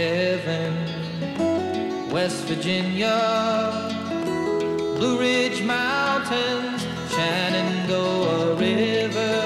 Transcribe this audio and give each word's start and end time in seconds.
heaven. 0.00 0.72
West 2.10 2.44
Virginia, 2.44 3.92
Blue 4.96 5.18
Ridge 5.18 5.62
Mountains, 5.62 6.86
Shenandoah 7.10 8.54
River. 8.56 9.36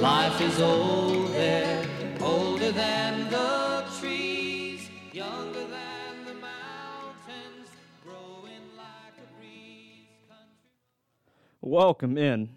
Life 0.00 0.40
is 0.42 0.60
old 0.60 1.32
there, 1.32 1.84
older 2.20 2.70
than 2.70 3.30
the 3.30 3.84
trees, 3.98 4.90
younger 5.12 5.64
than 5.64 6.24
the 6.26 6.34
mountains, 6.34 7.68
growing 8.04 8.64
like 8.76 9.16
a 9.16 9.26
breeze. 9.38 10.28
Country 10.28 10.52
Welcome 11.62 12.18
in 12.18 12.50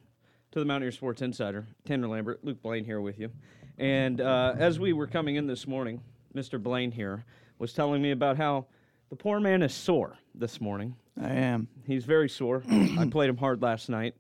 to 0.52 0.60
the 0.60 0.66
Mountaineer 0.66 0.92
Sports 0.92 1.22
Insider. 1.22 1.66
Tannor 1.88 2.10
Lambert, 2.10 2.44
Luke 2.44 2.62
Blaine 2.62 2.84
here 2.84 3.00
with 3.00 3.18
you. 3.20 3.32
And 3.78 4.22
uh, 4.22 4.56
as 4.58 4.80
we 4.80 4.94
were 4.94 5.08
coming 5.08 5.36
in 5.36 5.48
this 5.48 5.68
morning, 5.68 6.02
Mr. 6.36 6.62
Blaine 6.62 6.92
here 6.92 7.26
was 7.60 7.74
telling 7.74 8.02
me 8.02 8.12
about 8.12 8.38
how 8.38 8.66
the 9.10 9.16
poor 9.16 9.40
man 9.40 9.62
is 9.62 9.74
sore 9.74 10.18
this 10.36 10.60
morning. 10.60 10.96
I 11.22 11.30
am. 11.30 11.68
He's 11.86 12.06
very 12.06 12.28
sore. 12.28 12.64
I 12.70 13.08
played 13.12 13.30
him 13.30 13.38
hard 13.38 13.62
last 13.62 13.88
night 13.88 14.16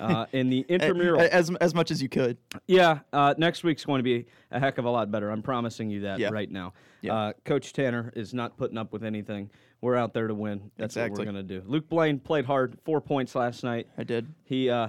uh, 0.00 0.24
in 0.32 0.48
the 0.48 0.60
intramural. 0.68 1.20
As, 1.20 1.50
as 1.60 1.74
much 1.74 1.90
as 1.90 2.00
you 2.00 2.08
could. 2.08 2.38
Yeah, 2.66 3.00
uh, 3.12 3.34
next 3.36 3.64
week's 3.64 3.84
going 3.84 3.98
to 3.98 4.02
be 4.02 4.26
a 4.50 4.58
heck 4.58 4.78
of 4.78 4.86
a 4.86 4.90
lot 4.90 5.10
better. 5.10 5.30
I'm 5.30 5.42
promising 5.42 5.90
you 5.90 6.00
that 6.00 6.18
Yeah. 6.18 6.30
right 6.32 6.50
now. 6.50 6.72
Yeah. 7.02 7.14
Uh, 7.14 7.32
Coach 7.44 7.74
Tannor 7.74 8.16
is 8.16 8.32
not 8.32 8.56
putting 8.56 8.78
up 8.78 8.92
with 8.94 9.04
anything. 9.04 9.50
We're 9.82 9.96
out 9.96 10.14
there 10.14 10.26
to 10.26 10.34
win. 10.34 10.70
That's 10.78 10.96
what 10.96 11.10
we're 11.10 11.24
going 11.24 11.34
to 11.34 11.42
do. 11.42 11.62
Luke 11.66 11.88
Blaine 11.88 12.18
played 12.18 12.46
hard, 12.46 12.78
four 12.84 13.00
points 13.02 13.34
last 13.34 13.62
night. 13.62 13.86
I 13.98 14.04
did. 14.04 14.26
He 14.44 14.70
uh, 14.70 14.88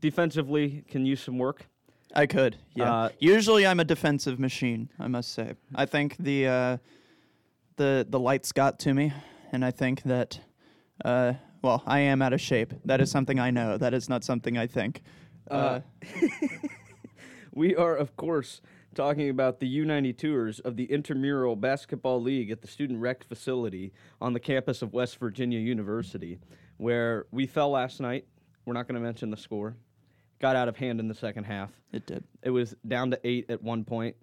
defensively 0.00 0.84
can 0.90 1.06
use 1.06 1.22
some 1.22 1.38
work. 1.38 1.66
I 2.16 2.26
could. 2.26 2.56
Yeah. 2.74 2.92
Uh, 2.92 3.08
Usually 3.18 3.66
I'm 3.66 3.78
a 3.78 3.84
defensive 3.84 4.38
machine, 4.38 4.88
I 4.98 5.06
must 5.08 5.32
say. 5.32 5.54
I 5.74 5.86
think 5.86 6.16
the 6.18 6.46
uh, 6.46 6.76
the 7.76 8.06
the 8.08 8.18
lights 8.18 8.52
got 8.52 8.78
to 8.80 8.94
me 8.94 9.12
and 9.52 9.64
I 9.64 9.70
think 9.70 10.02
that 10.02 10.40
uh, 11.04 11.34
well, 11.62 11.82
I 11.86 12.00
am 12.00 12.22
out 12.22 12.32
of 12.32 12.40
shape. 12.40 12.72
That 12.84 13.00
is 13.00 13.10
something 13.10 13.38
I 13.38 13.50
know. 13.50 13.78
That 13.78 13.94
is 13.94 14.08
not 14.08 14.24
something 14.24 14.56
I 14.56 14.66
think. 14.66 15.02
Uh, 15.50 15.80
We 17.56 17.74
are, 17.74 17.96
of 17.96 18.14
course, 18.16 18.60
talking 18.94 19.30
about 19.30 19.60
the 19.60 19.78
U92ers 19.78 20.60
of 20.60 20.76
the 20.76 20.84
Intramural 20.84 21.56
Basketball 21.56 22.20
League 22.20 22.50
at 22.50 22.60
the 22.60 22.68
Student 22.68 23.00
Rec 23.00 23.24
Facility 23.24 23.94
on 24.20 24.34
the 24.34 24.40
campus 24.40 24.82
of 24.82 24.92
West 24.92 25.18
Virginia 25.18 25.58
University, 25.58 26.38
where 26.76 27.24
we 27.30 27.46
fell 27.46 27.70
last 27.70 27.98
night. 27.98 28.26
We're 28.66 28.74
not 28.74 28.86
going 28.86 28.96
to 28.96 29.00
mention 29.00 29.30
the 29.30 29.38
score. 29.38 29.74
Got 30.38 30.56
out 30.56 30.68
of 30.68 30.76
hand 30.76 31.00
in 31.00 31.08
the 31.08 31.14
second 31.14 31.44
half. 31.44 31.70
it 31.92 32.06
did. 32.06 32.22
It 32.42 32.50
was 32.50 32.74
down 32.86 33.10
to 33.12 33.20
eight 33.24 33.46
at 33.48 33.62
one 33.62 33.84
point, 33.84 34.16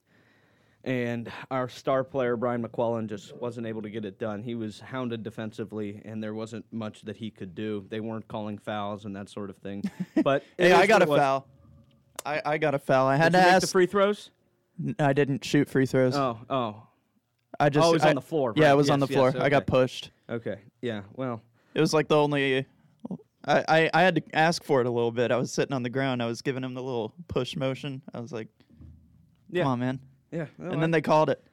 and 0.83 1.31
our 1.49 1.67
star 1.67 2.03
player 2.03 2.35
Brian 2.37 2.61
McClellan 2.61 3.07
just 3.07 3.35
wasn't 3.37 3.65
able 3.65 3.81
to 3.81 3.89
get 3.89 4.05
it 4.05 4.19
done. 4.19 4.43
He 4.43 4.53
was 4.53 4.79
hounded 4.79 5.23
defensively, 5.23 6.01
and 6.05 6.21
there 6.23 6.33
wasn't 6.35 6.65
much 6.71 7.01
that 7.03 7.15
he 7.17 7.31
could 7.31 7.55
do. 7.55 7.85
They 7.89 7.99
weren't 7.99 8.27
calling 8.27 8.57
fouls 8.59 9.05
and 9.05 9.15
that 9.15 9.29
sort 9.29 9.49
of 9.49 9.57
thing. 9.57 9.83
But 10.23 10.43
Hey, 10.57 10.71
I 10.71 10.85
got 10.85 11.01
a 11.01 11.05
was. 11.05 11.19
foul. 11.19 11.47
I, 12.25 12.41
I 12.45 12.57
got 12.57 12.75
a 12.75 12.79
foul. 12.79 13.07
I 13.07 13.15
had 13.15 13.31
Did 13.31 13.39
you 13.39 13.41
to 13.41 13.47
make 13.47 13.55
ask. 13.55 13.61
the 13.67 13.71
free 13.71 13.85
throws? 13.87 14.29
N- 14.79 14.95
I 14.99 15.13
didn't 15.13 15.43
shoot 15.43 15.67
free 15.67 15.85
throws. 15.87 16.15
Oh, 16.15 16.37
oh, 16.49 16.83
I 17.59 17.69
just 17.69 17.85
Oh, 17.85 17.89
it 17.89 17.93
was 17.93 18.03
I- 18.05 18.09
on 18.09 18.15
the 18.15 18.21
floor, 18.21 18.53
Yeah, 18.55 18.65
right. 18.67 18.71
it 18.73 18.75
was 18.77 18.89
on 18.91 18.99
the 18.99 19.07
floor. 19.07 19.31
yes, 19.33 19.41
I 19.43 19.49
got 19.49 19.65
pushed. 19.65 20.11
okay, 20.29 20.59
yeah. 20.81 21.01
Well, 21.15 21.41
It 21.73 21.81
was 21.81 21.91
like 21.93 22.07
the 22.07 22.17
only. 22.17 22.65
I, 23.45 23.63
I, 23.67 23.89
I 23.93 24.01
had 24.03 24.15
to 24.15 24.23
ask 24.33 24.63
for 24.63 24.79
it 24.81 24.87
a 24.87 24.91
little 24.91 25.11
bit. 25.11 25.31
I 25.31 25.37
was 25.37 25.51
sitting 25.51 25.73
on 25.73 25.83
the 25.83 25.89
ground. 25.89 26.23
I 26.23 26.27
was 26.27 26.41
giving 26.41 26.63
him 26.63 26.73
the 26.73 26.83
little 26.83 27.13
push 27.27 27.55
motion. 27.55 28.01
I 28.13 28.19
was 28.19 28.31
like, 28.31 28.47
yeah, 29.49 29.63
"Come 29.63 29.71
on, 29.73 29.79
man!" 29.79 29.99
yeah. 30.31 30.45
And 30.57 30.81
then 30.81 30.91
they 30.91 31.01
called 31.01 31.29
it. 31.29 31.43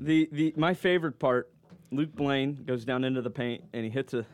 the 0.00 0.28
the 0.32 0.52
my 0.56 0.74
favorite 0.74 1.18
part, 1.18 1.50
Luke 1.90 2.14
Blaine 2.14 2.62
goes 2.66 2.84
down 2.84 3.04
into 3.04 3.22
the 3.22 3.30
paint 3.30 3.64
and 3.72 3.84
he 3.84 3.90
hits 3.90 4.14
a 4.14 4.26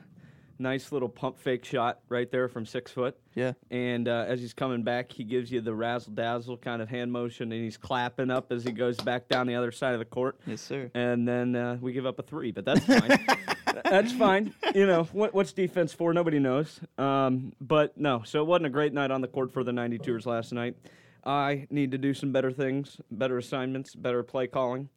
nice 0.60 0.90
little 0.90 1.08
pump 1.08 1.38
fake 1.38 1.64
shot 1.64 2.00
right 2.08 2.30
there 2.32 2.48
from 2.48 2.66
six 2.66 2.90
foot. 2.90 3.16
Yeah. 3.34 3.52
And 3.70 4.08
uh, 4.08 4.24
as 4.26 4.40
he's 4.40 4.52
coming 4.52 4.82
back, 4.82 5.12
he 5.12 5.22
gives 5.22 5.52
you 5.52 5.60
the 5.60 5.72
razzle 5.74 6.12
dazzle 6.12 6.56
kind 6.56 6.82
of 6.82 6.88
hand 6.88 7.12
motion, 7.12 7.52
and 7.52 7.62
he's 7.62 7.76
clapping 7.76 8.30
up 8.30 8.50
as 8.50 8.64
he 8.64 8.72
goes 8.72 8.96
back 8.96 9.28
down 9.28 9.46
the 9.46 9.54
other 9.54 9.70
side 9.70 9.92
of 9.92 10.00
the 10.00 10.04
court. 10.04 10.40
Yes, 10.46 10.60
sir. 10.60 10.90
And 10.94 11.28
then 11.28 11.54
uh, 11.54 11.78
we 11.80 11.92
give 11.92 12.06
up 12.06 12.18
a 12.18 12.22
three, 12.24 12.50
but 12.50 12.64
that's 12.64 12.84
fine. 12.84 13.24
that's 13.84 14.12
fine. 14.12 14.54
You 14.74 14.86
know 14.86 15.04
what, 15.12 15.34
what's 15.34 15.52
defense 15.52 15.92
for? 15.92 16.12
Nobody 16.12 16.38
knows. 16.38 16.80
Um, 16.98 17.52
but 17.60 17.96
no, 17.98 18.22
so 18.24 18.40
it 18.40 18.46
wasn't 18.46 18.66
a 18.66 18.70
great 18.70 18.92
night 18.92 19.10
on 19.10 19.20
the 19.20 19.28
court 19.28 19.52
for 19.52 19.64
the 19.64 19.72
92ers 19.72 20.26
last 20.26 20.52
night. 20.52 20.76
I 21.24 21.66
need 21.70 21.90
to 21.92 21.98
do 21.98 22.14
some 22.14 22.32
better 22.32 22.50
things, 22.50 23.00
better 23.10 23.38
assignments, 23.38 23.94
better 23.94 24.22
play 24.22 24.46
calling, 24.46 24.88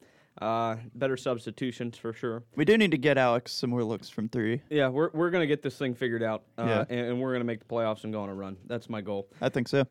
uh, 0.41 0.77
better 0.95 1.17
substitutions 1.17 1.97
for 1.97 2.13
sure. 2.13 2.43
We 2.55 2.63
do 2.63 2.77
need 2.77 2.91
to 2.91 2.97
get 2.97 3.17
Alex 3.17 3.51
some 3.51 3.69
more 3.71 3.83
looks 3.83 4.07
from 4.09 4.29
three. 4.29 4.61
Yeah, 4.69 4.87
we're 4.87 5.09
we're 5.13 5.29
gonna 5.29 5.47
get 5.47 5.61
this 5.61 5.77
thing 5.77 5.93
figured 5.93 6.23
out, 6.23 6.43
uh, 6.57 6.63
Yeah. 6.65 6.85
and, 6.89 7.07
and 7.09 7.21
we're 7.21 7.33
gonna 7.33 7.43
make 7.43 7.59
the 7.59 7.65
playoffs 7.65 8.03
and 8.05 8.13
go 8.13 8.21
on 8.21 8.29
a 8.29 8.33
run. 8.33 8.55
That's 8.67 8.89
my 8.89 9.01
goal. 9.01 9.27
I 9.41 9.49
think 9.49 9.67
so. 9.67 9.85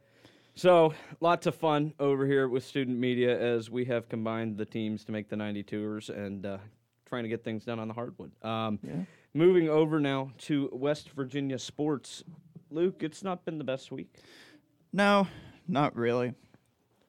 So, 0.54 0.94
lots 1.20 1.46
of 1.46 1.54
fun 1.54 1.94
over 2.00 2.26
here 2.26 2.48
with 2.48 2.64
student 2.64 2.98
media 2.98 3.38
as 3.38 3.70
we 3.70 3.84
have 3.86 4.08
combined 4.08 4.56
the 4.58 4.64
teams 4.64 5.04
to 5.04 5.12
make 5.12 5.28
the 5.28 5.36
92ers 5.36 6.08
and 6.10 6.44
uh, 6.44 6.58
trying 7.10 7.24
to 7.24 7.28
get 7.28 7.44
things 7.44 7.64
done 7.64 7.78
on 7.80 7.88
the 7.88 7.94
hardwood. 7.94 8.30
Um, 8.42 8.78
Yeah. 8.82 9.02
Moving 9.34 9.68
over 9.68 10.00
now 10.00 10.30
to 10.38 10.68
West 10.72 11.10
Virginia 11.10 11.58
sports. 11.58 12.24
Luke, 12.70 12.96
it's 13.00 13.22
not 13.22 13.44
been 13.44 13.58
the 13.58 13.64
best 13.64 13.92
week. 13.92 14.12
No, 14.92 15.28
not 15.68 15.94
really. 15.94 16.34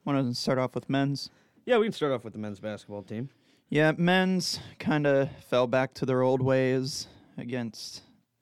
Want 0.06 0.28
to 0.28 0.36
start 0.36 0.58
off 0.60 0.76
with 0.76 0.88
men's? 0.90 1.30
Yeah, 1.66 1.78
we 1.78 1.86
can 1.86 1.94
start 1.94 2.12
off 2.12 2.24
with 2.24 2.34
the 2.34 2.40
men's 2.40 2.60
basketball 2.60 3.02
team. 3.04 3.30
Yeah, 3.70 3.94
men's 3.98 4.60
kind 4.80 5.08
of 5.08 5.30
fell 5.50 5.66
back 5.66 5.94
to 5.96 6.06
their 6.06 6.22
old 6.22 6.42
ways 6.44 7.08
against 7.38 8.02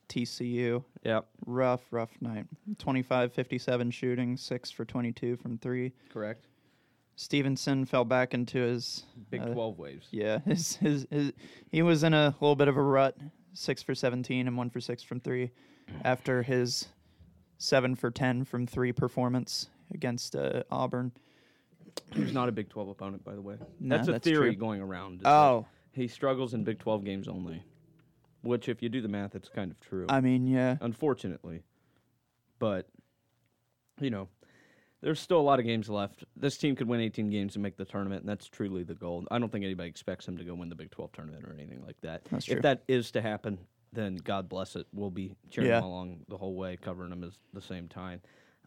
TCU. 0.09 0.84
Yeah, 1.03 1.22
Rough, 1.46 1.81
rough 1.92 2.12
night. 2.19 2.46
25 2.80 3.31
57 3.31 3.92
shooting, 3.92 4.36
6 4.36 4.72
for 4.72 4.84
22 4.86 5.38
from 5.38 5.58
3. 5.58 5.94
correct. 6.09 6.48
Stevenson 7.19 7.84
fell 7.84 8.06
back 8.06 8.34
into 8.34 8.59
his 8.59 9.03
Big 9.30 9.41
uh, 9.41 9.47
12 9.47 9.78
waves. 9.78 10.07
Yeah, 10.09 10.40
his, 10.46 10.78
his 10.78 11.06
his 11.12 11.34
he 11.69 11.81
was 11.81 12.03
in 12.06 12.13
a 12.13 12.34
little 12.40 12.56
bit 12.56 12.69
of 12.69 12.78
a 12.78 12.81
rut. 12.81 13.18
Six 13.53 13.84
for 13.84 13.94
seventeen 13.94 14.47
and 14.47 14.56
one 14.56 14.69
for 14.69 14.80
six 14.80 15.03
from 15.03 15.19
three, 15.19 15.52
after 16.06 16.41
his 16.44 16.88
seven 17.57 17.96
for 17.96 18.09
ten 18.09 18.46
from 18.46 18.66
three 18.66 18.94
performance 18.94 19.68
against 19.94 20.34
uh, 20.34 20.63
Auburn. 20.72 21.12
He's 22.13 22.31
not 22.31 22.47
a 22.47 22.53
Big 22.53 22.69
12 22.69 22.88
opponent, 22.90 23.25
by 23.25 23.36
the 23.36 23.41
way. 23.41 23.56
No, 23.81 23.97
that's 23.97 24.07
a 24.07 24.12
that's 24.13 24.24
theory 24.24 24.51
true. 24.51 24.59
going 24.59 24.81
around. 24.81 25.22
Oh, 25.25 25.66
He 25.91 26.07
struggles 26.07 26.53
in 26.53 26.63
Big 26.63 26.80
12 26.80 27.03
games 27.03 27.28
only, 27.28 27.63
which, 28.44 28.69
if 28.69 28.81
you 28.81 28.88
do 28.88 29.01
the 29.01 29.07
math, 29.09 29.36
it's 29.36 29.50
kind 29.50 29.72
of 29.72 29.80
true. 29.81 30.06
I 30.07 30.22
mean, 30.22 30.47
yeah, 30.47 30.78
unfortunately. 30.80 31.63
But 32.59 32.88
you 34.00 34.09
know, 34.09 34.30
there's 35.02 35.20
still 35.20 35.40
a 35.40 35.42
lot 35.42 35.60
of 35.60 35.66
games 35.66 35.90
left. 35.90 36.24
This 36.36 36.58
team 36.58 36.76
could 36.76 36.88
win 36.88 37.00
18 37.00 37.30
games 37.30 37.56
and 37.56 37.64
make 37.64 37.78
the 37.78 37.86
tournament, 37.86 38.22
and 38.22 38.30
that's 38.30 38.48
truly 38.48 38.84
the 38.84 38.94
goal. 38.96 39.26
I 39.32 39.40
don't 39.40 39.52
think 39.52 39.64
anybody 39.64 39.90
expects 39.90 40.26
them 40.26 40.38
to 40.38 40.44
go 40.44 40.54
win 40.54 40.70
the 40.70 40.76
Big 40.76 40.92
12 40.92 41.12
tournament 41.14 41.46
or 41.46 41.54
anything 41.54 41.84
like 41.86 42.00
that. 42.02 42.26
That's 42.26 42.48
if 42.50 42.62
that 42.64 42.84
is 42.88 43.12
to 43.12 43.22
happen, 43.22 43.58
then 43.94 44.18
God 44.18 44.50
bless 44.50 44.76
it. 44.76 44.88
We'll 44.94 45.10
be 45.10 45.36
cheering 45.50 45.70
Yeah. 45.70 45.80
them 45.80 45.86
along 45.90 46.26
the 46.28 46.38
whole 46.38 46.56
way, 46.56 46.78
covering 46.78 47.10
them 47.12 47.24
at 47.24 47.32
the 47.54 47.62
same 47.62 47.88
time. 47.88 48.22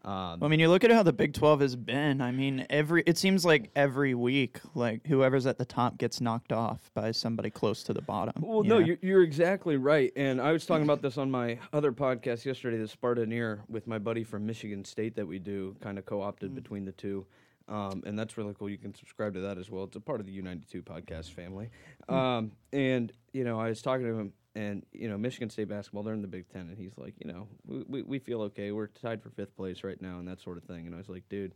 Um, 0.05 0.43
I 0.43 0.49
mean, 0.49 0.59
you 0.59 0.67
look 0.69 0.83
at 0.83 0.91
how 0.91 1.01
the 1.03 1.13
Big 1.13 1.33
Twelve 1.33 1.61
has 1.61 1.75
been. 1.77 2.19
I 2.19 2.31
mean, 2.31 2.65
every 2.69 3.03
it 3.05 3.17
seems 3.17 3.45
like 3.45 3.71
every 3.75 4.13
week, 4.13 4.59
like 4.75 5.07
whoever's 5.07 5.45
at 5.45 5.57
the 5.57 5.63
top 5.65 5.97
gets 5.97 6.19
knocked 6.19 6.51
off 6.51 6.91
by 6.93 7.11
somebody 7.11 7.49
close 7.49 7.83
to 7.83 7.93
the 7.93 8.01
bottom. 8.01 8.33
Well, 8.45 8.63
you 8.63 8.69
no, 8.69 8.77
you're, 8.79 8.97
you're 9.01 9.23
exactly 9.23 9.77
right. 9.77 10.11
And 10.17 10.41
I 10.41 10.51
was 10.51 10.65
talking 10.65 10.83
about 10.83 11.01
this 11.01 11.17
on 11.17 11.31
my 11.31 11.57
other 11.71 11.93
podcast 11.93 12.43
yesterday, 12.43 12.77
the 12.77 12.87
Spartaneer, 12.87 13.61
with 13.69 13.87
my 13.87 13.97
buddy 13.97 14.25
from 14.25 14.45
Michigan 14.45 14.83
State 14.83 15.15
that 15.15 15.25
we 15.25 15.39
do, 15.39 15.75
kind 15.81 15.97
of 15.97 16.05
co 16.05 16.21
opted 16.21 16.51
Mm. 16.51 16.55
between 16.55 16.85
the 16.85 16.91
two. 16.91 17.25
Um, 17.69 18.03
and 18.05 18.19
that's 18.19 18.37
really 18.37 18.53
cool. 18.59 18.69
You 18.69 18.77
can 18.77 18.93
subscribe 18.93 19.33
to 19.35 19.39
that 19.39 19.57
as 19.57 19.69
well. 19.69 19.85
It's 19.85 19.95
a 19.95 20.01
part 20.01 20.19
of 20.19 20.25
the 20.25 20.37
U92 20.41 20.83
podcast 20.83 21.31
family. 21.31 21.69
Mm. 22.09 22.13
Um, 22.13 22.51
and, 22.73 23.09
you 23.31 23.45
know, 23.45 23.57
I 23.57 23.69
was 23.69 23.81
talking 23.81 24.05
to 24.05 24.13
him, 24.19 24.33
and, 24.55 24.85
you 24.91 25.09
know, 25.09 25.17
Michigan 25.17 25.49
State 25.49 25.69
basketball, 25.69 26.03
they're 26.03 26.13
in 26.13 26.21
the 26.21 26.27
Big 26.27 26.47
Ten. 26.49 26.61
And 26.69 26.77
he's 26.77 26.97
like, 26.97 27.15
you 27.19 27.31
know, 27.31 27.47
we, 27.65 27.83
we, 27.87 28.01
we 28.03 28.19
feel 28.19 28.41
okay. 28.43 28.71
We're 28.71 28.87
tied 28.87 29.21
for 29.21 29.29
fifth 29.29 29.55
place 29.55 29.83
right 29.83 29.99
now, 30.01 30.19
and 30.19 30.27
that 30.27 30.41
sort 30.41 30.57
of 30.57 30.63
thing. 30.63 30.85
And 30.85 30.93
I 30.93 30.99
was 30.99 31.09
like, 31.09 31.27
dude, 31.29 31.55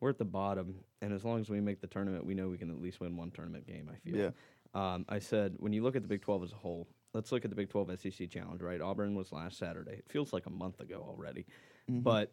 we're 0.00 0.10
at 0.10 0.18
the 0.18 0.24
bottom. 0.24 0.76
And 1.00 1.12
as 1.12 1.24
long 1.24 1.40
as 1.40 1.48
we 1.48 1.60
make 1.60 1.80
the 1.80 1.86
tournament, 1.86 2.26
we 2.26 2.34
know 2.34 2.48
we 2.48 2.58
can 2.58 2.70
at 2.70 2.80
least 2.80 3.00
win 3.00 3.16
one 3.16 3.30
tournament 3.30 3.66
game, 3.66 3.88
I 3.92 3.96
feel. 4.08 4.16
Yeah. 4.16 4.30
Um, 4.74 5.04
I 5.08 5.18
said, 5.20 5.54
when 5.58 5.72
you 5.72 5.82
look 5.82 5.94
at 5.94 6.02
the 6.02 6.08
Big 6.08 6.22
12 6.22 6.44
as 6.44 6.52
a 6.52 6.56
whole, 6.56 6.88
let's 7.14 7.30
look 7.30 7.44
at 7.44 7.50
the 7.50 7.56
Big 7.56 7.70
12 7.70 8.00
SEC 8.00 8.28
Challenge, 8.30 8.60
right? 8.60 8.80
Auburn 8.80 9.14
was 9.14 9.30
last 9.30 9.58
Saturday. 9.58 9.92
It 9.92 10.08
feels 10.08 10.32
like 10.32 10.46
a 10.46 10.50
month 10.50 10.80
ago 10.80 11.04
already. 11.06 11.46
Mm-hmm. 11.88 12.00
But 12.00 12.32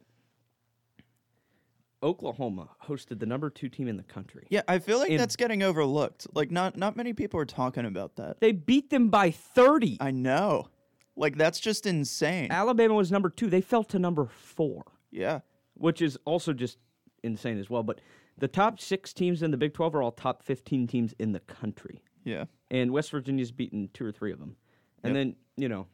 Oklahoma 2.01 2.69
hosted 2.87 3.19
the 3.19 3.25
number 3.25 3.49
two 3.49 3.69
team 3.69 3.87
in 3.87 3.97
the 3.97 4.03
country. 4.03 4.47
yeah, 4.49 4.61
I 4.67 4.79
feel 4.79 4.99
like 4.99 5.09
in- 5.11 5.17
that's 5.17 5.35
getting 5.35 5.63
overlooked. 5.63 6.27
Like, 6.33 6.51
not 6.51 6.77
not 6.77 6.95
many 6.95 7.13
people 7.13 7.39
are 7.39 7.45
talking 7.45 7.85
about 7.85 8.15
that. 8.15 8.39
They 8.39 8.51
beat 8.53 8.89
them 8.89 9.09
by 9.09 9.31
30. 9.31 9.97
I 9.99 10.11
know, 10.11 10.69
like 11.15 11.37
that's 11.37 11.59
just 11.59 11.85
insane. 11.85 12.51
Alabama 12.51 12.93
was 12.93 13.11
number 13.11 13.29
two. 13.29 13.47
They 13.47 13.61
fell 13.61 13.83
to 13.85 13.99
number 13.99 14.25
four, 14.27 14.85
Yeah, 15.11 15.39
which 15.73 16.01
is 16.01 16.17
also 16.25 16.53
just 16.53 16.77
insane 17.23 17.57
as 17.59 17.69
well. 17.69 17.83
But 17.83 17.99
the 18.37 18.47
top 18.47 18.79
six 18.79 19.11
teams 19.13 19.43
in 19.43 19.51
the 19.51 19.57
Big 19.57 19.73
12 19.73 19.95
are 19.95 20.01
all 20.01 20.11
top 20.13 20.41
15 20.43 20.87
teams 20.87 21.13
in 21.19 21.33
the 21.33 21.41
country. 21.41 22.01
Yeah. 22.23 22.45
And 22.71 22.91
West 22.91 23.11
Virginia's 23.11 23.51
beaten 23.51 23.89
two 23.93 24.05
or 24.05 24.11
three 24.13 24.31
of 24.31 24.39
them. 24.39 24.55
And 25.03 25.13
Yep. 25.13 25.19
then, 25.25 25.35
you 25.57 25.67
know, 25.67 25.87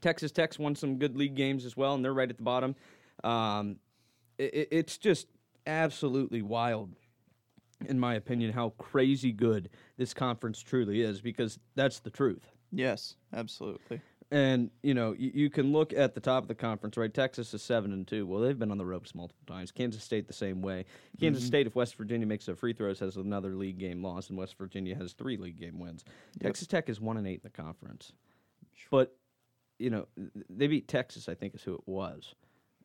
Texas 0.00 0.30
Tech's 0.30 0.58
won 0.58 0.74
some 0.76 0.98
good 0.98 1.16
league 1.16 1.34
games 1.34 1.64
as 1.64 1.76
well, 1.76 1.94
and 1.94 2.04
they're 2.04 2.14
right 2.14 2.30
at 2.30 2.36
the 2.36 2.42
bottom. 2.44 2.76
Um, 3.24 3.76
it, 4.42 4.68
it's 4.70 4.98
just 4.98 5.26
absolutely 5.66 6.42
wild, 6.42 6.94
in 7.86 7.98
my 7.98 8.14
opinion, 8.14 8.52
how 8.52 8.70
crazy 8.78 9.32
good 9.32 9.70
this 9.96 10.14
conference 10.14 10.60
truly 10.60 11.02
is 11.02 11.20
because 11.20 11.58
that's 11.74 12.00
the 12.00 12.10
truth. 12.10 12.50
Yes, 12.72 13.16
absolutely. 13.32 14.00
And 14.30 14.70
you 14.82 14.94
know, 14.94 15.14
you, 15.16 15.30
you 15.34 15.50
can 15.50 15.72
look 15.72 15.92
at 15.92 16.14
the 16.14 16.20
top 16.20 16.42
of 16.42 16.48
the 16.48 16.54
conference, 16.54 16.96
right? 16.96 17.12
Texas 17.12 17.52
is 17.52 17.62
seven 17.62 17.92
and 17.92 18.08
two. 18.08 18.26
Well, 18.26 18.40
they've 18.40 18.58
been 18.58 18.70
on 18.70 18.78
the 18.78 18.84
ropes 18.84 19.14
multiple 19.14 19.44
times. 19.46 19.70
Kansas 19.70 20.02
State 20.02 20.26
the 20.26 20.32
same 20.32 20.62
way. 20.62 20.86
Kansas 21.20 21.42
mm-hmm. 21.42 21.48
State, 21.48 21.66
if 21.66 21.74
West 21.74 21.96
Virginia 21.96 22.26
makes 22.26 22.46
their 22.46 22.56
free 22.56 22.72
throws, 22.72 22.98
has 23.00 23.16
another 23.16 23.54
league 23.54 23.78
game 23.78 24.02
loss, 24.02 24.30
and 24.30 24.38
West 24.38 24.56
Virginia 24.56 24.94
has 24.94 25.12
three 25.12 25.36
league 25.36 25.60
game 25.60 25.78
wins. 25.78 26.02
Texas 26.40 26.66
Tech 26.66 26.88
is 26.88 26.98
one 26.98 27.18
and 27.18 27.26
eight 27.26 27.42
in 27.44 27.44
the 27.44 27.50
conference, 27.50 28.14
but 28.90 29.14
you 29.78 29.90
know, 29.90 30.06
they 30.48 30.66
beat 30.66 30.88
Texas. 30.88 31.28
I 31.28 31.34
think 31.34 31.54
is 31.54 31.62
who 31.62 31.74
it 31.74 31.82
was. 31.84 32.34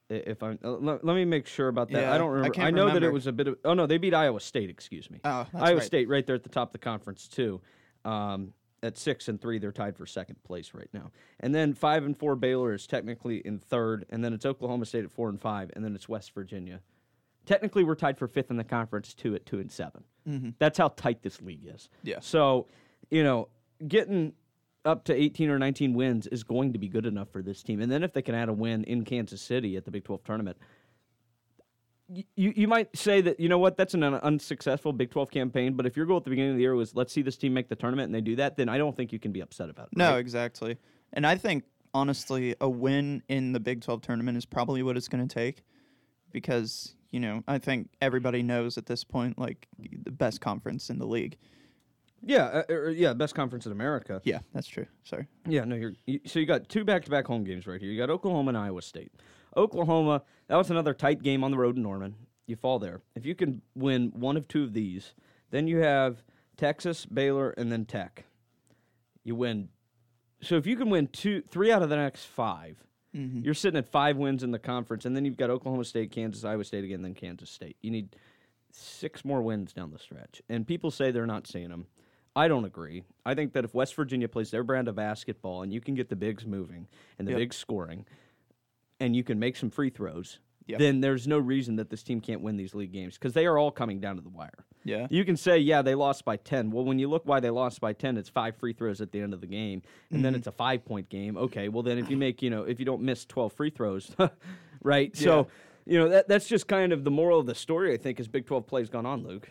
I- 0.10 0.14
If 0.14 0.44
I 0.44 0.52
uh, 0.64 0.70
let, 0.70 1.04
let 1.04 1.16
me 1.16 1.26
make 1.26 1.48
sure 1.48 1.68
about 1.68 1.90
that. 1.92 2.02
Yeah, 2.02 2.14
I 2.14 2.18
don't 2.18 2.30
I 2.30 2.34
remember. 2.34 2.54
can't 2.54 2.76
know 2.76 2.90
that 2.94 3.04
it 3.04 3.12
was 3.12 3.28
a 3.28 3.32
bit 3.32 3.48
of. 3.48 3.58
Oh 3.66 3.74
no, 3.74 3.86
they 3.86 3.98
beat 3.98 4.14
Iowa 4.14 4.40
State. 4.40 4.70
Excuse 4.70 5.10
me. 5.12 5.20
Oh, 5.24 5.46
Iowa 5.54 5.78
right. 5.78 5.84
State 5.84 6.08
right 6.10 6.26
there 6.26 6.36
at 6.36 6.44
the 6.44 6.50
top 6.50 6.70
of 6.70 6.72
the 6.74 6.78
conference 6.80 7.28
too. 7.28 7.62
Um, 8.06 8.54
at 8.84 8.98
six 8.98 9.28
and 9.28 9.42
three, 9.42 9.58
they're 9.58 9.72
tied 9.72 9.98
for 9.98 10.06
second 10.06 10.42
place 10.44 10.72
right 10.74 10.88
now. 10.94 11.12
And 11.40 11.54
then 11.54 11.74
five 11.74 12.06
and 12.06 12.16
four, 12.16 12.36
Baylor 12.36 12.74
is 12.74 12.86
technically 12.88 13.38
in 13.38 13.60
third, 13.60 14.06
and 14.10 14.24
then 14.24 14.34
it's 14.34 14.46
Oklahoma 14.46 14.86
State 14.86 15.04
at 15.04 15.12
four 15.12 15.30
and 15.30 15.42
five, 15.42 15.72
and 15.76 15.84
then 15.84 15.96
it's 15.96 16.08
West 16.08 16.32
Virginia. 16.34 16.80
Technically, 17.46 17.84
we're 17.84 17.96
tied 17.96 18.18
for 18.18 18.28
fifth 18.28 18.52
in 18.52 18.58
the 18.58 18.64
conference, 18.64 19.14
two 19.14 19.34
at 19.34 19.46
two 19.46 19.60
and 19.60 19.72
7 19.72 20.04
That's 20.60 20.78
how 20.78 20.90
tight 20.90 21.24
this 21.24 21.42
league 21.42 21.66
is. 21.66 21.90
Yeah. 22.04 22.20
So, 22.20 22.68
you 23.10 23.24
know, 23.24 23.48
getting 23.88 24.34
up 24.88 25.04
to 25.04 25.14
18 25.14 25.50
or 25.50 25.60
19 25.60 25.94
wins 25.94 26.26
is 26.28 26.44
going 26.44 26.74
to 26.74 26.80
be 26.80 26.88
good 26.88 27.06
enough 27.06 27.30
for 27.30 27.44
this 27.44 27.62
team. 27.62 27.82
And 27.82 27.92
then 27.92 28.04
if 28.04 28.14
they 28.14 28.22
can 28.22 28.34
add 28.34 28.50
a 28.50 28.54
win 28.54 28.84
in 28.86 29.04
Kansas 29.04 29.42
City 29.42 29.76
at 29.76 29.86
the 29.86 29.92
Big 29.92 30.06
12 30.06 30.24
tournament, 30.24 30.58
you, 32.08 32.24
you 32.36 32.68
might 32.68 32.96
say 32.96 33.20
that, 33.22 33.40
you 33.40 33.50
know 33.50 33.58
what, 33.58 33.76
that's 33.76 33.94
an 33.94 34.04
unsuccessful 34.04 34.94
Big 34.94 35.12
12 35.12 35.30
campaign. 35.30 35.74
But 35.74 35.86
if 35.86 35.98
your 35.98 36.06
goal 36.06 36.18
at 36.18 36.24
the 36.24 36.30
beginning 36.30 36.52
of 36.52 36.56
the 36.56 36.62
year 36.62 36.74
was, 36.74 36.96
let's 36.96 37.12
see 37.12 37.22
this 37.22 37.36
team 37.36 37.54
make 37.54 37.68
the 37.68 37.76
tournament 37.76 38.08
and 38.08 38.16
they 38.16 38.22
do 38.22 38.38
that, 38.38 38.56
then 38.56 38.70
I 38.70 38.78
don't 38.78 38.96
think 38.96 39.12
you 39.12 39.20
can 39.20 39.34
be 39.34 39.42
upset 39.42 39.70
about 39.70 39.88
it. 39.88 39.98
No, 39.98 40.12
right? 40.12 40.20
exactly. 40.20 40.78
And 41.12 41.28
I 41.28 41.36
think 41.36 41.66
honestly, 41.94 42.56
a 42.62 42.70
win 42.70 43.24
in 43.28 43.52
the 43.52 43.60
Big 43.60 43.82
12 43.82 44.02
tournament 44.02 44.38
is 44.38 44.46
probably 44.46 44.84
what 44.84 44.96
it's 44.96 45.10
going 45.10 45.28
to 45.28 45.34
take 45.34 45.64
because, 46.32 46.96
you 47.12 47.20
know, 47.20 47.44
I 47.48 47.58
think 47.58 47.90
everybody 48.02 48.42
knows 48.42 48.78
at 48.78 48.86
this 48.86 49.04
point 49.04 49.38
like 49.38 49.68
the 49.78 50.12
best 50.12 50.40
conference 50.40 50.90
in 50.90 51.00
the 51.00 51.08
league. 51.08 51.38
Yeah, 52.24 52.46
uh, 52.46 52.64
uh, 52.70 52.88
yeah, 52.90 53.14
best 53.14 53.36
conference 53.36 53.66
in 53.66 53.72
America. 53.72 54.22
Yeah, 54.24 54.40
that's 54.54 54.68
true. 54.68 54.88
Sorry. 55.04 55.28
Yeah, 55.48 55.64
no, 55.66 55.76
you're 55.76 55.94
you, 56.06 56.20
so 56.26 56.40
you 56.40 56.46
got 56.46 56.68
two 56.68 56.84
back-to-back 56.84 57.26
home 57.28 57.44
games 57.44 57.68
right 57.68 57.80
here. 57.80 57.92
You 57.92 57.98
got 57.98 58.10
Oklahoma 58.10 58.50
and 58.50 58.58
Iowa 58.58 58.82
State. 58.82 59.12
Oklahoma, 59.56 60.24
that 60.48 60.56
was 60.56 60.70
another 60.72 60.94
tight 60.94 61.22
game 61.24 61.44
on 61.44 61.52
the 61.52 61.58
road 61.58 61.78
in 61.78 61.84
Norman. 61.84 62.16
You 62.48 62.56
fall 62.56 62.80
there. 62.80 63.02
If 63.16 63.26
you 63.26 63.36
can 63.36 63.62
win 63.76 64.12
one 64.16 64.38
of 64.38 64.48
two 64.48 64.64
of 64.64 64.74
these, 64.74 65.14
then 65.52 65.68
you 65.68 65.78
have 65.78 66.24
Texas, 66.58 67.06
Baylor, 67.06 67.52
and 67.52 67.72
then 67.72 67.86
Tech. 67.86 68.26
You 69.24 69.36
win. 69.36 69.70
So 70.42 70.56
if 70.56 70.66
you 70.68 70.76
can 70.76 70.90
win 70.90 71.08
two, 71.08 71.42
three 71.42 71.72
out 71.72 71.82
of 71.84 71.90
the 71.90 71.98
next 71.98 72.26
5 72.26 72.84
Mm-hmm. 73.16 73.40
you're 73.46 73.54
sitting 73.56 73.78
at 73.80 73.88
five 73.90 74.18
wins 74.18 74.44
in 74.44 74.52
the 74.52 74.60
conference, 74.60 75.06
and 75.06 75.16
then 75.16 75.26
you've 75.26 75.38
got 75.38 75.50
Oklahoma 75.50 75.86
State, 75.86 76.12
Kansas, 76.12 76.44
Iowa 76.44 76.64
State 76.64 76.84
again, 76.84 77.02
then 77.02 77.16
Kansas 77.16 77.50
State. 77.50 77.78
You 77.82 77.90
need 77.90 78.16
six 78.72 79.26
more 79.26 79.42
wins 79.42 79.74
down 79.74 79.90
the 79.92 79.98
stretch, 79.98 80.42
and 80.50 80.68
people 80.68 80.92
say 80.92 81.10
they're 81.10 81.26
not 81.26 81.48
seeing 81.48 81.70
them. 81.70 81.88
I 82.38 82.48
don't 82.48 82.66
agree. 82.66 83.04
I 83.26 83.34
think 83.34 83.54
that 83.54 83.66
if 83.66 83.74
West 83.74 83.96
Virginia 83.96 84.28
plays 84.28 84.52
their 84.52 84.64
brand 84.64 84.88
of 84.88 84.96
basketball 84.96 85.64
and 85.64 85.74
you 85.74 85.82
can 85.82 85.96
get 85.96 86.08
the 86.08 86.16
bigs 86.16 86.46
moving 86.46 86.88
and 87.18 87.28
the 87.28 87.32
Yep. 87.32 87.40
bigs 87.40 87.56
scoring, 87.56 88.06
and 89.00 89.16
you 89.16 89.24
can 89.24 89.40
make 89.40 89.56
some 89.56 89.72
free 89.72 89.90
throws, 89.90 90.38
Yep. 90.68 90.80
then 90.80 91.02
there's 91.02 91.28
no 91.28 91.40
reason 91.40 91.78
that 91.78 91.90
this 91.90 92.04
team 92.04 92.22
can't 92.22 92.42
win 92.42 92.56
these 92.56 92.76
league 92.76 92.92
games 92.92 93.16
because 93.16 93.34
they 93.34 93.48
are 93.48 93.58
all 93.58 93.72
coming 93.72 94.00
down 94.00 94.18
to 94.18 94.22
the 94.22 94.30
wire. 94.30 94.66
Yeah. 94.84 95.08
You 95.10 95.26
can 95.26 95.36
say, 95.36 95.58
yeah, 95.58 95.82
they 95.82 95.96
lost 95.96 96.26
by 96.26 96.38
10. 96.38 96.70
Well, 96.70 96.86
when 96.86 97.00
you 97.00 97.10
look 97.10 97.26
why 97.26 97.40
they 97.40 97.50
lost 97.50 97.82
by 97.82 97.94
10, 97.94 98.18
it's 98.18 98.30
five 98.30 98.56
free 98.56 98.74
throws 98.74 99.02
at 99.02 99.12
the 99.12 99.20
end 99.20 99.34
of 99.34 99.42
the 99.42 99.48
game, 99.48 99.82
and 100.12 100.24
then 100.24 100.34
mm-hmm. 100.34 100.40
it's 100.40 100.48
a 100.48 100.52
five 100.52 100.86
point 100.86 101.10
game. 101.10 101.38
Okay, 101.38 101.70
well, 101.70 101.84
then 101.84 101.98
if 101.98 102.10
you 102.10 102.18
make, 102.18 102.44
you 102.44 102.52
know, 102.52 102.64
if 102.64 102.80
you 102.80 102.86
don't 102.86 103.02
miss 103.02 103.26
12 103.26 103.52
free 103.54 103.70
throws, 103.72 104.12
right? 104.84 105.16
So, 105.18 105.48
you 105.86 105.98
know, 105.98 106.10
that, 106.10 106.28
that's 106.28 106.48
just 106.48 106.68
kind 106.68 106.94
of 106.94 107.04
the 107.04 107.12
moral 107.12 107.40
of 107.40 107.48
the 107.48 107.56
story, 107.56 107.94
I 107.94 107.98
think, 107.98 108.20
as 108.20 108.28
Big 108.28 108.46
12 108.46 108.68
play's 108.68 108.90
gone 108.90 109.06
on, 109.08 109.24
Luke. 109.24 109.50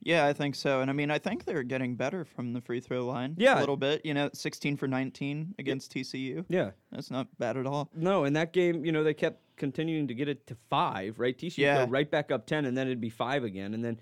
Yeah, 0.00 0.26
I 0.26 0.32
think 0.32 0.54
so. 0.54 0.80
And 0.80 0.90
I 0.90 0.92
mean, 0.92 1.10
I 1.10 1.18
think 1.18 1.44
they're 1.44 1.62
getting 1.62 1.96
better 1.96 2.24
from 2.24 2.52
the 2.52 2.60
free 2.60 2.80
throw 2.80 3.04
line. 3.04 3.34
Yeah. 3.36 3.58
A 3.58 3.60
little 3.60 3.76
bit. 3.76 4.04
You 4.04 4.14
know, 4.14 4.30
16 4.32 4.76
for 4.76 4.86
19 4.86 5.54
against 5.58 5.92
TCU. 5.92 6.44
Yeah. 6.48 6.70
That's 6.92 7.10
not 7.10 7.26
bad 7.38 7.56
at 7.56 7.66
all. 7.66 7.90
No, 7.94 8.24
in 8.24 8.32
that 8.34 8.52
game, 8.52 8.84
you 8.84 8.92
know, 8.92 9.02
they 9.02 9.14
kept 9.14 9.42
continuing 9.56 10.06
to 10.08 10.14
get 10.14 10.28
it 10.28 10.46
to 10.46 10.56
five, 10.70 11.18
right? 11.18 11.36
TCU 11.36 11.58
Yeah. 11.58 11.84
go 11.84 11.90
right 11.90 12.10
back 12.10 12.30
up 12.30 12.46
10, 12.46 12.64
and 12.64 12.76
then 12.76 12.86
it'd 12.86 13.00
be 13.00 13.10
five 13.10 13.42
again. 13.44 13.74
And 13.74 13.84
then 13.84 13.98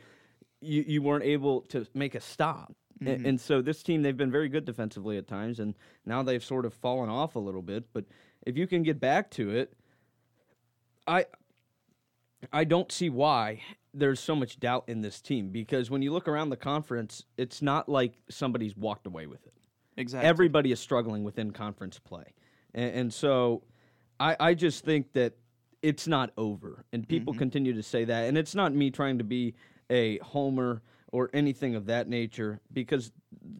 you, 0.61 0.85
you 0.87 1.03
weren't 1.03 1.25
able 1.25 1.63
to 1.63 1.87
make 1.95 2.15
a 2.15 2.21
stop. 2.21 2.75
A- 3.01 3.05
mm-hmm. 3.05 3.27
And, 3.27 3.41
so 3.41 3.63
this 3.63 3.83
team, 3.83 4.03
they've 4.03 4.17
been 4.17 4.31
very 4.31 4.49
good 4.49 4.65
defensively 4.65 5.17
at 5.19 5.27
times, 5.27 5.61
and 5.61 5.75
now 6.05 6.23
they've 6.23 6.45
sort 6.45 6.65
of 6.67 6.75
fallen 6.75 7.09
off 7.11 7.37
a 7.37 7.39
little 7.39 7.63
bit. 7.63 7.85
But 7.93 8.05
if 8.47 8.57
you 8.57 8.67
can 8.67 8.83
get 8.83 9.01
back 9.01 9.31
to 9.33 9.51
it, 9.51 9.73
I 11.07 11.27
I 12.53 12.65
don't 12.65 12.91
see 12.93 13.09
why 13.11 13.63
there's 13.99 14.21
so 14.21 14.37
much 14.37 14.61
doubt 14.61 14.85
in 14.89 15.01
this 15.01 15.21
team 15.21 15.51
because 15.51 15.91
when 15.91 16.03
you 16.03 16.13
look 16.13 16.29
around 16.29 16.51
the 16.51 16.57
conference, 16.57 17.25
it's 17.37 17.63
not 17.63 17.89
like 17.89 18.13
somebody's 18.29 18.77
walked 18.77 19.07
away 19.07 19.27
with 19.27 19.47
it 19.47 19.57
Exactly. 19.97 20.29
everybody 20.29 20.73
is 20.73 20.81
struggling 20.81 21.25
within 21.25 21.51
conference 21.51 21.99
play. 21.99 22.35
And, 22.75 22.95
and 22.95 23.15
so 23.15 23.63
I, 24.21 24.37
I 24.39 24.55
just 24.55 24.85
think 24.85 25.13
that 25.15 25.35
it's 25.83 26.07
not 26.07 26.31
over. 26.37 26.85
And 26.93 27.09
people 27.09 27.33
mm-hmm. 27.33 27.39
continue 27.39 27.73
to 27.75 27.83
say 27.83 28.05
that. 28.05 28.25
And 28.25 28.37
it's 28.37 28.55
not 28.55 28.75
me 28.75 28.91
trying 28.91 29.19
to 29.19 29.25
be 29.25 29.55
a 29.91 30.19
homer 30.19 30.83
or 31.13 31.31
anything 31.33 31.75
of 31.77 31.87
that 31.87 32.09
nature 32.09 32.61
because 32.73 33.13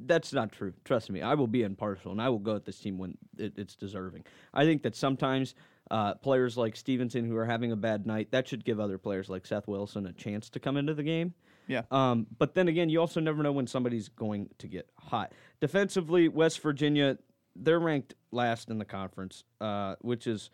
that's 0.05 0.33
not 0.33 0.53
true. 0.53 0.75
Trust 0.85 1.11
me, 1.11 1.23
I 1.23 1.35
will 1.35 1.47
be 1.47 1.63
impartial 1.63 2.13
and 2.13 2.21
I 2.21 2.29
will 2.29 2.39
go 2.39 2.57
at 2.57 2.65
this 2.65 2.79
team 2.79 2.99
when 2.99 3.17
it, 3.39 3.55
it's 3.57 3.77
deserving. 3.77 4.25
I 4.53 4.65
think 4.65 4.83
that 4.83 4.97
sometimes 4.97 5.55
uh, 5.91 6.15
players 6.15 6.57
like 6.57 6.77
Stevenson 6.77 7.25
who 7.25 7.37
are 7.37 7.47
having 7.47 7.73
a 7.73 7.77
bad 7.77 8.07
night, 8.07 8.31
that 8.33 8.49
should 8.49 8.65
give 8.65 8.81
other 8.81 8.99
players 8.99 9.29
like 9.29 9.47
Seth 9.47 9.69
Wilson 9.69 10.07
a 10.07 10.13
chance 10.13 10.49
to 10.51 10.61
come 10.61 10.77
into 10.77 10.95
the 10.95 11.03
game. 11.03 11.35
Yeah. 11.69 11.83
Um, 11.91 12.27
but 12.39 12.55
then 12.55 12.69
again, 12.69 12.89
you 12.89 13.01
also 13.01 13.21
never 13.21 13.43
know 13.43 13.53
when 13.53 13.67
somebody's 13.67 14.09
going 14.09 14.51
to 14.59 14.69
get 14.69 14.89
hot. 14.99 15.33
Defensively, 15.61 16.29
West 16.29 16.61
Virginia, 16.61 17.19
they're 17.55 17.81
ranked 17.81 18.15
last 18.31 18.71
in 18.71 18.79
the 18.79 18.85
conference, 18.85 19.45
uh, 19.61 19.97
which 20.01 20.27
is 20.27 20.51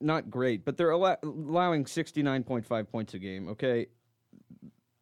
not 0.00 0.30
great, 0.30 0.64
but 0.64 0.76
they're 0.76 0.90
allow- 0.90 1.18
allowing 1.22 1.84
69.5 1.84 2.90
points 2.90 3.14
a 3.14 3.18
game, 3.18 3.48
okay? 3.48 3.86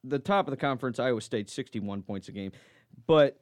The 0.05 0.19
top 0.19 0.47
of 0.47 0.51
the 0.51 0.57
conference, 0.57 0.99
Iowa 0.99 1.21
State, 1.21 1.51
61 1.51 2.03
points 2.03 2.29
a 2.29 2.33
game. 2.33 2.53
But 3.07 3.39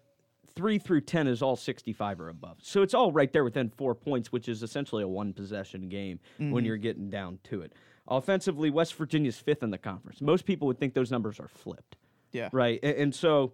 3 0.59 0.77
through 0.81 1.03
10 1.03 1.29
is 1.29 1.41
all 1.41 1.55
65 1.55 2.21
or 2.21 2.31
above. 2.31 2.57
So 2.61 2.83
it's 2.83 2.95
all 2.95 3.13
right 3.13 3.33
there 3.33 3.45
within 3.45 3.71
four 3.71 3.95
points, 3.95 4.33
which 4.33 4.49
is 4.49 4.65
essentially 4.65 5.05
a 5.05 5.09
one 5.09 5.33
possession 5.33 5.89
game 5.89 6.19
when 6.37 6.49
mm-hmm. 6.49 6.67
you're 6.67 6.77
getting 6.77 7.11
down 7.11 7.39
to 7.45 7.61
it. 7.63 7.73
Offensively, 8.09 8.69
West 8.69 8.95
Virginia's 8.95 9.39
fifth 9.39 9.63
in 9.63 9.71
the 9.71 9.79
conference. 9.79 10.21
Most 10.21 10.47
people 10.47 10.67
would 10.67 10.81
think 10.81 10.95
those 10.95 11.13
numbers 11.13 11.39
are 11.39 11.47
flipped. 11.47 11.95
Yeah. 12.33 12.49
Right. 12.51 12.81
A- 12.83 13.01
And, 13.01 13.15
so, 13.15 13.53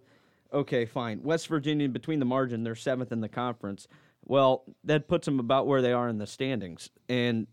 okay, 0.51 0.85
fine. 0.85 1.21
West 1.21 1.47
Virginia, 1.47 1.87
between 1.87 2.17
the 2.17 2.25
margin, 2.25 2.63
they're 2.63 2.73
seventh 2.73 3.11
in 3.11 3.21
the 3.21 3.29
conference. 3.29 3.87
Well, 4.23 4.63
that 4.85 5.07
puts 5.07 5.25
them 5.25 5.39
about 5.39 5.67
where 5.67 5.83
they 5.83 5.93
are 5.93 6.09
in 6.09 6.17
the 6.17 6.25
standings. 6.25 6.89
And 7.07 7.45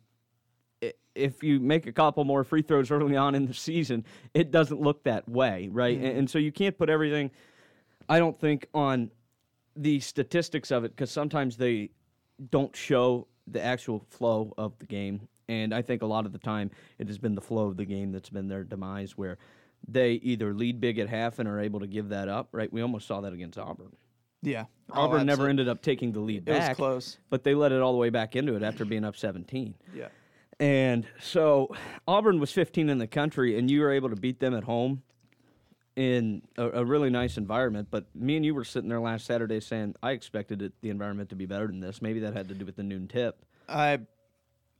if 1.15 1.43
you 1.43 1.61
make 1.61 1.87
a 1.87 1.93
couple 1.93 2.25
more 2.25 2.43
free 2.43 2.63
throws 2.63 2.91
early 2.91 3.17
on 3.17 3.35
in 3.35 3.45
the 3.45 3.53
season, 3.53 4.07
it 4.33 4.51
doesn't 4.51 4.81
look 4.81 5.05
that 5.05 5.29
way, 5.29 5.69
right? 5.71 5.95
Mm-hmm. 5.95 6.07
And, 6.07 6.19
and 6.21 6.31
so 6.31 6.39
you 6.39 6.51
can't 6.51 6.79
put 6.79 6.89
everything, 6.89 7.31
I 8.09 8.19
don't 8.19 8.41
think, 8.41 8.67
on 8.73 9.11
the 9.77 10.01
statistics 10.01 10.71
of 10.71 10.85
it 10.85 10.91
because 10.91 11.11
sometimes 11.11 11.57
they 11.57 11.91
don't 12.51 12.75
show 12.75 13.27
the 13.47 13.63
actual 13.63 14.05
flow 14.09 14.53
of 14.59 14.79
the 14.79 14.87
game. 14.87 15.29
And 15.49 15.75
I 15.75 15.83
think 15.83 16.03
a 16.03 16.07
lot 16.07 16.27
of 16.27 16.33
the 16.33 16.39
time 16.39 16.71
it 16.99 17.09
has 17.09 17.19
been 17.19 17.35
the 17.35 17.41
flow 17.41 17.67
of 17.67 17.77
the 17.77 17.85
game 17.85 18.13
that's 18.13 18.31
been 18.31 18.49
their 18.49 18.65
demise 18.65 19.17
where 19.19 19.39
they 19.87 20.13
either 20.13 20.55
lead 20.55 20.81
big 20.81 20.99
at 20.99 21.09
half 21.09 21.39
and 21.39 21.49
are 21.49 21.61
able 21.61 21.81
to 21.81 21.87
give 21.87 22.11
that 22.11 22.29
up, 22.29 22.49
right? 22.53 22.73
We 22.73 22.81
almost 22.83 23.07
saw 23.07 23.21
that 23.21 23.33
against 23.33 23.59
Auburn. 23.59 23.93
Yeah. 24.43 24.67
Oh, 24.93 25.03
Auburn 25.03 25.21
Oh, 25.21 25.25
never 25.25 25.49
ended 25.49 25.69
up 25.69 25.83
taking 25.83 26.13
the 26.13 26.21
lead 26.21 26.45
back. 26.45 26.63
It 26.63 26.69
was 26.69 26.77
close. 26.77 27.19
But 27.31 27.45
they 27.45 27.55
let 27.55 27.73
it 27.73 27.81
all 27.81 27.93
the 27.93 27.99
way 27.99 28.11
back 28.11 28.37
into 28.37 28.55
it 28.55 28.63
after 28.63 28.85
being 28.85 29.05
up 29.05 29.17
17. 29.17 29.75
Yeah. 29.95 30.09
And 30.61 31.07
so 31.21 31.75
Auburn 32.07 32.39
was 32.39 32.53
15 32.53 32.89
in 32.89 32.99
the 32.99 33.07
country, 33.07 33.59
and 33.59 33.71
you 33.71 33.81
were 33.81 33.91
able 33.91 34.11
to 34.11 34.17
beat 34.17 34.39
them 34.39 34.55
at 34.55 34.65
home 34.65 35.03
in 35.97 36.43
a, 36.57 36.69
a 36.81 36.85
really 36.85 37.11
nice 37.11 37.37
environment. 37.37 37.89
But 37.91 38.07
me 38.15 38.37
and 38.37 38.45
you 38.45 38.55
were 38.55 38.65
sitting 38.65 38.89
there 38.89 39.01
last 39.01 39.27
Saturday 39.27 39.61
saying, 39.61 39.95
I 40.03 40.13
expected 40.13 40.63
it, 40.63 40.73
the 40.81 40.91
environment 40.91 41.29
to 41.31 41.37
be 41.37 41.47
better 41.47 41.67
than 41.67 41.81
this. 41.81 42.01
Maybe 42.03 42.21
that 42.21 42.35
had 42.35 42.49
to 42.49 42.55
do 42.55 42.65
with 42.65 42.77
the 42.77 42.83
noon 42.83 43.09
tip. 43.09 43.45
I 43.69 44.01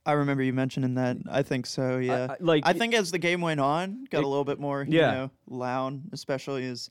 I 0.05 0.13
remember 0.13 0.43
you 0.43 0.51
mentioning 0.51 0.95
that. 0.95 1.15
I 1.31 1.43
think 1.43 1.65
so. 1.65 1.97
Yeah. 1.97 2.27
I- 2.31 2.37
like- 2.41 2.63
I 2.67 2.73
think 2.73 2.93
as 2.93 3.11
the 3.11 3.19
game 3.19 3.39
went 3.39 3.61
on, 3.61 4.05
got 4.09 4.19
It- 4.19 4.25
a 4.25 4.27
little 4.27 4.43
bit 4.43 4.59
more, 4.59 4.83
you 4.83 4.99
Yeah. 4.99 5.11
know, 5.11 5.31
loud, 5.47 6.01
especially 6.11 6.65
as 6.65 6.89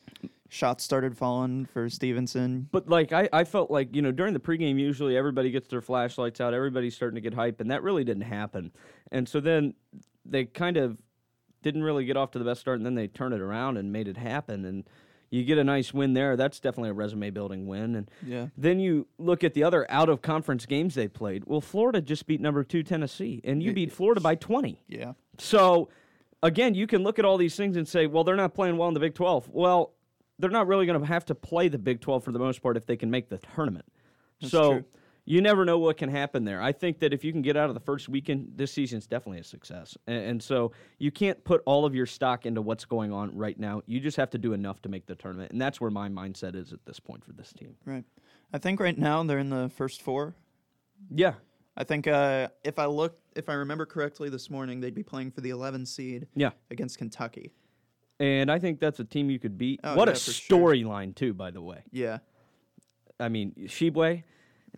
shots 0.49 0.83
started 0.83 1.15
falling 1.17 1.67
for 1.67 1.91
Stevenson. 1.91 2.69
But 2.73 2.89
like 2.89 3.13
I, 3.13 3.29
I 3.33 3.45
felt 3.45 3.71
like 3.71 3.95
you 3.95 4.01
know 4.03 4.13
during 4.13 4.33
the 4.35 4.41
pregame 4.41 4.79
usually 4.79 5.17
everybody 5.17 5.51
gets 5.51 5.69
their 5.69 5.83
flashlights 5.83 6.41
out, 6.41 6.55
everybody's 6.55 6.95
starting 6.95 7.17
to 7.17 7.21
get 7.21 7.35
hype, 7.35 7.61
and 7.61 7.71
that 7.71 7.83
really 7.83 8.05
didn't 8.05 8.23
happen. 8.25 8.71
And 9.11 9.29
so 9.29 9.41
then 9.41 9.75
they 10.25 10.45
kind 10.47 10.77
of 10.77 10.97
didn't 11.63 11.83
really 11.83 12.05
get 12.05 12.17
off 12.17 12.31
to 12.33 12.39
the 12.39 12.45
best 12.45 12.61
start, 12.61 12.79
and 12.79 12.85
then 12.87 12.95
they 12.95 13.07
turned 13.09 13.35
it 13.35 13.41
around 13.41 13.77
and 13.77 13.93
made 13.93 14.09
it 14.09 14.17
happen, 14.17 14.65
and 14.65 14.85
you 15.31 15.45
get 15.45 15.57
a 15.57 15.65
nice 15.65 15.95
win 15.95 16.13
there. 16.13 16.37
That's 16.37 16.61
definitely 16.61 16.91
a 16.91 16.95
resume 16.95 17.31
building 17.31 17.67
win. 17.67 17.95
And 17.95 18.11
Yeah. 18.27 18.49
then 18.57 18.79
you 18.81 19.07
look 19.19 19.43
at 19.43 19.55
the 19.55 19.65
other 19.65 19.91
out 19.91 20.09
of 20.11 20.21
conference 20.21 20.67
games 20.67 20.95
they 20.95 21.09
played. 21.09 21.45
Well, 21.47 21.63
Florida 21.63 22.03
just 22.03 22.27
beat 22.27 22.41
number 22.41 22.63
two 22.65 22.83
Tennessee, 22.83 23.41
and 23.45 23.63
you 23.63 23.71
Yeah. 23.71 23.75
beat 23.75 23.93
Florida 23.93 24.21
by 24.21 24.35
twenty. 24.35 24.83
Yeah. 24.89 25.15
So, 25.39 25.89
again, 26.43 26.75
you 26.75 26.87
can 26.87 27.03
look 27.03 27.19
at 27.19 27.25
all 27.25 27.39
these 27.39 27.57
things 27.57 27.77
and 27.77 27.89
say, 27.89 28.07
well, 28.07 28.25
they're 28.25 28.37
not 28.37 28.53
playing 28.53 28.77
well 28.77 28.89
in 28.89 28.95
the 28.95 29.01
Big 29.01 29.15
12. 29.15 29.49
Well, 29.49 29.95
they're 30.39 30.51
not 30.51 30.67
really 30.67 30.85
going 30.85 31.01
to 31.01 31.07
have 31.07 31.25
to 31.27 31.35
play 31.35 31.69
the 31.69 31.79
Big 31.79 32.01
12 32.01 32.25
for 32.25 32.33
the 32.33 32.39
most 32.39 32.61
part 32.63 32.77
if 32.77 32.85
they 32.85 32.97
can 32.97 33.11
make 33.11 33.29
the 33.31 33.39
tournament. 33.39 33.87
so, 34.41 34.73
true. 34.73 34.85
You 35.25 35.41
never 35.41 35.65
know 35.65 35.79
what 35.79 35.97
can 35.99 36.09
happen 36.09 36.45
there. 36.45 36.61
I 36.61 36.73
think 36.73 36.99
that 36.99 37.13
if 37.15 37.23
you 37.23 37.31
can 37.31 37.43
get 37.43 37.57
out 37.57 37.69
of 37.69 37.75
the 37.75 37.81
first 37.81 38.09
weekend, 38.09 38.53
this 38.57 38.73
season's 38.73 39.07
definitely 39.07 39.39
a 39.39 39.45
success. 39.45 39.97
And, 40.09 40.25
and 40.25 40.43
so, 40.43 40.73
you 40.99 41.13
can't 41.13 41.43
put 41.45 41.63
all 41.65 41.85
of 41.85 41.95
your 41.95 42.07
stock 42.07 42.45
into 42.45 42.61
what's 42.61 42.85
going 42.85 43.13
on 43.13 43.37
right 43.37 43.59
now. 43.59 43.83
You 43.87 44.01
just 44.01 44.17
have 44.17 44.31
to 44.31 44.39
do 44.39 44.53
enough 44.53 44.83
to 44.83 44.89
make 44.89 45.07
the 45.07 45.15
tournament. 45.15 45.53
And 45.53 45.61
that's 45.61 45.81
where 45.81 45.93
my 45.93 46.09
mindset 46.09 46.57
is 46.57 46.73
at 46.73 46.85
this 46.87 46.99
point 46.99 47.25
for 47.25 47.33
this 47.33 47.53
team. 47.53 47.77
Right. 47.85 48.05
I 48.53 48.59
think 48.59 48.81
right 48.81 48.99
now 48.99 49.23
they're 49.23 49.39
in 49.39 49.51
the 49.51 49.71
first 49.77 50.03
four. 50.03 50.35
Yeah. 51.09 51.35
I 51.77 51.85
think 51.85 52.07
uh, 52.09 52.49
if 52.65 52.79
I 52.81 52.87
look, 52.87 53.17
if 53.37 53.49
I 53.49 53.55
remember 53.55 53.87
correctly 53.87 54.29
this 54.29 54.51
morning, 54.51 54.81
they'd 54.81 54.95
be 54.95 55.05
playing 55.05 55.31
for 55.31 55.41
the 55.41 55.51
11 55.51 55.87
seed 55.87 56.27
Yeah. 56.35 56.51
against 56.71 56.99
Kentucky. 56.99 57.53
And 58.19 58.51
I 58.51 58.59
think 58.59 58.79
that's 58.81 58.99
a 59.01 59.05
team 59.05 59.31
you 59.31 59.39
could 59.39 59.57
beat. 59.57 59.81
Oh, 59.85 59.97
what 59.97 60.09
a 60.09 60.13
yeah, 60.13 60.17
sure. 60.19 60.59
storyline, 60.59 61.15
too, 61.15 61.33
by 61.33 61.51
the 61.53 61.63
way. 61.63 61.83
Yeah. 61.93 62.19
I 63.21 63.29
mean, 63.29 63.53
Tshiebwe. 63.67 64.25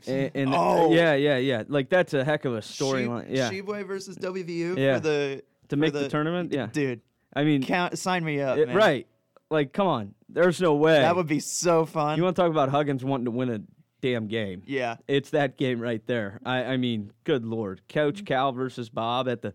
And, 0.06 0.30
and 0.34 0.54
Oh. 0.54 0.92
yeah, 0.92 1.14
yeah, 1.14 1.36
yeah. 1.38 1.62
Like 1.68 1.88
that's 1.88 2.14
a 2.14 2.24
heck 2.24 2.44
of 2.44 2.54
a 2.54 2.60
storyline. 2.60 3.26
Yeah, 3.30 3.50
Tshiebwe 3.50 3.86
versus 3.86 4.16
WVU 4.16 4.76
Yeah. 4.76 4.96
for 4.96 5.00
the 5.00 5.42
to 5.68 5.76
make 5.76 5.92
the, 5.92 6.08
tournament. 6.08 6.52
Yeah, 6.52 6.66
Dude, 6.72 7.00
I 7.34 7.44
mean, 7.44 7.62
count 7.62 7.98
sign 7.98 8.24
me 8.24 8.40
up, 8.40 8.58
it- 8.58 8.68
man. 8.68 8.76
right? 8.76 9.06
Like, 9.50 9.72
come 9.72 9.86
on. 9.86 10.14
There's 10.28 10.60
no 10.60 10.74
way. 10.74 11.00
That 11.00 11.14
would 11.16 11.26
be 11.28 11.38
so 11.40 11.84
fun. 11.86 12.16
you 12.18 12.24
want 12.24 12.34
to 12.36 12.42
talk 12.42 12.50
about 12.50 12.70
Huggins 12.70 13.04
wanting 13.04 13.26
to 13.26 13.30
win 13.30 13.50
a 13.50 13.60
damn 14.00 14.26
game? 14.26 14.62
yeah. 14.66 14.96
It's 15.06 15.30
that 15.30 15.56
game 15.56 15.80
right 15.80 16.04
there. 16.06 16.40
I, 16.44 16.64
I 16.64 16.76
mean, 16.76 17.12
good 17.24 17.44
lord, 17.44 17.80
Coach 17.88 18.24
Cal 18.24 18.52
versus 18.52 18.88
Bob 18.88 19.28
at 19.28 19.42
the. 19.42 19.54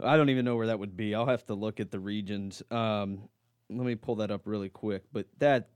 I 0.00 0.16
don't 0.16 0.30
even 0.30 0.44
know 0.44 0.56
where 0.56 0.68
that 0.68 0.78
would 0.78 0.96
be. 0.96 1.14
I'll 1.14 1.26
have 1.26 1.44
to 1.46 1.54
look 1.54 1.80
at 1.80 1.90
the 1.90 1.98
regions. 2.00 2.62
Um, 2.70 3.28
let 3.68 3.84
me 3.86 3.94
pull 3.94 4.16
that 4.16 4.30
up 4.30 4.42
really 4.46 4.68
quick. 4.68 5.02
But 5.12 5.26
that, 5.38 5.68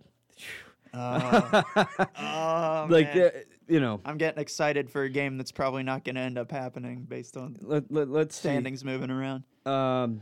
Oh, 0.94 1.62
oh, 2.18 2.86
like, 2.88 3.14
man. 3.14 3.30
You 3.68 3.80
know, 3.80 4.00
I'm 4.04 4.16
getting 4.18 4.40
excited 4.40 4.90
for 4.90 5.02
a 5.02 5.08
game 5.10 5.36
that's 5.38 5.52
probably 5.52 5.82
not 5.82 6.04
going 6.04 6.14
to 6.16 6.20
end 6.20 6.38
up 6.38 6.50
happening 6.50 7.04
based 7.08 7.36
on 7.36 7.56
let, 7.62 7.90
let, 7.90 8.08
let's 8.08 8.34
see. 8.36 8.40
standings 8.48 8.84
moving 8.84 9.10
around. 9.10 9.44
Um, 9.64 10.20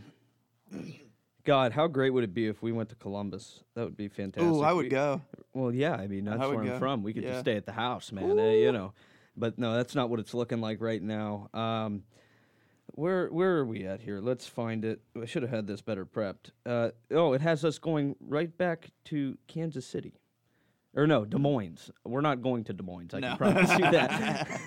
God, 1.44 1.72
how 1.72 1.86
great 1.88 2.10
would 2.10 2.24
it 2.24 2.32
be 2.32 2.46
if 2.46 2.62
we 2.62 2.72
went 2.72 2.88
to 2.88 2.94
Columbus? 2.94 3.62
That 3.74 3.84
would 3.84 3.96
be 3.96 4.08
fantastic. 4.08 4.50
Ooh, 4.50 4.62
I 4.62 4.72
would 4.72 4.84
We- 4.84 4.88
go. 4.90 5.20
Well, 5.52 5.72
yeah, 5.72 5.94
I 5.94 6.06
mean 6.08 6.24
that's 6.24 6.40
I 6.42 6.46
where 6.48 6.58
I'm 6.60 6.66
go. 6.66 6.78
from. 6.78 7.02
We 7.02 7.12
could 7.12 7.22
Yeah. 7.22 7.30
just 7.30 7.40
stay 7.42 7.56
at 7.56 7.64
the 7.66 7.72
house, 7.72 8.10
man. 8.10 8.38
uh, 8.38 8.42
you 8.44 8.72
know, 8.72 8.92
but 9.36 9.56
no, 9.58 9.74
that's 9.76 9.94
not 9.94 10.10
what 10.10 10.18
it's 10.20 10.34
looking 10.34 10.60
like 10.60 10.80
right 10.80 11.00
now. 11.02 11.48
Um, 11.54 12.02
where 12.96 13.28
where 13.28 13.58
are 13.58 13.64
we 13.66 13.86
at 13.86 14.00
here? 14.00 14.20
Let's 14.20 14.46
find 14.48 14.84
it. 14.84 15.00
I 15.20 15.26
should 15.26 15.42
have 15.42 15.50
had 15.50 15.66
this 15.66 15.80
better 15.80 16.04
prepped. 16.06 16.50
Uh, 16.66 16.90
oh, 17.12 17.34
it 17.34 17.40
has 17.40 17.64
us 17.64 17.78
going 17.78 18.16
right 18.20 18.56
back 18.56 18.90
to 19.06 19.36
Kansas 19.46 19.86
City. 19.86 20.14
Or 20.96 21.06
no, 21.06 21.24
Des 21.24 21.38
Moines. 21.38 21.90
We're 22.04 22.20
not 22.20 22.40
going 22.40 22.64
to 22.64 22.72
Des 22.72 22.82
Moines. 22.84 23.12
I 23.14 23.18
No. 23.20 23.28
can 23.28 23.36
promise 23.36 23.70
you 23.72 23.90
that. 23.90 24.60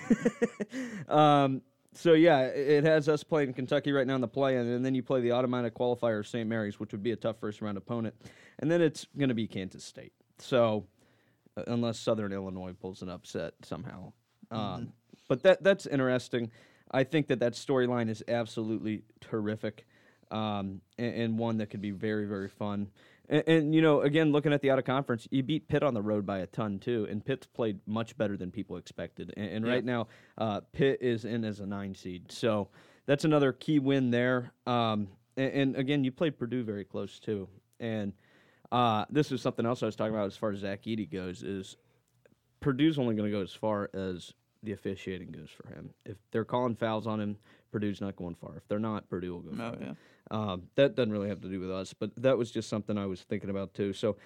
um, 1.08 1.62
so 1.94 2.12
yeah, 2.12 2.42
it 2.42 2.84
has 2.84 3.08
us 3.08 3.24
playing 3.24 3.54
Kentucky 3.54 3.92
right 3.92 4.06
now 4.06 4.14
in 4.14 4.20
the 4.20 4.28
play-in, 4.28 4.66
and 4.66 4.84
then 4.84 4.94
you 4.94 5.02
play 5.02 5.20
the 5.20 5.32
automatic 5.32 5.74
qualifier 5.74 6.24
St. 6.24 6.48
Mary's, 6.48 6.78
which 6.78 6.92
would 6.92 7.02
be 7.02 7.12
a 7.12 7.16
tough 7.16 7.38
first-round 7.40 7.76
opponent, 7.78 8.14
and 8.58 8.70
then 8.70 8.80
it's 8.82 9.06
going 9.16 9.30
to 9.30 9.34
be 9.34 9.46
Kansas 9.46 9.84
State. 9.84 10.12
So 10.38 10.86
uh, 11.56 11.62
unless 11.66 11.98
Southern 11.98 12.32
Illinois 12.32 12.72
pulls 12.72 13.02
an 13.02 13.08
upset 13.08 13.54
somehow, 13.62 14.12
um, 14.50 14.92
but 15.28 15.42
that 15.42 15.62
that's 15.64 15.86
interesting. 15.86 16.50
I 16.90 17.04
think 17.04 17.26
that 17.28 17.40
that 17.40 17.54
storyline 17.54 18.08
is 18.08 18.22
absolutely 18.28 19.02
terrific, 19.20 19.86
um, 20.30 20.80
and, 20.98 21.14
and 21.14 21.38
one 21.38 21.58
that 21.58 21.70
could 21.70 21.80
be 21.82 21.90
very 21.90 22.26
very 22.26 22.48
fun. 22.48 22.90
And, 23.28 23.44
and 23.46 23.74
you 23.74 23.82
know, 23.82 24.00
again, 24.02 24.32
looking 24.32 24.52
at 24.52 24.62
the 24.62 24.70
out 24.70 24.78
of 24.78 24.84
conference, 24.84 25.28
you 25.30 25.42
beat 25.42 25.68
Pitt 25.68 25.82
on 25.82 25.94
the 25.94 26.02
road 26.02 26.24
by 26.26 26.38
a 26.38 26.46
ton 26.46 26.78
too, 26.78 27.06
and 27.10 27.24
Pitt's 27.24 27.46
played 27.46 27.80
much 27.86 28.16
better 28.16 28.36
than 28.36 28.50
people 28.50 28.76
expected. 28.76 29.32
And, 29.36 29.50
and 29.50 29.66
Yeah. 29.66 29.72
right 29.72 29.84
now, 29.84 30.08
uh, 30.38 30.60
Pitt 30.72 30.98
is 31.02 31.24
in 31.24 31.44
as 31.44 31.60
a 31.60 31.66
nine 31.66 31.94
seed, 31.94 32.30
so 32.32 32.68
that's 33.06 33.24
another 33.24 33.52
key 33.52 33.78
win 33.78 34.10
there. 34.10 34.52
Um, 34.66 35.08
and, 35.36 35.52
and 35.52 35.76
again, 35.76 36.04
you 36.04 36.12
played 36.12 36.38
Purdue 36.38 36.64
very 36.64 36.84
close 36.84 37.18
too, 37.18 37.48
and 37.80 38.12
uh, 38.72 39.04
this 39.10 39.32
is 39.32 39.40
something 39.40 39.64
else 39.64 39.82
I 39.82 39.86
was 39.86 39.96
talking 39.96 40.14
about 40.14 40.26
as 40.26 40.36
far 40.36 40.50
as 40.52 40.58
Zach 40.60 40.82
Edey 40.84 41.10
goes. 41.10 41.42
Is 41.42 41.76
Purdue's 42.60 42.98
only 42.98 43.14
going 43.14 43.30
to 43.30 43.36
go 43.36 43.42
as 43.42 43.52
far 43.52 43.88
as 43.94 44.32
the 44.62 44.72
officiating 44.72 45.30
goes 45.30 45.48
for 45.50 45.68
him. 45.68 45.90
If 46.04 46.16
they're 46.32 46.44
calling 46.44 46.74
fouls 46.74 47.06
on 47.06 47.20
him, 47.20 47.36
Purdue's 47.70 48.00
not 48.00 48.16
going 48.16 48.34
far. 48.34 48.56
If 48.56 48.66
they're 48.68 48.78
not, 48.78 49.08
Purdue 49.08 49.32
will 49.34 49.40
go 49.40 49.50
Oh, 49.52 49.72
far. 49.72 49.76
yeah. 49.80 49.92
Um, 50.30 50.62
that 50.74 50.94
doesn't 50.94 51.12
really 51.12 51.28
have 51.28 51.40
to 51.42 51.48
do 51.48 51.60
with 51.60 51.70
us, 51.70 51.92
but 51.94 52.10
that 52.16 52.36
was 52.36 52.50
just 52.50 52.68
something 52.68 52.98
I 52.98 53.06
was 53.06 53.22
thinking 53.22 53.50
about 53.50 53.74
too. 53.74 53.92
So 53.92 54.16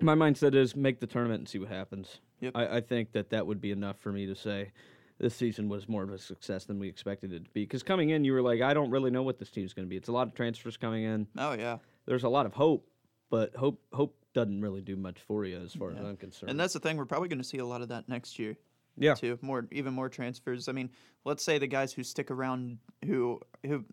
my 0.00 0.14
mindset 0.14 0.54
is 0.54 0.74
make 0.76 1.00
the 1.00 1.06
tournament 1.06 1.40
and 1.40 1.48
see 1.48 1.58
what 1.58 1.68
happens. 1.68 2.20
Yep. 2.40 2.52
I, 2.56 2.76
I 2.76 2.80
think 2.80 3.12
that 3.12 3.30
that 3.30 3.46
would 3.46 3.60
be 3.60 3.70
enough 3.70 3.98
for 3.98 4.12
me 4.12 4.26
to 4.26 4.34
say 4.34 4.72
this 5.18 5.34
season 5.34 5.68
was 5.68 5.88
more 5.88 6.02
of 6.02 6.10
a 6.10 6.18
success 6.18 6.64
than 6.64 6.78
we 6.78 6.88
expected 6.88 7.32
it 7.32 7.44
to 7.44 7.50
be. 7.50 7.62
Because 7.62 7.82
coming 7.82 8.10
in, 8.10 8.24
you 8.24 8.32
were 8.32 8.42
like, 8.42 8.60
I 8.60 8.74
don't 8.74 8.90
really 8.90 9.10
know 9.10 9.22
what 9.22 9.38
this 9.38 9.50
team's 9.50 9.72
going 9.72 9.86
to 9.86 9.90
be. 9.90 9.96
It's 9.96 10.08
a 10.08 10.12
lot 10.12 10.26
of 10.26 10.34
transfers 10.34 10.76
coming 10.76 11.04
in. 11.04 11.26
Oh 11.38 11.52
yeah. 11.52 11.78
There's 12.06 12.24
a 12.24 12.28
lot 12.28 12.46
of 12.46 12.52
hope, 12.52 12.88
but 13.30 13.54
hope 13.54 13.80
hope 13.92 14.16
doesn't 14.34 14.60
really 14.60 14.80
do 14.80 14.96
much 14.96 15.20
for 15.20 15.44
you 15.44 15.58
as 15.58 15.74
far 15.74 15.90
as 15.90 15.98
I'm 15.98 16.16
concerned. 16.16 16.50
And 16.50 16.58
that's 16.58 16.72
the 16.72 16.80
thing. 16.80 16.96
We're 16.96 17.04
probably 17.04 17.28
going 17.28 17.38
to 17.38 17.44
see 17.44 17.58
a 17.58 17.66
lot 17.66 17.82
of 17.82 17.88
that 17.88 18.08
next 18.08 18.38
year. 18.38 18.56
Yeah, 18.96 19.14
too. 19.14 19.38
More, 19.42 19.66
even 19.72 19.94
more 19.94 20.08
transfers. 20.08 20.68
I 20.68 20.72
mean, 20.72 20.90
let's 21.24 21.44
say 21.44 21.58
the 21.58 21.66
guys 21.66 21.92
who 21.92 22.02
stick 22.02 22.30
around, 22.30 22.78
who 23.04 23.40
who, 23.64 23.84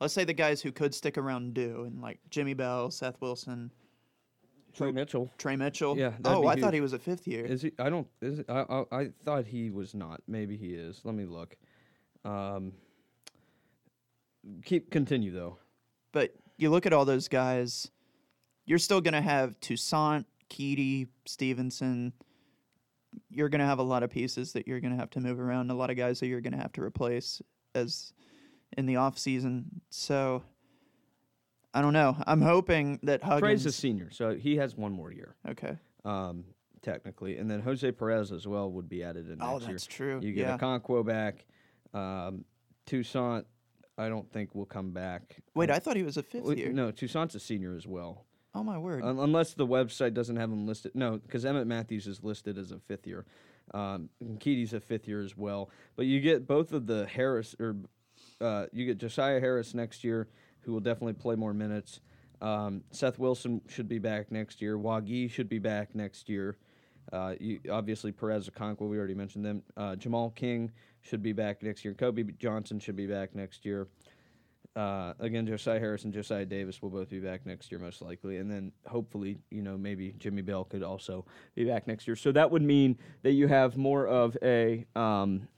let's 0.00 0.14
say 0.14 0.24
the 0.24 0.32
guys 0.32 0.62
who 0.62 0.72
could 0.72 0.94
stick 0.94 1.18
around 1.18 1.54
do, 1.54 1.84
and 1.84 2.00
like 2.00 2.18
Jimmy 2.30 2.54
Bell, 2.54 2.90
Seth 2.90 3.20
Wilson, 3.20 3.70
Tre 4.72 4.92
Mitchell. 4.92 5.30
Tre 5.38 5.56
Mitchell. 5.56 5.98
Yeah, 5.98 6.12
Oh, 6.24 6.46
I 6.46 6.56
thought 6.56 6.74
he 6.74 6.80
was 6.80 6.92
a 6.92 6.98
fifth 6.98 7.26
year. 7.26 7.44
Is 7.44 7.62
he? 7.62 7.72
I 7.78 7.90
don't. 7.90 8.06
Is 8.20 8.38
it, 8.40 8.46
I, 8.48 8.60
I? 8.60 8.84
I 8.92 9.10
thought 9.24 9.46
he 9.46 9.70
was 9.70 9.94
not. 9.94 10.22
Maybe 10.28 10.56
he 10.56 10.74
is. 10.74 11.00
Let 11.04 11.14
me 11.14 11.24
look. 11.24 11.56
Um. 12.24 12.72
Keep 14.64 14.90
continue 14.90 15.32
though. 15.32 15.58
But 16.12 16.34
you 16.56 16.70
look 16.70 16.86
at 16.86 16.92
all 16.92 17.04
those 17.04 17.28
guys, 17.28 17.90
you're 18.64 18.78
still 18.78 19.00
going 19.00 19.14
to 19.14 19.20
have 19.20 19.58
Toussaint, 19.60 20.24
Keedy, 20.48 21.08
Stevenson. 21.26 22.12
You're 23.30 23.48
going 23.48 23.60
to 23.60 23.66
have 23.66 23.78
a 23.78 23.84
lot 23.84 24.02
of 24.02 24.10
pieces 24.10 24.52
that 24.52 24.66
you're 24.68 24.80
going 24.80 24.92
to 24.92 24.98
have 24.98 25.10
to 25.10 25.20
move 25.20 25.40
around, 25.40 25.70
a 25.70 25.74
lot 25.74 25.90
of 25.90 25.96
guys 25.96 26.20
that 26.20 26.26
you're 26.28 26.40
going 26.40 26.52
to 26.52 26.58
have 26.58 26.72
to 26.72 26.82
replace 26.82 27.40
as 27.74 28.12
in 28.76 28.86
the 28.86 28.96
off 28.96 29.18
season. 29.18 29.80
So 29.90 30.42
I 31.74 31.82
don't 31.82 31.92
know. 31.92 32.16
I'm 32.26 32.42
hoping 32.42 32.98
that 33.04 33.20
Tre's 33.22 33.30
Huggins. 33.40 33.66
a 33.66 33.72
senior, 33.72 34.10
so 34.10 34.34
he 34.34 34.56
has 34.56 34.76
one 34.76 34.92
more 34.92 35.12
year, 35.12 35.36
okay. 35.48 35.76
um, 36.04 36.44
technically, 36.82 37.36
and 37.38 37.48
then 37.50 37.60
Jose 37.60 37.90
Perez 37.92 38.32
as 38.32 38.46
well 38.48 38.70
would 38.72 38.88
be 38.88 39.02
added 39.04 39.28
in 39.30 39.38
next 39.38 39.48
Oh, 39.48 39.58
year. 39.60 39.68
that's 39.68 39.86
true. 39.86 40.18
You 40.22 40.32
get 40.32 40.46
yeah. 40.48 40.58
Okonkwo 40.58 41.04
back. 41.06 41.46
Um, 41.94 42.44
Toussaint, 42.86 43.44
I 43.98 44.08
don't 44.08 44.28
think 44.32 44.54
will 44.54 44.66
come 44.66 44.90
back. 44.92 45.36
Wait, 45.54 45.70
I 45.70 45.78
thought 45.78 45.96
he 45.96 46.02
was 46.02 46.16
a 46.16 46.22
fifth 46.22 46.56
year. 46.56 46.72
No, 46.72 46.90
Toussaint's 46.90 47.34
a 47.36 47.40
senior 47.40 47.76
as 47.76 47.86
well. 47.86 48.24
Oh 48.54 48.64
my 48.64 48.78
word. 48.78 49.04
Un- 49.04 49.18
unless 49.18 49.54
the 49.54 49.66
website 49.66 50.14
doesn't 50.14 50.36
have 50.36 50.50
him 50.50 50.66
listed. 50.66 50.92
No, 50.94 51.18
because 51.18 51.44
Emmitt 51.44 51.66
Matthews 51.66 52.06
is 52.06 52.22
listed 52.22 52.58
as 52.58 52.72
a 52.72 52.78
fifth 52.78 53.06
year. 53.06 53.24
Um, 53.72 54.08
Keaty's 54.40 54.72
a 54.72 54.80
fifth 54.80 55.06
year 55.06 55.22
as 55.22 55.36
well. 55.36 55.70
But 55.96 56.06
you 56.06 56.20
get 56.20 56.46
both 56.46 56.72
of 56.72 56.86
the 56.86 57.06
Harris, 57.06 57.54
or 57.60 57.76
uh, 58.40 58.66
you 58.72 58.86
get 58.86 58.98
Josiah 58.98 59.38
Harris 59.38 59.74
next 59.74 60.02
year, 60.02 60.28
who 60.62 60.72
will 60.72 60.80
definitely 60.80 61.12
play 61.12 61.36
more 61.36 61.54
minutes. 61.54 62.00
Um, 62.42 62.82
Seth 62.90 63.18
Wilson 63.18 63.60
should 63.68 63.88
be 63.88 63.98
back 63.98 64.32
next 64.32 64.60
year. 64.60 64.78
Wague 64.78 65.30
should 65.30 65.48
be 65.48 65.58
back 65.58 65.94
next 65.94 66.28
year. 66.28 66.56
Uh, 67.12 67.34
you, 67.38 67.60
obviously, 67.70 68.12
Perez 68.12 68.48
Okonkwo, 68.48 68.88
we 68.88 68.98
already 68.98 69.14
mentioned 69.14 69.44
them. 69.44 69.62
Uh, 69.76 69.96
Jamal 69.96 70.30
King 70.30 70.70
should 71.02 71.22
be 71.22 71.32
back 71.32 71.62
next 71.62 71.84
year. 71.84 71.94
Kobe 71.94 72.24
Johnson 72.38 72.78
should 72.78 72.96
be 72.96 73.06
back 73.06 73.34
next 73.34 73.64
year. 73.64 73.88
Uh, 74.76 75.14
again, 75.18 75.46
Josiah 75.46 75.80
Harris 75.80 76.04
and 76.04 76.12
Josiah 76.12 76.44
Davis 76.44 76.80
will 76.80 76.90
both 76.90 77.10
be 77.10 77.18
back 77.18 77.44
next 77.44 77.72
year, 77.72 77.80
most 77.80 78.02
likely. 78.02 78.36
And 78.36 78.50
then 78.50 78.72
hopefully, 78.86 79.38
you 79.50 79.62
know, 79.62 79.76
maybe 79.76 80.14
Jimmy 80.18 80.42
Bell 80.42 80.64
could 80.64 80.82
also 80.82 81.24
be 81.54 81.64
back 81.64 81.86
next 81.88 82.06
year. 82.06 82.16
So 82.16 82.30
that 82.32 82.50
would 82.50 82.62
mean 82.62 82.96
that 83.22 83.32
you 83.32 83.48
have 83.48 83.76
more 83.76 84.06
of 84.06 84.36
a. 84.42 84.86
Um, 84.94 85.48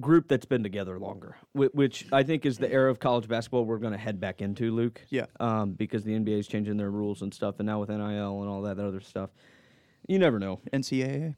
group 0.00 0.28
that's 0.28 0.46
been 0.46 0.62
together 0.62 0.98
longer, 0.98 1.36
whi- 1.52 1.70
which 1.72 2.06
I 2.12 2.22
think 2.22 2.46
is 2.46 2.58
the 2.58 2.70
era 2.70 2.90
of 2.90 2.98
college 2.98 3.28
basketball 3.28 3.64
we're 3.64 3.78
going 3.78 3.92
to 3.92 3.98
head 3.98 4.20
back 4.20 4.40
into, 4.40 4.72
Luke. 4.74 5.00
Yeah. 5.10 5.26
Um, 5.40 5.72
because 5.72 6.04
the 6.04 6.12
NBA 6.12 6.38
is 6.38 6.48
changing 6.48 6.76
their 6.76 6.90
rules 6.90 7.22
and 7.22 7.32
stuff, 7.32 7.56
and 7.58 7.66
now 7.66 7.80
with 7.80 7.90
NIL 7.90 8.00
and 8.00 8.48
all 8.48 8.62
that 8.62 8.78
other 8.78 9.00
stuff, 9.00 9.30
you 10.08 10.18
never 10.18 10.38
know. 10.38 10.60
NCAA. 10.72 11.36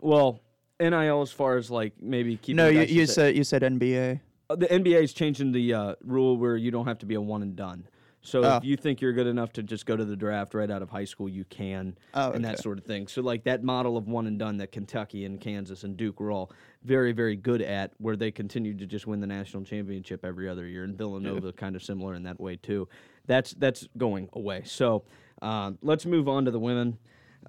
Well, 0.00 0.40
NIL 0.80 1.22
as 1.22 1.30
far 1.32 1.56
as 1.56 1.70
like 1.70 1.92
maybe 2.00 2.36
keeping. 2.36 2.56
No, 2.56 2.68
you, 2.68 2.82
you 2.82 3.06
said 3.06 3.36
you 3.36 3.44
said 3.44 3.62
NBA. 3.62 4.20
Uh, 4.50 4.56
the 4.56 4.66
NBA 4.66 5.02
is 5.02 5.12
changing 5.12 5.52
the 5.52 5.74
uh, 5.74 5.94
rule 6.02 6.36
where 6.36 6.56
you 6.56 6.70
don't 6.70 6.86
have 6.86 6.98
to 6.98 7.06
be 7.06 7.14
a 7.14 7.20
one 7.20 7.42
and 7.42 7.54
done. 7.56 7.86
So 8.20 8.42
Oh. 8.44 8.56
if 8.56 8.64
you 8.64 8.76
think 8.76 9.00
you're 9.00 9.12
good 9.12 9.26
enough 9.28 9.52
to 9.54 9.62
just 9.62 9.86
go 9.86 9.96
to 9.96 10.04
the 10.04 10.16
draft 10.16 10.52
right 10.52 10.70
out 10.70 10.82
of 10.82 10.90
high 10.90 11.04
school, 11.04 11.28
you 11.28 11.44
can, 11.44 11.96
Oh, 12.14 12.32
and 12.32 12.44
that 12.44 12.54
okay. 12.54 12.62
sort 12.62 12.76
of 12.78 12.84
thing. 12.84 13.06
So 13.06 13.22
like 13.22 13.44
that 13.44 13.62
model 13.62 13.96
of 13.96 14.08
one 14.08 14.26
and 14.26 14.38
done 14.38 14.56
that 14.58 14.72
Kentucky 14.72 15.24
and 15.24 15.40
Kansas 15.40 15.84
and 15.84 15.96
Duke 15.96 16.18
were 16.20 16.32
all 16.32 16.50
very 16.82 17.12
very 17.12 17.36
good 17.36 17.62
at, 17.62 17.92
where 17.98 18.16
they 18.16 18.30
continued 18.30 18.78
to 18.80 18.86
just 18.86 19.06
win 19.06 19.20
the 19.20 19.26
national 19.26 19.64
championship 19.64 20.24
every 20.24 20.48
other 20.48 20.66
year, 20.66 20.84
and 20.84 20.96
Villanova 20.98 21.52
kind 21.52 21.76
of 21.76 21.82
similar 21.82 22.14
in 22.14 22.22
that 22.24 22.40
way 22.40 22.56
too. 22.56 22.88
That's 23.26 23.52
that's 23.52 23.86
going 23.96 24.28
away. 24.32 24.62
So 24.64 25.04
um, 25.42 25.78
let's 25.82 26.04
move 26.06 26.28
on 26.28 26.44
to 26.46 26.50
the 26.50 26.60
women. 26.60 26.98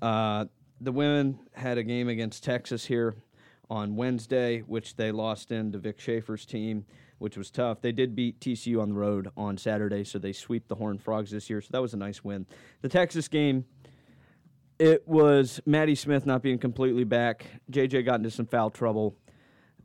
Uh, 0.01 0.45
the 0.81 0.91
women 0.91 1.39
had 1.53 1.77
a 1.77 1.83
game 1.83 2.07
against 2.07 2.43
Texas 2.43 2.85
here 2.85 3.15
on 3.69 3.95
Wednesday, 3.95 4.59
which 4.61 4.95
they 4.95 5.11
lost 5.11 5.51
in 5.51 5.71
to 5.71 5.77
Vic 5.77 5.99
Schaefer's 5.99 6.45
team, 6.45 6.85
which 7.19 7.37
was 7.37 7.51
tough. 7.51 7.81
They 7.81 7.91
did 7.91 8.15
beat 8.15 8.39
TCU 8.39 8.81
on 8.81 8.89
the 8.89 8.95
road 8.95 9.29
on 9.37 9.57
Saturday, 9.57 10.03
so 10.03 10.17
they 10.17 10.33
sweep 10.33 10.67
the 10.67 10.75
Horned 10.75 11.01
Frogs 11.03 11.31
this 11.31 11.49
year, 11.49 11.61
so 11.61 11.67
that 11.71 11.81
was 11.81 11.93
a 11.93 11.97
nice 11.97 12.23
win. 12.23 12.45
The 12.81 12.89
Texas 12.89 13.27
game, 13.27 13.65
it 14.79 15.07
was 15.07 15.59
Maddie 15.65 15.95
Smith 15.95 16.25
not 16.25 16.41
being 16.41 16.57
completely 16.57 17.03
back. 17.03 17.45
JJ 17.71 18.05
got 18.05 18.15
into 18.15 18.31
some 18.31 18.45
foul 18.47 18.69
trouble. 18.69 19.15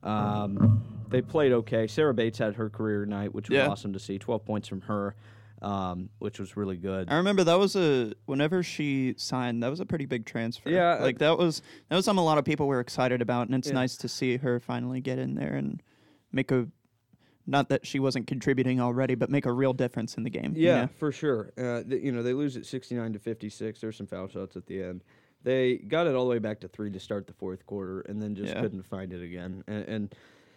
Um, 0.03 0.83
they 1.09 1.21
played 1.23 1.53
okay. 1.53 1.87
Sarah 1.87 2.15
Bates 2.15 2.39
had 2.39 2.55
her 2.57 2.71
career 2.71 3.05
night, 3.07 3.35
which 3.35 3.49
was 3.49 3.57
Yeah. 3.57 3.69
awesome 3.69 3.93
to 3.93 3.99
see. 3.99 4.19
12 4.19 4.45
points 4.45 4.69
from 4.69 4.83
her, 4.83 5.15
um, 5.65 6.11
which 6.19 6.39
was 6.39 6.57
really 6.57 6.77
good. 6.77 7.09
I 7.11 7.17
remember 7.17 7.43
that 7.45 7.59
was 7.59 7.75
a 7.77 8.13
whenever 8.27 8.63
she 8.63 9.15
signed, 9.17 9.63
that 9.63 9.71
was 9.71 9.81
a 9.81 9.87
pretty 9.87 10.07
big 10.07 10.27
transfer. 10.27 10.69
Yeah, 10.71 10.95
uh, 10.99 11.03
like 11.03 11.19
that 11.19 11.39
was 11.39 11.63
that 11.89 11.97
was 11.97 12.05
something 12.05 12.21
a 12.23 12.25
lot 12.25 12.39
of 12.39 12.45
people 12.45 12.67
were 12.67 12.81
excited 12.81 13.23
about, 13.23 13.47
and 13.49 13.55
it's 13.57 13.69
Yeah. 13.69 13.75
nice 13.75 13.97
to 13.99 14.09
see 14.09 14.37
her 14.37 14.61
finally 14.61 15.01
get 15.01 15.19
in 15.19 15.35
there 15.35 15.55
and 15.55 15.83
make 16.33 16.51
a. 16.51 16.69
Not 17.47 17.69
that 17.69 17.87
she 17.87 17.99
wasn't 18.01 18.27
contributing 18.27 18.81
already, 18.81 19.15
but 19.15 19.29
make 19.29 19.45
a 19.45 19.53
real 19.53 19.75
difference 19.75 20.17
in 20.17 20.23
the 20.23 20.31
game. 20.31 20.55
you 20.57 20.67
Yeah, 20.67 20.81
know? 20.83 20.87
for 20.97 21.13
sure. 21.13 21.53
Uh, 21.59 21.83
th- 21.83 22.03
you 22.03 22.11
know, 22.11 22.23
they 22.23 22.33
lose 22.33 22.57
at 22.57 22.65
69 22.65 23.13
to 23.13 23.19
56. 23.19 23.81
There's 23.83 23.97
some 23.99 24.07
foul 24.07 24.29
shots 24.29 24.57
at 24.57 24.65
the 24.65 24.83
end. 24.83 25.05
They 25.43 25.77
got 25.77 26.07
it 26.07 26.15
all 26.15 26.25
the 26.25 26.31
way 26.31 26.39
back 26.39 26.61
to 26.61 26.69
three 26.69 26.91
to 26.91 26.99
start 26.99 27.27
the 27.27 27.35
fourth 27.35 27.67
quarter, 27.67 28.01
and 28.03 28.23
then 28.23 28.35
just 28.35 28.55
Yeah. 28.55 28.63
couldn't 28.63 28.85
find 28.87 29.13
it 29.13 29.23
again. 29.23 29.63
And, 29.67 29.85
and 29.87 30.15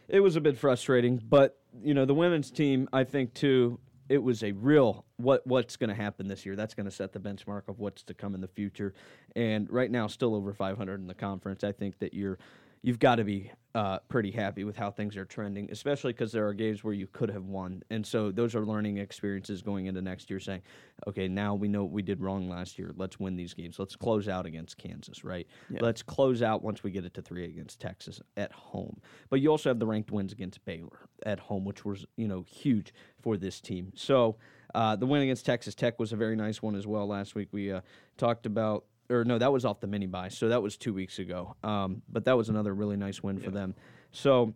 it 0.07 0.21
was 0.21 0.37
a 0.37 0.41
bit 0.41 0.57
frustrating. 0.57 1.21
But 1.29 1.59
you 1.83 1.93
know, 1.93 2.05
the 2.05 2.13
women's 2.15 2.49
team, 2.51 2.87
I 2.93 3.03
think 3.03 3.33
too, 3.33 3.79
it 4.09 4.21
was 4.21 4.43
a 4.43 4.51
real 4.53 5.05
what 5.17 5.45
what's 5.45 5.75
going 5.77 5.89
to 5.89 5.95
happen 5.95 6.27
this 6.27 6.45
year. 6.45 6.55
That's 6.55 6.73
going 6.73 6.85
to 6.85 6.91
set 6.91 7.13
the 7.13 7.19
benchmark 7.19 7.67
of 7.67 7.79
what's 7.79 8.03
to 8.03 8.13
come 8.13 8.35
in 8.35 8.41
the 8.41 8.47
future. 8.47 8.93
And 9.35 9.69
right 9.69 9.91
now, 9.91 10.07
still 10.07 10.35
over 10.35 10.53
500 10.53 10.99
in 10.99 11.07
the 11.07 11.13
conference. 11.13 11.63
I 11.63 11.71
think 11.71 11.99
that 11.99 12.13
you're 12.13 12.37
you've 12.81 12.99
got 12.99 13.15
to 13.15 13.23
be 13.23 13.51
uh, 13.75 13.99
pretty 14.09 14.31
happy 14.31 14.63
with 14.63 14.75
how 14.75 14.89
things 14.89 15.15
are 15.15 15.25
trending, 15.25 15.69
especially 15.71 16.11
because 16.11 16.31
there 16.31 16.47
are 16.47 16.53
games 16.53 16.83
where 16.83 16.95
you 16.95 17.05
could 17.05 17.29
have 17.29 17.45
won. 17.45 17.83
And 17.91 18.03
so 18.03 18.31
those 18.31 18.55
are 18.55 18.65
learning 18.65 18.97
experiences 18.97 19.61
going 19.61 19.85
into 19.85 20.01
next 20.01 20.31
year, 20.31 20.39
saying, 20.39 20.63
okay, 21.07 21.27
now 21.27 21.53
we 21.53 21.67
know 21.67 21.83
what 21.83 21.91
we 21.91 22.01
did 22.01 22.19
wrong 22.19 22.49
last 22.49 22.79
year. 22.79 22.91
Let's 22.95 23.19
win 23.19 23.35
these 23.35 23.53
games. 23.53 23.77
Let's 23.77 23.95
close 23.95 24.27
out 24.27 24.47
against 24.47 24.79
Kansas, 24.79 25.23
right? 25.23 25.45
Yeah. 25.69 25.79
Let's 25.81 26.01
close 26.01 26.41
out 26.41 26.63
once 26.63 26.81
we 26.81 26.89
get 26.89 27.05
it 27.05 27.13
to 27.15 27.21
three 27.21 27.45
against 27.45 27.79
Texas 27.79 28.19
at 28.35 28.51
home. 28.51 28.99
But 29.29 29.41
you 29.41 29.51
also 29.51 29.69
have 29.69 29.77
the 29.77 29.85
ranked 29.85 30.09
wins 30.09 30.31
against 30.31 30.65
Baylor 30.65 31.07
at 31.23 31.39
home, 31.39 31.63
which 31.63 31.85
was, 31.85 32.03
you 32.15 32.27
know, 32.27 32.45
huge 32.49 32.93
for 33.21 33.37
this 33.37 33.61
team. 33.61 33.91
So 33.95 34.37
uh, 34.73 34.95
the 34.95 35.05
win 35.05 35.21
against 35.21 35.45
Texas 35.45 35.75
Tech 35.75 35.99
was 35.99 36.13
a 36.13 36.15
very 36.15 36.35
nice 36.35 36.63
one 36.63 36.75
as 36.75 36.87
well. 36.87 37.07
Last 37.07 37.35
week 37.35 37.49
we 37.51 37.71
uh, 37.71 37.81
talked 38.17 38.47
about 38.47 38.85
or 39.09 39.23
no, 39.23 39.37
that 39.37 39.51
was 39.51 39.65
off 39.65 39.79
the 39.79 39.87
mini 39.87 40.07
bye, 40.07 40.29
so 40.29 40.49
that 40.49 40.61
was 40.61 40.77
two 40.77 40.93
weeks 40.93 41.19
ago. 41.19 41.55
Um, 41.63 42.01
but 42.09 42.25
that 42.25 42.37
was 42.37 42.49
another 42.49 42.73
really 42.73 42.97
nice 42.97 43.23
win 43.23 43.39
for 43.39 43.51
them. 43.51 43.75
So, 44.11 44.53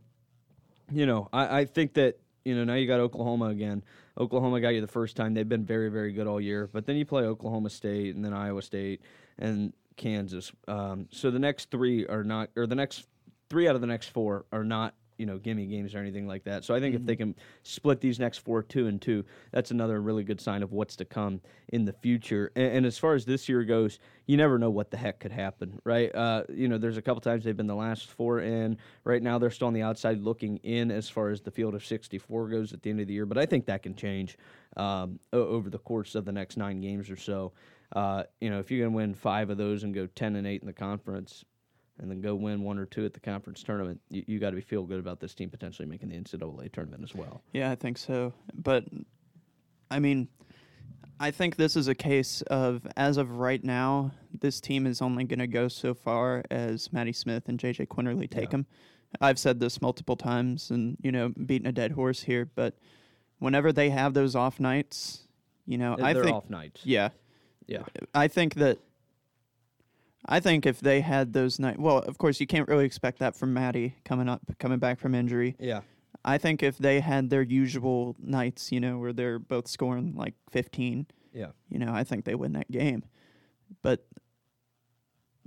you 0.92 1.06
know, 1.06 1.30
I, 1.32 1.62
I 1.62 1.66
think 1.66 1.94
that 1.96 2.20
you 2.44 2.56
know 2.56 2.64
now 2.64 2.74
you 2.76 2.88
got 2.88 3.00
Oklahoma 3.00 3.46
again. 3.46 3.84
Oklahoma 4.18 4.60
got 4.60 4.70
you 4.70 4.82
the 4.82 4.88
first 4.88 5.16
time; 5.16 5.34
they've 5.34 5.48
been 5.48 5.66
very, 5.66 5.90
very 5.90 6.12
good 6.12 6.28
all 6.28 6.42
year. 6.42 6.70
But 6.72 6.86
then 6.86 6.96
you 6.96 7.06
play 7.06 7.24
Oklahoma 7.24 7.70
State, 7.70 8.16
and 8.16 8.26
then 8.26 8.34
Iowa 8.34 8.62
State, 8.62 9.02
and 9.40 9.74
Kansas. 9.96 10.52
Um, 10.68 11.08
so 11.12 11.32
the 11.32 11.40
next 11.40 11.72
three 11.72 12.06
are 12.08 12.24
not, 12.24 12.50
or 12.56 12.68
the 12.68 12.76
next 12.76 13.08
three 13.50 13.68
out 13.68 13.76
of 13.76 13.82
the 13.82 13.88
next 13.88 14.10
four 14.10 14.46
are 14.52 14.64
not 14.64 14.96
you 15.22 15.28
know 15.28 15.38
gimme 15.38 15.68
games 15.68 15.94
or 15.94 16.00
anything 16.00 16.26
like 16.26 16.44
that. 16.46 16.66
So 16.66 16.74
I 16.74 16.80
think 16.80 16.96
if 16.96 17.06
they 17.06 17.16
can 17.16 17.36
split 17.62 18.02
these 18.02 18.20
next 18.20 18.40
four 18.40 18.64
two 18.64 18.88
and 18.88 19.00
two, 19.00 19.24
that's 19.52 19.70
another 19.70 20.02
really 20.02 20.24
good 20.24 20.42
sign 20.42 20.64
of 20.64 20.72
what's 20.72 20.96
to 20.96 21.06
come 21.06 21.42
in 21.70 21.86
the 21.86 21.94
future. 21.94 22.52
And, 22.56 22.78
and 22.78 22.86
as 22.88 22.98
far 22.98 23.14
as 23.14 23.24
this 23.24 23.48
year 23.48 23.64
goes, 23.64 24.00
you 24.26 24.36
never 24.36 24.58
know 24.58 24.72
what 24.72 24.90
the 24.90 24.98
heck 24.98 25.20
could 25.20 25.32
happen, 25.32 25.80
right? 25.84 26.14
Uh, 26.14 26.44
you 26.50 26.68
know, 26.68 26.80
there's 26.80 26.98
a 26.98 27.04
couple 27.04 27.22
times 27.22 27.44
they've 27.44 27.56
been 27.56 27.68
the 27.68 27.76
last 27.76 28.08
four 28.08 28.40
in. 28.40 28.78
Right 29.04 29.22
now 29.22 29.38
they're 29.38 29.52
still 29.52 29.68
on 29.68 29.74
the 29.74 29.84
outside 29.84 30.20
looking 30.20 30.58
in 30.64 30.90
as 30.90 31.08
far 31.08 31.30
as 31.30 31.42
the 31.42 31.52
field 31.52 31.76
of 31.76 31.86
64 31.86 32.50
goes 32.50 32.74
at 32.74 32.82
the 32.82 32.90
end 32.90 33.00
of 33.00 33.08
the 33.08 33.14
year, 33.14 33.28
but 33.28 33.38
I 33.38 33.46
think 33.46 33.68
that 33.68 33.84
can 33.84 33.94
change 33.94 34.40
um, 34.76 35.20
over 35.32 35.70
the 35.70 35.78
course 35.78 36.16
of 36.16 36.26
the 36.26 36.32
next 36.32 36.58
nine 36.58 36.82
games 36.82 37.12
or 37.12 37.18
so. 37.18 37.54
Uh, 37.94 38.24
you 38.40 38.50
know, 38.50 38.60
if 38.60 38.72
you 38.72 38.82
can 38.82 38.94
win 38.94 39.14
five 39.14 39.50
of 39.50 39.58
those 39.58 39.84
and 39.84 39.94
go 39.94 40.08
10 40.08 40.36
and 40.36 40.48
eight 40.48 40.62
in 40.62 40.68
the 40.68 40.74
conference, 40.74 41.44
and 42.02 42.10
then 42.10 42.20
go 42.20 42.36
win 42.36 42.64
one 42.64 42.78
or 42.78 42.86
two 42.86 43.06
at 43.06 43.14
the 43.14 43.20
conference 43.20 43.62
tournament, 43.64 44.02
you, 44.10 44.24
you 44.28 44.40
got 44.40 44.50
to 44.50 44.56
be 44.56 44.62
feel 44.62 44.84
good 44.84 45.00
about 45.00 45.20
this 45.20 45.34
team 45.34 45.50
potentially 45.50 45.88
making 45.88 46.10
the 46.10 46.16
NCAA 46.18 46.72
tournament 46.72 47.04
as 47.04 47.14
well. 47.16 47.42
Yeah, 47.54 47.72
I 47.72 47.76
think 47.76 47.98
so. 47.98 48.34
But 48.56 48.86
I 49.90 50.00
mean, 50.00 50.28
I 51.20 51.30
think 51.32 51.56
this 51.56 51.76
is 51.76 51.88
a 51.88 51.96
case 51.96 52.42
of 52.44 52.86
as 52.98 53.18
of 53.18 53.32
right 53.38 53.64
now, 53.64 54.12
this 54.40 54.60
team 54.60 54.88
is 54.88 55.02
only 55.02 55.24
going 55.26 55.40
to 55.40 55.48
go 55.48 55.68
so 55.68 55.94
far 55.94 56.44
as 56.50 56.92
Maddie 56.92 57.14
Smith 57.14 57.48
and 57.48 57.60
JJ 57.60 57.88
Quinterly 57.88 58.30
take 58.30 58.46
Yeah. 58.46 58.50
them. 58.50 58.66
I've 59.20 59.38
said 59.38 59.60
this 59.60 59.82
multiple 59.82 60.16
times, 60.16 60.72
and 60.72 60.98
you 61.04 61.12
know, 61.12 61.30
beating 61.30 61.68
a 61.68 61.72
dead 61.74 61.92
horse 61.92 62.24
here, 62.24 62.50
but 62.56 62.76
whenever 63.40 63.72
they 63.74 63.90
have 63.90 64.14
those 64.14 64.36
off 64.36 64.60
nights, 64.60 65.28
you 65.68 65.78
know, 65.78 65.98
I 66.02 66.14
They're 66.14 66.24
think 66.24 66.36
off 66.38 66.50
nights. 66.50 66.82
yeah, 66.86 67.10
Yeah. 67.68 67.84
I 68.16 68.28
think 68.30 68.56
that. 68.56 68.80
I 70.26 70.40
think 70.40 70.66
if 70.66 70.80
they 70.80 71.02
had 71.02 71.34
those 71.34 71.60
night, 71.60 71.80
well, 71.80 71.98
of 72.00 72.18
course 72.18 72.40
you 72.40 72.48
can't 72.48 72.68
really 72.68 72.86
expect 72.86 73.20
that 73.20 73.36
from 73.36 73.54
Maddie 73.54 73.96
coming 74.06 74.30
up, 74.30 74.42
coming 74.60 74.80
back 74.80 75.00
from 75.00 75.16
injury. 75.16 75.56
Yeah. 75.60 75.82
I 76.24 76.38
think 76.38 76.62
if 76.62 76.78
they 76.78 77.00
had 77.00 77.30
their 77.32 77.42
usual 77.42 78.16
nights, 78.20 78.72
you 78.72 78.80
know, 78.80 79.00
where 79.00 79.14
they're 79.14 79.40
both 79.40 79.68
scoring 79.68 80.14
like 80.16 80.36
15, 80.52 81.08
Yeah. 81.34 81.48
you 81.70 81.80
know, 81.80 81.92
I 81.94 82.04
think 82.04 82.26
they 82.26 82.36
win 82.36 82.54
that 82.54 82.70
game. 82.70 83.04
But 83.82 84.06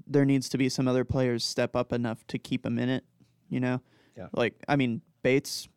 there 0.07 0.25
needs 0.25 0.49
to 0.51 0.59
be 0.59 0.69
some 0.69 0.89
other 0.89 1.05
players 1.05 1.45
step 1.45 1.77
up 1.77 1.93
enough 1.93 2.27
to 2.27 2.39
keep 2.39 2.65
them 2.65 2.79
in 2.79 2.89
it, 2.89 3.05
you 3.49 3.61
know? 3.61 3.81
Yeah. 4.17 4.29
Like, 4.33 4.55
I 4.69 4.75
mean, 4.77 5.03
Bates, 5.23 5.69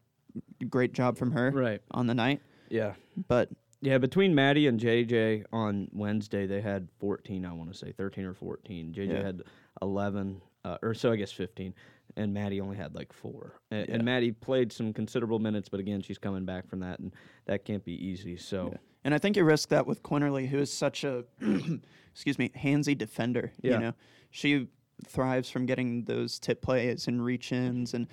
great 0.69 0.93
job 0.93 1.17
from 1.17 1.31
her 1.31 1.51
Right. 1.51 1.81
on 1.91 2.07
the 2.07 2.15
night, 2.15 2.41
Yeah. 2.69 2.95
but 3.27 3.49
Yeah, 3.81 3.97
between 3.99 4.33
Maddie 4.33 4.67
and 4.67 4.79
JJ 4.79 5.45
on 5.53 5.87
Wednesday, 5.93 6.47
they 6.47 6.61
had 6.61 6.87
14, 6.99 7.45
I 7.45 7.53
want 7.53 7.71
to 7.71 7.77
say, 7.77 7.91
13 7.91 8.25
or 8.25 8.33
14. 8.33 8.93
JJ 8.93 9.07
Yeah. 9.13 9.23
had 9.23 9.43
11, 9.81 10.41
uh, 10.65 10.77
or 10.81 10.93
so 10.95 11.11
I 11.11 11.15
guess 11.15 11.31
15, 11.31 11.73
and 12.15 12.33
Maddie 12.33 12.59
only 12.59 12.75
had 12.75 12.95
like 12.95 13.13
four. 13.13 13.59
And, 13.69 13.87
Yeah. 13.87 13.95
and 13.95 14.03
Maddie 14.05 14.31
played 14.31 14.71
some 14.71 14.93
considerable 14.93 15.37
minutes, 15.39 15.69
but 15.69 15.79
again, 15.79 16.01
she's 16.01 16.17
coming 16.17 16.43
back 16.45 16.67
from 16.67 16.79
that, 16.79 16.99
and 16.99 17.13
that 17.45 17.65
can't 17.65 17.83
be 17.85 17.93
easy. 18.03 18.35
So, 18.37 18.69
Yeah. 18.73 18.77
And 19.03 19.13
I 19.13 19.19
think 19.19 19.37
you 19.37 19.43
risk 19.45 19.69
that 19.69 19.85
with 19.87 20.03
Quinterly, 20.03 20.47
who 20.47 20.57
is 20.57 20.73
such 20.73 21.03
a, 21.05 21.23
excuse 22.11 22.37
me, 22.39 22.49
handsy 22.49 22.97
defender. 22.97 23.53
You 23.61 23.77
know, 23.77 23.93
she 24.31 24.67
thrives 25.05 25.49
from 25.49 25.65
getting 25.67 26.03
those 26.05 26.39
tip 26.39 26.61
plays 26.61 27.07
and 27.07 27.23
reach 27.23 27.51
ins, 27.53 27.93
and 27.93 28.07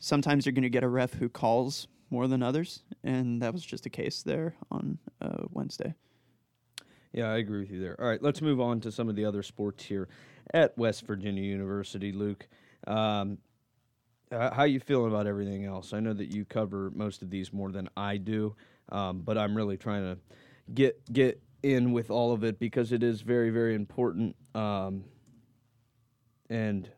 sometimes 0.00 0.44
you're 0.44 0.52
going 0.52 0.64
to 0.64 0.68
get 0.68 0.82
a 0.84 0.88
ref 0.88 1.14
who 1.14 1.28
calls 1.28 1.86
more 2.10 2.28
than 2.28 2.42
others, 2.42 2.82
and 3.02 3.42
that 3.42 3.52
was 3.52 3.64
just 3.64 3.86
a 3.86 3.90
case 3.90 4.22
there 4.22 4.54
on 4.70 4.98
uh, 5.20 5.44
Wednesday. 5.50 5.94
yeah, 7.12 7.28
I 7.28 7.38
agree 7.38 7.60
with 7.60 7.70
you 7.70 7.80
there. 7.80 8.00
All 8.00 8.08
right, 8.08 8.22
let's 8.22 8.40
move 8.42 8.60
on 8.60 8.80
to 8.80 8.92
some 8.92 9.08
of 9.08 9.16
the 9.16 9.24
other 9.24 9.42
sports 9.42 9.84
here 9.84 10.08
at 10.54 10.76
West 10.78 11.06
Virginia 11.06 11.42
University. 11.42 12.12
Luke, 12.12 12.46
um, 12.86 13.38
uh, 14.30 14.52
how 14.54 14.64
you 14.64 14.80
feeling 14.80 15.10
about 15.10 15.26
everything 15.26 15.64
else? 15.64 15.92
I 15.92 16.00
know 16.00 16.12
that 16.12 16.34
you 16.34 16.44
cover 16.44 16.90
most 16.94 17.22
of 17.22 17.30
these 17.30 17.52
more 17.52 17.70
than 17.70 17.88
I 17.96 18.16
do, 18.16 18.54
um, 18.90 19.20
but 19.20 19.38
I'm 19.38 19.56
really 19.56 19.76
trying 19.76 20.02
to 20.02 20.18
get 20.74 21.12
get 21.12 21.40
in 21.62 21.92
with 21.92 22.10
all 22.10 22.32
of 22.32 22.44
it 22.44 22.58
because 22.58 22.92
it 22.92 23.02
is 23.02 23.20
very 23.22 23.50
very 23.50 23.74
important, 23.74 24.36
um, 24.54 25.04
and 26.50 26.88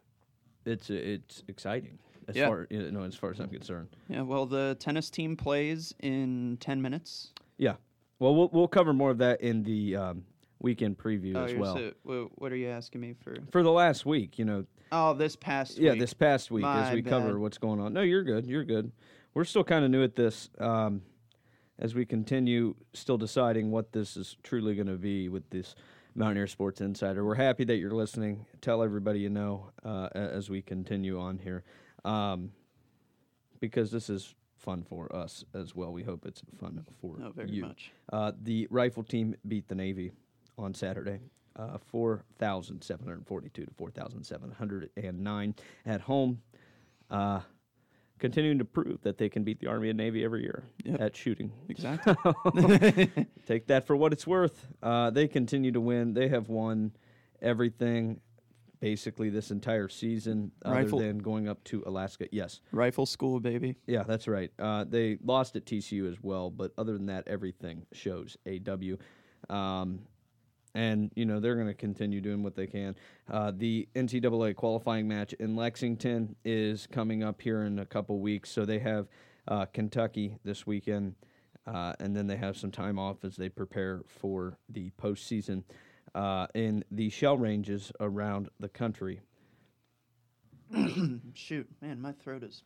it's 0.64 0.90
it's 0.90 1.42
exciting 1.48 1.98
as 2.28 2.36
Yeah. 2.36 2.46
far 2.48 2.66
you 2.70 2.90
know 2.92 3.02
as 3.02 3.14
far 3.14 3.30
as 3.30 3.40
I'm 3.40 3.48
concerned. 3.48 3.88
Yeah, 4.08 4.22
well, 4.22 4.46
the 4.46 4.76
tennis 4.78 5.10
team 5.10 5.36
plays 5.36 5.94
in 6.00 6.58
10 6.60 6.80
minutes. 6.80 7.32
Yeah, 7.56 7.76
well 8.18 8.34
we'll 8.36 8.50
we'll 8.52 8.68
cover 8.68 8.92
more 8.92 9.10
of 9.10 9.18
that 9.18 9.40
in 9.40 9.62
the 9.64 9.96
um, 9.96 10.24
weekend 10.60 10.98
preview 10.98 11.36
Oh, 11.36 11.44
as 11.44 11.54
well. 11.54 11.76
so- 12.04 12.30
what 12.36 12.52
are 12.52 12.56
you 12.56 12.68
asking 12.68 13.00
me 13.00 13.14
for? 13.20 13.36
for 13.50 13.62
the 13.62 13.72
last 13.72 14.04
week, 14.06 14.38
you 14.38 14.44
know, 14.44 14.64
Oh, 14.92 15.14
this 15.14 15.36
past 15.36 15.78
Yeah, 15.78 15.92
week. 15.92 16.00
this 16.00 16.14
past 16.14 16.50
week 16.50 16.64
as 16.64 16.88
My 16.90 16.94
we 16.94 17.02
cover 17.02 17.38
what's 17.38 17.58
going 17.58 17.80
on. 17.80 17.92
No, 17.92 18.00
you're 18.02 18.22
good. 18.24 18.46
You're 18.46 18.64
good. 18.64 18.90
We're 19.34 19.44
still 19.44 19.64
kind 19.64 19.84
of 19.84 19.90
new 19.90 20.02
at 20.02 20.14
this 20.14 20.48
um, 20.58 21.02
as 21.78 21.94
we 21.94 22.04
continue 22.06 22.74
still 22.94 23.18
deciding 23.18 23.70
what 23.70 23.92
this 23.92 24.16
is 24.16 24.36
truly 24.42 24.74
going 24.74 24.86
to 24.88 24.96
be 24.96 25.28
with 25.28 25.48
this 25.50 25.74
Mountaineer 26.14 26.46
Sports 26.48 26.80
Insider. 26.80 27.24
We're 27.24 27.34
happy 27.36 27.64
that 27.64 27.76
you're 27.76 27.90
listening. 27.92 28.46
Tell 28.62 28.82
everybody 28.82 29.20
you 29.20 29.28
know 29.28 29.70
uh, 29.84 30.08
as 30.14 30.48
we 30.50 30.62
continue 30.62 31.20
on 31.20 31.38
here 31.38 31.62
um, 32.04 32.52
because 33.60 33.90
this 33.90 34.08
is 34.10 34.34
fun 34.56 34.82
for 34.82 35.14
us 35.14 35.44
as 35.54 35.74
well. 35.74 35.92
We 35.92 36.02
hope 36.02 36.26
it's 36.26 36.42
fun 36.58 36.84
for 37.00 37.16
Oh, 37.22 37.30
very 37.30 37.50
you. 37.50 37.62
much. 37.62 37.92
Uh, 38.12 38.32
the 38.42 38.66
rifle 38.70 39.02
team 39.02 39.34
beat 39.46 39.68
the 39.68 39.74
Navy 39.74 40.12
on 40.56 40.74
Saturday, 40.74 41.20
uh, 41.56 41.78
4,742 41.78 43.64
to 43.64 43.70
4,709 43.76 45.54
at 45.86 46.00
home, 46.02 46.42
uh, 47.10 47.40
continuing 48.18 48.58
to 48.58 48.64
prove 48.64 49.00
that 49.02 49.16
they 49.18 49.28
can 49.28 49.44
beat 49.44 49.60
the 49.60 49.68
Army 49.68 49.90
and 49.90 49.96
Navy 49.96 50.24
every 50.24 50.42
year 50.42 50.64
Yep. 50.84 51.00
at 51.00 51.16
shooting. 51.16 51.52
Exactly. 51.68 52.14
Take 53.46 53.68
that 53.68 53.86
for 53.86 53.94
what 53.96 54.12
it's 54.12 54.26
worth. 54.26 54.66
Uh, 54.82 55.10
they 55.10 55.28
continue 55.28 55.70
to 55.72 55.80
win. 55.80 56.14
They 56.14 56.28
have 56.28 56.48
won 56.48 56.92
everything 57.40 58.20
basically 58.80 59.30
this 59.30 59.50
entire 59.50 59.88
season, 59.88 60.52
Rifle- 60.64 60.98
other 60.98 61.08
than 61.08 61.18
going 61.18 61.48
up 61.48 61.62
to 61.64 61.82
Alaska. 61.86 62.28
Yes. 62.30 62.60
Rifle 62.72 63.06
school, 63.06 63.40
baby. 63.40 63.76
Yeah, 63.86 64.04
that's 64.04 64.28
right. 64.28 64.50
Uh, 64.58 64.84
they 64.84 65.18
lost 65.24 65.56
at 65.56 65.64
TCU 65.64 66.10
as 66.10 66.22
well, 66.22 66.50
but 66.50 66.72
other 66.78 66.92
than 66.92 67.06
that, 67.06 67.26
everything 67.26 67.86
shows 67.92 68.36
a 68.46 68.58
W. 68.60 68.98
Um, 69.48 70.00
and 70.74 71.10
you 71.16 71.24
know 71.24 71.40
they're 71.40 71.54
going 71.54 71.66
to 71.66 71.74
continue 71.74 72.20
doing 72.20 72.42
what 72.42 72.54
they 72.54 72.66
can. 72.66 72.94
Uh, 73.30 73.52
the 73.56 73.88
NCAA 73.94 74.54
qualifying 74.54 75.08
match 75.08 75.32
in 75.34 75.56
Lexington 75.56 76.36
is 76.44 76.86
coming 76.86 77.22
up 77.22 77.40
here 77.40 77.62
in 77.62 77.78
a 77.78 77.86
couple 77.86 78.20
weeks, 78.20 78.50
so 78.50 78.64
they 78.64 78.78
have 78.78 79.08
uh, 79.48 79.64
Kentucky 79.66 80.36
this 80.44 80.66
weekend, 80.66 81.14
uh, 81.66 81.94
and 82.00 82.14
then 82.14 82.26
they 82.26 82.36
have 82.36 82.56
some 82.56 82.70
time 82.70 82.98
off 82.98 83.24
as 83.24 83.36
they 83.36 83.48
prepare 83.48 84.02
for 84.06 84.58
the 84.68 84.90
postseason 85.02 85.64
uh, 86.14 86.46
in 86.54 86.84
the 86.90 87.10
shell 87.10 87.36
ranges 87.36 87.92
around 88.00 88.48
the 88.60 88.68
country. 88.68 89.20
Shoot, 91.34 91.68
man, 91.80 92.00
my 92.00 92.12
throat 92.12 92.42
is. 92.42 92.62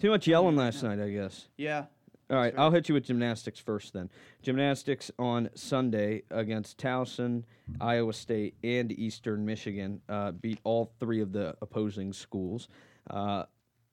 Too 0.00 0.10
much 0.10 0.26
yelling 0.26 0.56
last 0.56 0.82
night, 0.82 1.00
I 1.00 1.10
guess. 1.10 1.48
Yeah. 1.56 1.84
All 2.30 2.38
right. 2.38 2.54
I'll 2.56 2.70
hit 2.70 2.88
you 2.88 2.94
with 2.94 3.04
gymnastics 3.04 3.60
first 3.60 3.92
then. 3.92 4.08
Gymnastics 4.42 5.10
on 5.18 5.50
Sunday 5.54 6.22
against 6.30 6.78
Towson, 6.78 7.42
Iowa 7.80 8.14
State, 8.14 8.54
and 8.64 8.90
Eastern 8.92 9.44
Michigan 9.44 10.00
uh, 10.08 10.30
beat 10.32 10.58
all 10.64 10.90
three 10.98 11.20
of 11.20 11.32
the 11.32 11.54
opposing 11.60 12.14
schools. 12.14 12.68
Uh, 13.10 13.42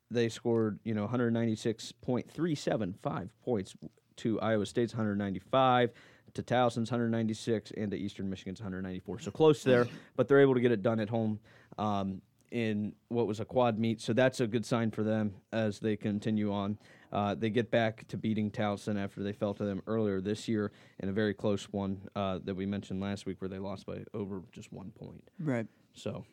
they 0.10 0.30
scored, 0.30 0.80
you 0.84 0.93
know, 0.93 1.06
196.375 1.08 3.30
points 3.43 3.76
to 4.17 4.39
Iowa 4.39 4.65
State's 4.65 4.93
195, 4.93 5.91
to 6.34 6.44
Towson's 6.44 6.91
196, 6.91 7.72
and 7.78 7.91
to 7.91 7.98
Eastern 7.98 8.30
Michigan's 8.30 8.60
194. 8.60 9.20
So 9.20 9.32
close 9.32 9.63
there, 9.63 9.88
but 10.15 10.28
they're 10.28 10.39
able 10.41 10.54
to 10.54 10.62
get 10.62 10.72
it 10.72 10.82
done 10.82 11.00
at 11.00 11.10
home. 11.10 11.39
Um, 11.78 12.22
in 12.52 12.91
what 13.08 13.28
was 13.28 13.39
a 13.39 13.46
quad 13.46 13.80
meet, 13.80 14.02
so 14.02 14.12
that's 14.12 14.41
a 14.41 14.46
good 14.48 14.65
sign 14.65 14.91
for 14.91 15.04
them 15.04 15.34
as 15.54 15.80
they 15.80 15.96
continue 15.96 16.52
on. 16.52 16.78
Uh, 17.13 17.34
they 17.34 17.50
get 17.50 17.72
back 17.72 18.06
to 18.10 18.17
beating 18.17 18.52
Towson 18.52 19.02
after 19.02 19.24
they 19.24 19.32
fell 19.32 19.54
to 19.54 19.63
them 19.63 19.82
earlier 19.88 20.20
this 20.20 20.50
year 20.50 20.70
in 21.00 21.08
a 21.08 21.13
very 21.13 21.34
close 21.34 21.63
one 21.72 22.02
uh, 22.13 22.39
that 22.44 22.54
we 22.54 22.65
mentioned 22.65 23.00
last 23.00 23.26
week, 23.26 23.41
where 23.41 23.48
they 23.48 23.58
lost 23.58 23.86
by 23.86 24.00
over 24.13 24.41
just 24.52 24.74
one 24.74 24.91
point. 24.91 25.24
Right. 25.39 25.65
So, 25.94 26.26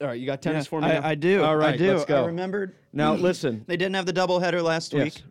all 0.00 0.06
right, 0.06 0.20
you 0.20 0.24
got 0.26 0.40
tennis 0.40 0.66
Yeah, 0.66 0.70
for 0.70 0.80
me? 0.82 0.86
I, 0.86 1.10
I 1.10 1.14
do. 1.16 1.42
All 1.42 1.56
right, 1.56 1.74
I 1.74 1.76
do. 1.76 1.92
let's 1.94 2.04
go. 2.04 2.22
I 2.22 2.26
remembered. 2.26 2.76
now, 2.92 3.14
listen. 3.14 3.64
They 3.66 3.76
didn't 3.76 3.96
have 3.96 4.06
the 4.06 4.12
doubleheader 4.12 4.62
last 4.62 4.92
Yes. 4.92 5.04
week. 5.04 5.22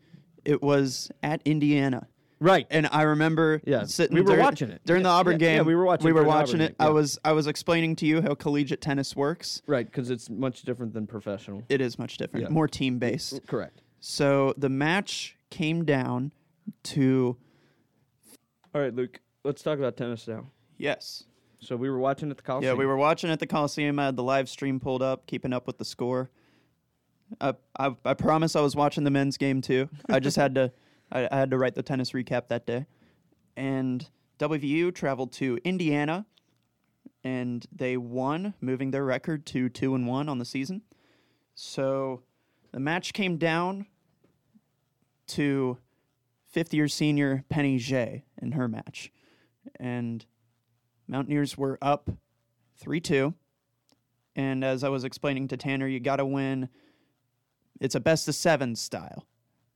It 0.43 0.61
was 0.61 1.11
at 1.23 1.41
Indiana. 1.45 2.07
Right. 2.41 2.65
And 2.69 2.87
I 2.91 3.01
remember 3.03 3.61
Yeah, 3.65 3.83
sitting 3.85 4.15
we 4.15 4.21
were 4.21 4.35
dur- 4.35 4.39
watching 4.41 4.69
it. 4.69 4.81
during 4.85 5.03
the 5.03 5.09
Auburn 5.09 5.39
yeah, 5.39 5.47
yeah, 5.47 5.55
game. 5.57 5.65
we 5.65 5.75
were 5.75 5.83
watching 5.85 6.05
We 6.05 6.11
it 6.11 6.13
were 6.13 6.21
during 6.21 6.27
watching 6.35 6.55
Auburn 6.55 6.61
it. 6.61 6.67
game, 6.69 6.75
I 6.79 6.85
yeah. 6.85 6.89
was 6.91 7.19
I 7.25 7.31
was 7.33 7.47
explaining 7.47 7.95
to 7.97 8.05
you 8.05 8.21
how 8.21 8.33
collegiate 8.35 8.79
tennis 8.81 9.15
works. 9.15 9.61
Right, 9.67 9.85
because 9.85 10.09
it's 10.09 10.29
much 10.29 10.61
different 10.61 10.93
than 10.93 11.05
professional. 11.07 11.63
It 11.69 11.81
is 11.81 11.99
much 11.99 12.17
different, 12.17 12.45
Yeah. 12.45 12.49
more 12.53 12.67
team 12.67 12.97
based. 12.97 13.35
Mm, 13.35 13.47
correct. 13.47 13.81
So 13.99 14.53
the 14.57 14.69
match 14.69 15.37
came 15.49 15.83
down 15.83 16.31
to 16.83 17.35
All 18.73 18.81
right, 18.81 18.93
Luke. 18.95 19.19
Let's 19.43 19.61
talk 19.63 19.77
about 19.79 19.97
tennis 19.97 20.27
now. 20.27 20.47
yes. 20.77 21.23
So 21.61 21.75
we 21.75 21.89
were 21.89 21.99
watching 21.99 22.31
at 22.31 22.37
the 22.37 22.43
Coliseum. 22.43 22.73
Yeah, 22.73 22.79
we 22.79 22.85
were 22.85 22.95
watching 22.95 23.29
at 23.29 23.39
the 23.39 23.47
Coliseum. 23.47 23.99
I 23.99 24.05
had 24.05 24.15
the 24.15 24.23
live 24.23 24.47
stream 24.47 24.79
pulled 24.79 25.01
up, 25.01 25.27
keeping 25.27 25.51
up 25.51 25.67
with 25.67 25.77
the 25.77 25.83
score. 25.83 26.29
I 27.41 27.53
I, 27.77 27.95
I 28.05 28.13
promise 28.13 28.55
I 28.55 28.61
was 28.61 28.77
watching 28.77 29.03
the 29.03 29.11
men's 29.11 29.35
game 29.37 29.59
too. 29.59 29.89
I 30.07 30.21
just 30.21 30.37
had 30.37 30.55
to 30.55 30.71
I, 31.11 31.27
I 31.31 31.37
had 31.37 31.51
to 31.51 31.57
write 31.57 31.75
the 31.75 31.83
tennis 31.83 32.11
recap 32.11 32.47
that 32.47 32.65
day. 32.65 32.85
And 33.55 34.07
WVU 34.39 34.93
traveled 34.93 35.31
to 35.33 35.59
Indiana 35.63 36.25
and 37.23 37.65
they 37.71 37.97
won, 37.97 38.53
moving 38.61 38.91
their 38.91 39.03
record 39.03 39.45
to 39.47 39.69
two 39.69 39.95
and 39.95 40.07
one 40.07 40.29
on 40.29 40.37
the 40.37 40.45
season. 40.45 40.81
So 41.55 42.23
the 42.71 42.79
match 42.79 43.13
came 43.13 43.37
down 43.37 43.87
to 45.27 45.77
fifth 46.47 46.73
year 46.73 46.87
senior 46.87 47.43
Penny 47.49 47.77
Jay 47.77 48.23
in 48.41 48.53
her 48.53 48.67
match. 48.67 49.11
And 49.79 50.25
Mountaineers 51.07 51.57
were 51.57 51.77
up 51.81 52.09
3 52.77 53.01
2. 53.01 53.33
And 54.35 54.63
as 54.63 54.83
I 54.83 54.89
was 54.89 55.03
explaining 55.03 55.49
to 55.49 55.57
Tannor, 55.57 55.91
you 55.91 55.99
got 55.99 56.17
to 56.17 56.25
win. 56.25 56.69
It's 57.81 57.95
a 57.95 57.99
best 57.99 58.27
of 58.27 58.35
seven 58.35 58.75
style, 58.75 59.25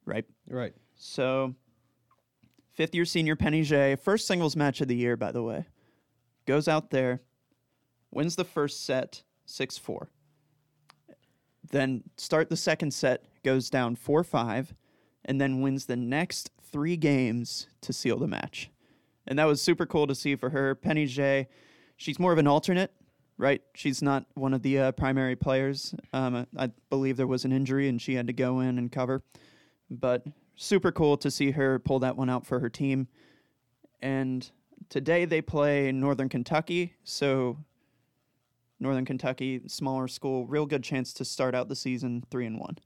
right? 0.06 0.26
right. 0.48 0.74
So, 0.96 1.56
fifth 2.74 2.96
year 2.96 3.06
senior 3.06 3.36
Penny 3.36 3.64
Jay, 3.64 3.96
first 3.96 4.28
singles 4.28 4.56
match 4.56 4.82
of 4.82 4.88
the 4.88 4.96
year, 4.96 5.18
by 5.18 5.32
the 5.32 5.44
way, 5.44 5.66
goes 6.46 6.68
out 6.68 6.90
there, 6.90 7.22
wins 8.12 8.36
the 8.36 8.46
first 8.46 8.86
set 8.86 9.24
6 9.46 9.78
4. 9.78 10.10
Then 11.72 12.04
start 12.18 12.50
the 12.50 12.58
second 12.58 12.94
set, 12.94 13.26
goes 13.44 13.70
down 13.70 13.96
4 13.96 14.24
5, 14.24 14.74
and 15.26 15.40
then 15.40 15.62
wins 15.62 15.86
the 15.86 15.96
next 15.96 16.52
three 16.62 16.98
games 16.98 17.68
to 17.82 17.94
seal 17.94 18.18
the 18.18 18.28
match. 18.28 18.70
And 19.28 19.40
that 19.40 19.46
was 19.46 19.62
super 19.62 19.86
cool 19.86 20.08
to 20.08 20.16
see 20.16 20.36
for 20.36 20.50
her. 20.50 20.76
Penny 20.76 21.06
Jay, 21.06 21.48
she's 21.96 22.20
more 22.20 22.34
of 22.34 22.38
an 22.38 22.48
alternate, 22.48 22.92
right? 23.38 23.62
She's 23.74 24.02
not 24.02 24.26
one 24.34 24.54
of 24.54 24.62
the 24.62 24.80
uh, 24.80 24.92
primary 24.92 25.36
players. 25.36 25.96
Um, 26.12 26.46
I 26.58 26.72
believe 26.90 27.16
there 27.16 27.28
was 27.28 27.46
an 27.46 27.54
injury 27.54 27.88
and 27.88 28.02
she 28.02 28.16
had 28.16 28.28
to 28.28 28.34
go 28.34 28.60
in 28.60 28.78
and 28.78 28.92
cover. 28.92 29.24
But 29.90 30.26
super 30.56 30.92
cool 30.92 31.18
to 31.18 31.32
see 31.32 31.52
her 31.52 31.80
pull 31.80 32.00
that 32.00 32.16
one 32.18 32.30
out 32.30 32.46
for 32.46 32.60
her 32.60 32.70
team. 32.70 33.08
And 34.02 34.50
today 34.90 35.26
they 35.26 35.42
play 35.42 35.92
Northern 35.92 36.30
Kentucky. 36.30 36.94
So, 37.04 37.58
Northern 38.80 39.06
Kentucky, 39.06 39.62
smaller 39.68 40.08
school, 40.08 40.46
real 40.46 40.66
good 40.66 40.84
chance 40.84 41.14
to 41.14 41.26
start 41.26 41.56
out 41.56 41.70
the 41.70 41.76
season 41.76 42.24
3 42.30 42.48
and 42.48 42.60
1. 42.60 42.78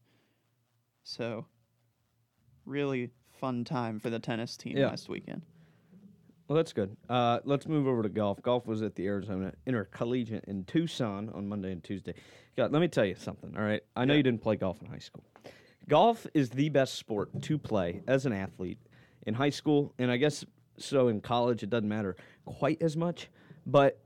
So, 1.04 1.46
really 2.66 3.10
fun 3.40 3.64
time 3.64 4.00
for 4.00 4.10
the 4.10 4.20
tennis 4.20 4.58
team 4.58 4.78
Yeah. 4.78 4.88
last 4.88 5.10
weekend. 5.10 5.42
Well, 6.48 6.56
that's 6.56 6.72
good. 6.72 6.96
Uh, 7.10 7.40
let's 7.44 7.68
move 7.68 7.88
over 7.88 8.04
to 8.04 8.10
golf. 8.10 8.42
Golf 8.42 8.68
was 8.68 8.82
at 8.82 8.96
the 8.96 9.06
Arizona 9.08 9.54
Intercollegiate 9.66 10.46
in 10.46 10.64
Tucson 10.64 11.30
on 11.30 11.48
Monday 11.48 11.72
and 11.74 11.84
Tuesday. 11.84 12.14
God, 12.56 12.72
let 12.72 12.80
me 12.80 12.88
tell 12.88 13.04
you 13.06 13.16
something. 13.16 13.56
All 13.58 13.64
right, 13.64 13.82
I 13.98 14.06
know 14.06 14.14
Yeah. 14.14 14.18
you 14.18 14.24
didn't 14.24 14.42
play 14.42 14.56
golf 14.56 14.82
in 14.82 14.88
high 14.88 14.98
school. 15.00 15.24
Golf 15.90 16.28
is 16.34 16.50
the 16.50 16.70
best 16.70 16.96
sport 16.96 17.42
to 17.44 17.58
play 17.58 18.02
as 18.08 18.26
an 18.26 18.34
athlete 18.34 18.80
in 19.26 19.34
high 19.34 19.50
school, 19.50 19.94
and 19.98 20.12
I 20.12 20.18
guess 20.18 20.44
so 20.78 21.08
in 21.08 21.22
college. 21.22 21.64
It 21.64 21.70
doesn't 21.70 21.88
matter 21.88 22.16
quite 22.46 22.82
as 22.82 22.98
much, 22.98 23.30
but 23.66 24.00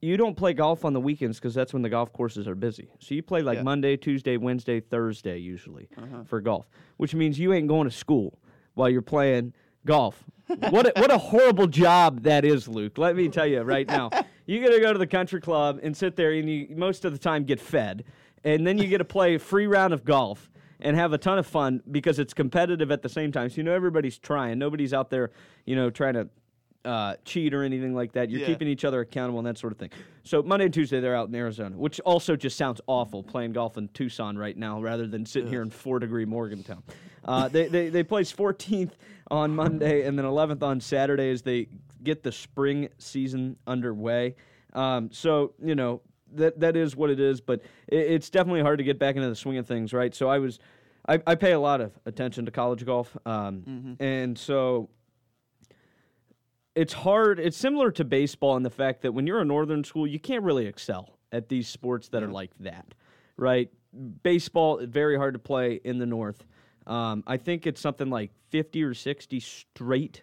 you 0.00 0.16
don't 0.16 0.36
play 0.36 0.52
golf 0.52 0.84
on 0.84 0.92
the 0.92 1.00
weekends 1.00 1.38
because 1.38 1.54
that's 1.54 1.72
when 1.72 1.82
the 1.82 1.88
golf 1.88 2.12
courses 2.12 2.48
are 2.48 2.56
busy. 2.56 2.88
So 2.98 3.14
you 3.14 3.22
play 3.22 3.42
like 3.42 3.58
Yeah. 3.58 3.62
Monday, 3.62 3.96
Tuesday, 3.96 4.36
Wednesday, 4.36 4.80
Thursday 4.80 5.38
usually 5.38 5.88
uh-huh. 5.96 6.24
for 6.24 6.40
golf, 6.40 6.68
which 6.96 7.14
means 7.14 7.38
you 7.38 7.52
ain't 7.52 7.68
going 7.68 7.88
to 7.88 7.94
school 7.94 8.38
while 8.74 8.90
you're 8.90 9.00
playing 9.00 9.52
golf. 9.86 10.24
what 10.70 10.86
a, 10.86 11.00
what 11.00 11.12
a 11.12 11.18
horrible 11.18 11.68
job 11.68 12.22
that 12.22 12.44
is, 12.44 12.66
Luke. 12.66 12.98
Let 12.98 13.14
me 13.14 13.28
tell 13.28 13.46
you 13.46 13.62
right 13.62 13.86
now. 13.86 14.10
You 14.44 14.60
got 14.60 14.74
to 14.74 14.80
go 14.80 14.92
to 14.92 14.98
the 14.98 15.06
country 15.06 15.40
club 15.40 15.78
and 15.84 15.96
sit 15.96 16.16
there, 16.16 16.32
and 16.32 16.50
you 16.50 16.74
most 16.74 17.04
of 17.04 17.12
the 17.12 17.18
time 17.18 17.44
get 17.44 17.60
fed, 17.60 18.02
and 18.42 18.66
then 18.66 18.76
you 18.76 18.88
get 18.88 18.98
to 18.98 19.04
play 19.04 19.36
a 19.36 19.38
free 19.38 19.68
round 19.68 19.94
of 19.94 20.04
golf 20.04 20.50
and 20.82 20.96
have 20.96 21.12
a 21.12 21.18
ton 21.18 21.38
of 21.38 21.46
fun 21.46 21.82
because 21.90 22.18
it's 22.18 22.34
competitive 22.34 22.90
at 22.90 23.00
the 23.02 23.08
same 23.08 23.32
time. 23.32 23.48
So 23.48 23.56
you 23.56 23.62
know 23.62 23.72
everybody's 23.72 24.18
trying. 24.18 24.58
Nobody's 24.58 24.92
out 24.92 25.08
there, 25.10 25.30
you 25.64 25.74
know, 25.76 25.88
trying 25.88 26.14
to 26.14 26.28
uh, 26.84 27.14
cheat 27.24 27.54
or 27.54 27.62
anything 27.62 27.94
like 27.94 28.12
that. 28.12 28.28
You're 28.28 28.40
Yeah. 28.40 28.46
keeping 28.48 28.66
each 28.66 28.84
other 28.84 29.00
accountable 29.00 29.38
and 29.38 29.46
that 29.46 29.56
sort 29.56 29.72
of 29.72 29.78
thing. 29.78 29.90
So 30.24 30.42
Monday 30.42 30.64
and 30.64 30.74
Tuesday 30.74 30.98
they're 31.00 31.14
out 31.14 31.28
in 31.28 31.34
Arizona, 31.36 31.76
which 31.76 32.00
also 32.00 32.34
just 32.34 32.56
sounds 32.56 32.80
awful 32.88 33.22
playing 33.22 33.52
golf 33.52 33.78
in 33.78 33.86
Tucson 33.88 34.36
right 34.36 34.56
now 34.56 34.82
rather 34.82 35.06
than 35.06 35.24
sitting 35.24 35.48
here 35.48 35.62
in 35.62 35.70
four 35.70 36.00
degree 36.00 36.24
Morgantown. 36.24 36.82
Uh, 37.24 37.46
they, 37.46 37.68
they 37.68 37.88
they 37.88 38.02
place 38.02 38.32
14th 38.32 38.90
on 39.30 39.54
Monday 39.54 40.04
and 40.04 40.18
then 40.18 40.24
11th 40.26 40.64
on 40.64 40.80
Saturday 40.80 41.30
as 41.30 41.42
they 41.42 41.68
get 42.02 42.24
the 42.24 42.32
spring 42.32 42.88
season 42.98 43.56
underway. 43.68 44.34
Um, 44.72 45.08
so 45.12 45.52
you 45.62 45.76
know 45.76 46.00
that 46.36 46.60
that 46.60 46.76
is 46.76 46.96
what 46.96 47.10
it 47.10 47.20
is. 47.20 47.40
But 47.40 47.60
it, 47.88 47.96
it's 47.98 48.30
definitely 48.30 48.62
hard 48.62 48.78
to 48.78 48.84
get 48.84 48.98
back 48.98 49.16
into 49.16 49.28
the 49.28 49.36
swing 49.36 49.58
of 49.58 49.66
things, 49.66 49.92
right? 49.92 50.14
So 50.14 50.28
I 50.28 50.38
was, 50.38 50.58
I, 51.08 51.20
I 51.26 51.34
pay 51.34 51.52
a 51.52 51.60
lot 51.60 51.80
of 51.80 51.92
attention 52.06 52.44
to 52.46 52.50
college 52.50 52.84
golf, 52.84 53.16
um, 53.26 53.96
and 54.00 54.38
so 54.38 54.88
it's 56.74 56.92
hard. 56.92 57.38
It's 57.38 57.56
similar 57.56 57.90
to 57.92 58.04
baseball 58.04 58.56
in 58.56 58.62
the 58.62 58.70
fact 58.70 59.02
that 59.02 59.12
when 59.12 59.26
you're 59.26 59.40
a 59.40 59.44
northern 59.44 59.84
school, 59.84 60.06
you 60.06 60.18
can't 60.18 60.42
really 60.42 60.66
excel 60.66 61.18
at 61.30 61.48
these 61.48 61.68
sports 61.68 62.08
that 62.08 62.22
are 62.22 62.30
like 62.30 62.50
that, 62.60 62.94
right? 63.36 63.70
Baseball 64.22 64.80
very 64.86 65.16
hard 65.16 65.34
to 65.34 65.38
play 65.38 65.80
in 65.84 65.98
the 65.98 66.06
north. 66.06 66.44
Um, 66.86 67.22
I 67.26 67.36
think 67.36 67.66
it's 67.66 67.80
something 67.80 68.10
like 68.10 68.30
50 68.50 68.82
or 68.82 68.94
60 68.94 69.38
straight 69.40 70.22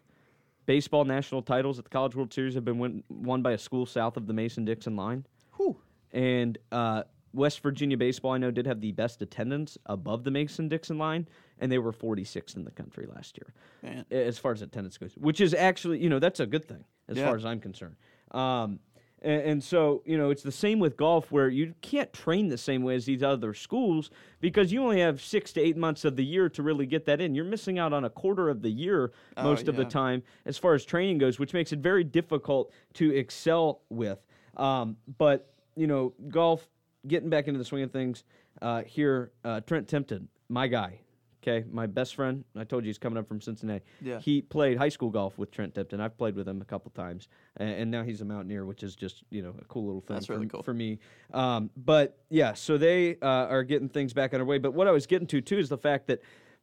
baseball 0.66 1.06
national 1.06 1.42
titles 1.42 1.80
at 1.80 1.86
the 1.86 1.90
College 1.90 2.16
World 2.16 2.34
Series 2.34 2.54
have 2.56 2.66
been 2.66 2.78
win- 2.80 3.04
won 3.10 3.42
by 3.42 3.54
a 3.54 3.58
school 3.58 3.86
south 3.86 4.18
of 4.18 4.28
the 4.28 4.34
Mason 4.34 4.66
Dixon 4.66 4.96
line. 4.96 5.26
Whew. 5.58 5.78
And 6.14 6.58
uh, 6.72 7.04
West 7.34 7.62
Virginia 7.62 7.98
baseball, 7.98 8.32
I 8.32 8.38
know, 8.38 8.52
did 8.52 8.66
have 8.66 8.82
the 8.82 8.92
best 8.92 9.22
attendance 9.22 9.78
above 9.86 10.24
the 10.24 10.32
Mason 10.32 10.68
Dixon 10.68 10.98
line, 10.98 11.28
and 11.60 11.72
they 11.72 11.78
were 11.78 11.92
46th 11.94 12.56
in 12.56 12.64
the 12.64 12.72
country 12.72 13.06
last 13.14 13.38
year 13.38 13.54
Man. 13.84 14.06
as 14.12 14.38
far 14.40 14.52
as 14.54 14.62
attendance 14.62 14.98
goes, 14.98 15.14
which 15.18 15.40
is 15.42 15.54
actually, 15.54 16.00
you 16.00 16.10
know, 16.10 16.20
that's 16.20 16.40
a 16.40 16.46
good 16.48 16.66
thing 16.68 16.84
as 17.08 17.18
Yeah. 17.18 17.28
far 17.28 17.36
as 17.36 17.46
I'm 17.46 17.60
concerned. 17.60 17.96
Um, 18.32 18.80
and, 19.22 19.42
and 19.42 19.64
so, 19.64 20.02
you 20.06 20.18
know, 20.18 20.30
it's 20.30 20.44
the 20.44 20.52
same 20.52 20.80
with 20.80 20.96
golf 20.96 21.30
where 21.32 21.50
you 21.50 21.74
can't 21.82 22.12
train 22.14 22.48
the 22.48 22.58
same 22.58 22.84
way 22.84 22.96
as 22.96 23.06
these 23.06 23.22
other 23.22 23.54
schools 23.54 24.10
because 24.40 24.72
you 24.72 24.82
only 24.82 25.02
have 25.02 25.22
six 25.22 25.52
to 25.54 25.62
eight 25.62 25.76
months 25.76 26.06
of 26.06 26.16
the 26.16 26.24
year 26.24 26.48
to 26.50 26.64
really 26.64 26.86
get 26.86 27.06
that 27.06 27.20
in. 27.20 27.36
You're 27.36 27.44
missing 27.46 27.78
out 27.78 27.92
on 27.92 28.06
a 28.06 28.10
quarter 28.10 28.48
of 28.50 28.62
the 28.62 28.70
year 28.70 29.12
Oh, 29.36 29.44
most 29.44 29.68
of 29.68 29.76
the 29.76 29.84
time 29.86 30.24
as 30.46 30.58
far 30.58 30.74
as 30.74 30.86
training 30.86 31.18
goes, 31.18 31.38
which 31.38 31.54
makes 31.54 31.74
it 31.74 31.80
very 31.80 32.04
difficult 32.06 32.72
to 32.94 33.14
excel 33.14 33.82
with. 33.90 34.26
Um, 34.56 34.96
but, 35.18 35.52
you 35.80 35.88
know, 35.88 36.14
golf, 36.28 36.68
getting 37.08 37.30
back 37.30 37.48
into 37.48 37.58
the 37.58 37.64
swing 37.64 37.84
of 37.84 37.92
things 37.92 38.26
uh, 38.62 38.84
here, 38.84 39.32
uh, 39.46 39.62
Trent 39.62 39.88
Tipton, 39.88 40.28
my 40.50 40.68
guy, 40.68 41.00
okay, 41.42 41.66
my 41.72 41.88
best 41.88 42.16
friend. 42.16 42.44
I 42.58 42.66
told 42.66 42.84
you 42.84 42.90
he's 42.90 42.98
coming 42.98 43.18
up 43.18 43.30
from 43.30 43.40
Cincinnati. 43.40 43.86
Yeah. 44.02 44.20
He 44.20 44.42
played 44.42 44.78
high 44.78 44.90
school 44.90 45.10
golf 45.10 45.38
with 45.38 45.52
Trent 45.52 45.74
Tipton. 45.74 46.02
I've 46.02 46.18
played 46.18 46.36
with 46.36 46.50
him 46.50 46.62
a 46.62 46.66
couple 46.66 46.92
times, 46.92 47.30
and, 47.56 47.70
and 47.70 47.92
now 47.92 48.04
he's 48.04 48.20
a 48.20 48.26
mountaineer, 48.26 48.66
which 48.66 48.84
is 48.84 48.94
just 48.94 49.24
you 49.30 49.42
know 49.42 49.56
a 49.58 49.64
cool 49.66 49.86
little 49.86 50.02
thing 50.02 50.16
That's 50.16 50.26
for, 50.26 50.34
really 50.34 50.48
cool. 50.48 50.64
for 50.64 50.74
me. 50.74 51.00
Um, 51.34 51.70
but 51.78 52.18
yeah, 52.30 52.56
so 52.56 52.78
they 52.78 53.16
uh, 53.22 53.48
are 53.48 53.64
getting 53.64 53.88
things 53.88 54.12
back 54.12 54.34
underway. 54.34 54.58
But 54.58 54.74
what 54.74 54.86
I 54.86 54.92
was 54.92 55.06
getting 55.06 55.28
to 55.28 55.40
too 55.40 55.60
is 55.60 55.70
the 55.70 55.78
fact 55.78 56.08
that 56.08 56.22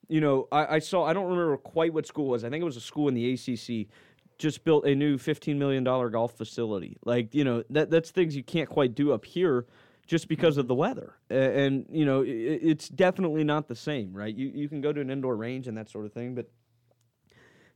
you 0.09 0.20
know 0.20 0.46
I, 0.52 0.76
I 0.76 0.79
saw 0.81 1.05
I 1.05 1.14
don't 1.14 1.31
remember 1.31 1.57
quite 1.57 1.94
what 1.94 2.07
school 2.07 2.26
it 2.26 2.33
was. 2.33 2.44
I 2.44 2.50
think 2.50 2.61
it 2.61 2.66
was 2.66 2.76
a 2.76 2.83
school 2.83 3.09
in 3.09 3.14
the 3.14 3.33
ACC. 3.33 3.88
Just 4.38 4.64
built 4.64 4.85
a 4.87 4.94
new 4.94 5.18
fifteen 5.18 5.59
million 5.59 5.85
dollar 5.85 6.11
golf 6.11 6.37
facility. 6.37 6.96
Like 7.05 7.35
you 7.35 7.44
know 7.44 7.64
that 7.70 7.90
that's 7.90 8.11
things 8.11 8.37
you 8.37 8.42
can't 8.42 8.68
quite 8.68 8.94
do 8.94 9.12
up 9.12 9.25
here 9.25 9.66
just 10.07 10.29
because 10.29 10.57
of 10.57 10.68
the 10.68 10.75
weather. 10.75 11.16
And, 11.31 11.85
you 11.90 12.05
know, 12.05 12.22
it's 12.25 12.88
definitely 12.88 13.42
not 13.42 13.66
the 13.66 13.75
same, 13.75 14.12
right? 14.12 14.33
You, 14.33 14.53
you 14.55 14.68
can 14.68 14.81
go 14.81 14.92
to 14.92 15.01
an 15.01 15.11
indoor 15.11 15.35
range 15.35 15.66
and 15.66 15.77
that 15.77 15.90
sort 15.90 16.07
of 16.07 16.12
thing, 16.12 16.37
but 16.37 16.49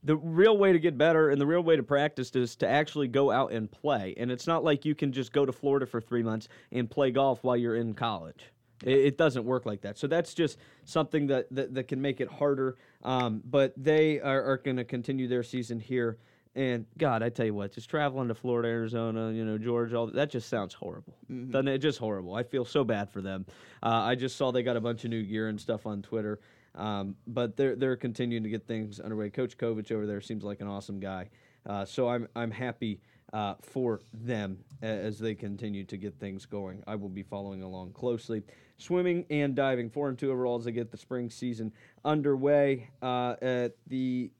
the 0.05 0.16
real 0.16 0.57
way 0.57 0.73
to 0.73 0.79
get 0.79 0.96
better 0.96 1.31
and 1.31 1.40
the 1.40 1.46
real 1.46 1.62
way 1.62 1.75
to 1.75 1.83
practice 1.83 2.31
is 2.37 2.55
to 2.57 2.68
actually 2.68 3.09
go 3.09 3.33
out 3.33 3.51
and 3.51 3.68
play. 3.68 4.14
And 4.16 4.31
it's 4.31 4.46
not 4.46 4.62
like 4.62 4.85
you 4.85 4.94
can 4.94 5.11
just 5.12 5.33
go 5.33 5.44
to 5.44 5.51
Florida 5.51 5.87
for 5.87 6.01
three 6.01 6.23
months 6.23 6.46
and 6.70 6.88
play 6.88 7.11
golf 7.11 7.42
while 7.42 7.57
you're 7.57 7.75
in 7.75 7.94
college. 7.94 8.53
It, 8.85 8.99
it 8.99 9.18
doesn't 9.18 9.44
work 9.44 9.66
like 9.66 9.81
that. 9.81 9.99
So 9.99 10.07
that's 10.07 10.33
just 10.33 10.57
something 10.85 11.27
that, 11.27 11.49
that, 11.51 11.75
that 11.75 11.88
can 11.88 12.01
make 12.01 12.20
it 12.20 12.31
harder. 12.31 12.77
Um, 13.03 13.42
but 13.44 13.75
they 13.77 14.20
are, 14.20 14.42
are 14.44 14.59
going 14.59 14.77
to 14.77 14.85
continue 14.85 15.27
their 15.27 15.42
season 15.42 15.81
here. 15.81 16.18
And 16.57 16.87
God, 16.99 17.23
I 17.23 17.29
tell 17.29 17.47
you 17.47 17.55
what, 17.55 17.73
just 17.73 17.89
traveling 17.89 18.29
to 18.29 18.35
Florida, 18.35 18.69
Arizona, 18.69 19.31
you 19.31 19.45
know, 19.45 19.57
Georgia, 19.57 19.97
all 19.97 20.07
that 20.09 20.31
just 20.31 20.49
sounds 20.49 20.75
horrible. 20.75 21.17
Doesn't 21.29 21.69
it? 21.69 21.79
Just 21.79 21.99
horrible. 21.99 22.35
I 22.35 22.43
feel 22.43 22.65
so 22.65 22.83
bad 22.83 23.11
for 23.11 23.23
them. 23.23 23.47
Uh, 23.83 24.03
I 24.03 24.17
just 24.17 24.37
saw 24.37 24.51
they 24.51 24.65
got 24.65 24.77
a 24.77 24.81
bunch 24.81 25.05
of 25.05 25.11
new 25.11 25.23
gear 25.23 25.49
and 25.49 25.61
stuff 25.61 25.87
on 25.87 26.03
Twitter. 26.03 26.41
Um, 26.75 27.17
but 27.27 27.57
they're 27.57 27.77
they're 27.77 27.97
continuing 27.97 28.43
to 28.45 28.49
get 28.49 28.67
things 28.67 29.01
underway. 29.01 29.31
Coach 29.31 29.57
Covich 29.57 29.93
over 29.93 30.07
there 30.07 30.21
seems 30.21 30.45
like 30.45 30.61
an 30.61 30.69
awesome 30.69 31.01
guy. 31.01 31.31
Uh, 31.67 31.85
so 31.85 32.09
I'm 32.09 32.29
I'm 32.35 32.51
happy 32.51 33.01
uh, 33.33 33.55
for 33.63 34.01
them 34.13 34.59
as 34.83 35.19
they 35.19 35.35
continue 35.35 35.85
to 35.85 35.97
get 35.97 36.19
things 36.19 36.47
going. 36.47 36.83
I 36.87 36.97
will 36.97 37.09
be 37.09 37.23
following 37.23 37.63
along 37.63 37.93
closely. 37.93 38.43
Swimming 38.79 39.27
and 39.31 39.55
diving, 39.55 39.91
four 39.91 40.09
and 40.09 40.19
two 40.19 40.33
overall 40.33 40.59
as 40.59 40.65
they 40.65 40.73
get 40.73 40.91
the 40.91 40.97
spring 40.97 41.31
season 41.31 41.73
underway. 42.05 42.89
Uh, 43.03 43.37
at 43.43 43.77
the 43.87 44.31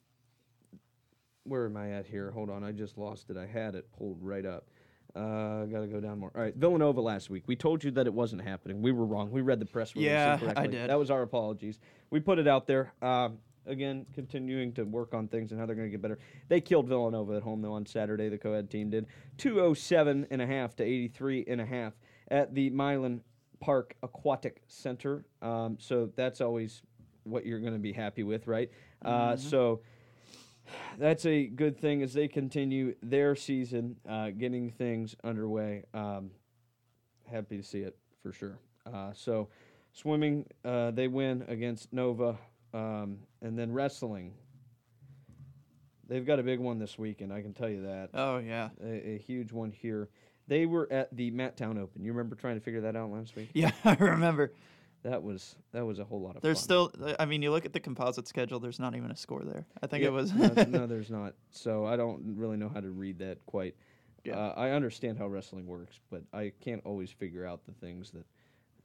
where 1.45 1.67
am 1.67 1.77
I 1.77 1.93
at 1.93 2.07
here? 2.07 2.31
Hold 2.31 2.51
on, 2.51 2.65
I 2.65 2.73
just 2.73 2.99
lost 2.99 3.31
it. 3.31 3.37
I 3.37 3.47
had 3.47 3.75
it 3.75 3.87
pulled 3.97 4.19
right 4.23 4.45
up. 4.45 4.67
Uh, 5.15 5.65
gotta 5.65 5.89
go 5.89 6.01
down 6.01 6.19
more. 6.19 6.31
All 6.35 6.43
right, 6.43 6.55
Villanova 6.55 7.01
last 7.01 7.31
week. 7.31 7.45
We 7.47 7.57
told 7.57 7.83
you 7.83 7.91
that 7.93 8.07
it 8.07 8.15
wasn't 8.15 8.43
happening. 8.43 8.81
We 8.81 8.93
were 8.93 9.05
wrong. 9.05 9.31
We 9.31 9.41
read 9.41 9.59
the 9.59 9.67
press 9.67 9.95
release 9.97 10.11
Yeah, 10.11 10.39
I 10.57 10.67
did. 10.67 10.89
That 10.89 10.99
was 10.99 11.11
our 11.11 11.23
apologies. 11.23 11.81
We 12.11 12.21
put 12.21 12.39
it 12.39 12.47
out 12.47 12.67
there. 12.67 12.93
Um, 13.03 13.39
again, 13.67 14.07
continuing 14.15 14.73
to 14.75 14.85
work 14.85 15.13
on 15.13 15.27
things 15.29 15.51
and 15.51 15.61
how 15.61 15.67
they're 15.67 15.75
going 15.75 15.89
to 15.89 15.91
get 15.91 16.01
better. 16.01 16.19
They 16.49 16.61
killed 16.61 16.87
Villanova 16.87 17.37
at 17.37 17.43
home 17.43 17.61
though 17.61 17.73
on 17.73 17.87
Saturday. 17.87 18.29
The 18.29 18.39
co-ed 18.39 18.71
team 18.71 18.91
did 18.91 19.07
207 19.39 20.29
and 20.31 20.43
a 20.43 20.47
half 20.47 20.77
to 20.77 20.85
83 20.85 21.45
and 21.49 21.61
a 21.61 21.67
half 21.67 21.95
at 22.29 22.55
the 22.55 22.71
Mylan 22.71 23.21
Park 23.59 23.95
Aquatic 24.03 24.63
Center. 24.69 25.25
Um, 25.43 25.77
so 25.81 26.11
that's 26.15 26.41
always 26.41 26.83
what 27.25 27.45
you're 27.45 27.61
going 27.61 27.75
to 27.75 27.79
be 27.79 27.93
happy 27.93 28.23
with, 28.23 28.47
right? 28.47 28.71
Uh, 29.05 29.37
so 29.37 29.81
that's 30.99 31.27
a 31.27 31.47
good 31.47 31.79
thing 31.79 32.03
as 32.03 32.13
they 32.13 32.29
continue 32.29 32.95
their 33.03 33.35
season, 33.35 33.97
uh, 34.09 34.31
getting 34.31 34.71
things 34.71 35.15
underway. 35.25 35.85
Um, 35.95 36.31
happy 37.31 37.57
to 37.57 37.63
see 37.63 37.81
it 37.81 37.97
for 38.23 38.33
sure. 38.33 38.59
Uh, 38.87 39.13
so, 39.15 39.49
swimming, 39.93 40.47
uh, 40.65 40.91
they 40.91 41.09
win 41.09 41.45
against 41.49 41.93
Nova, 41.93 42.39
um, 42.73 43.19
and 43.43 43.59
then 43.59 43.73
wrestling. 43.73 44.35
They've 46.09 46.27
got 46.27 46.41
a 46.41 46.43
big 46.43 46.59
one 46.59 46.79
this 46.79 46.99
weekend. 46.99 47.33
I 47.33 47.41
can 47.41 47.53
tell 47.53 47.69
you 47.69 47.83
that. 47.83 48.11
Oh 48.15 48.39
yeah. 48.39 48.71
A, 48.83 49.11
a 49.11 49.19
huge 49.19 49.53
one 49.53 49.71
here. 49.71 50.09
They 50.49 50.67
were 50.67 50.89
at 50.91 51.15
the 51.17 51.31
Mat 51.31 51.57
Town 51.57 51.79
Open. 51.79 52.03
You 52.03 52.13
remember 52.13 52.35
trying 52.35 52.57
to 52.57 52.61
figure 52.61 52.81
that 52.81 52.97
out 52.97 53.11
last 53.13 53.37
week? 53.37 53.51
Yeah, 53.55 53.71
I 53.85 53.95
remember. 53.95 54.53
That 55.03 55.23
was 55.23 55.57
that 55.73 55.87
was 55.87 55.99
a 55.99 56.05
whole 56.05 56.21
lot 56.21 56.37
of 56.37 56.43
There's 56.43 56.59
fun. 56.59 56.91
still. 56.91 57.15
I 57.19 57.25
mean, 57.25 57.41
you 57.43 57.51
look 57.51 57.65
at 57.65 57.73
the 57.73 57.81
composite 57.81 58.29
schedule. 58.29 58.61
There's 58.61 58.79
not 58.79 58.95
even 58.95 59.11
a 59.11 59.17
score 59.17 59.43
there. 59.45 59.67
I 59.83 59.87
think 59.87 60.03
Yeah, 60.03 60.09
it 60.09 60.13
was. 60.13 60.33
no, 60.35 60.49
no, 60.69 60.87
there's 60.87 61.11
not. 61.11 61.35
So 61.51 61.87
I 61.87 61.97
don't 61.97 62.21
really 62.37 62.57
know 62.59 62.69
how 62.69 62.81
to 62.81 62.91
read 62.91 63.19
that 63.21 63.45
quite. 63.47 63.75
Yeah. 64.25 64.37
Uh, 64.37 64.55
I 64.57 64.71
understand 64.71 65.17
how 65.17 65.27
wrestling 65.29 65.67
works, 65.67 65.99
but 66.11 66.23
I 66.35 66.53
can't 66.61 66.83
always 66.85 67.11
figure 67.11 67.47
out 67.47 67.65
the 67.65 67.73
things 67.73 68.11
that 68.11 68.27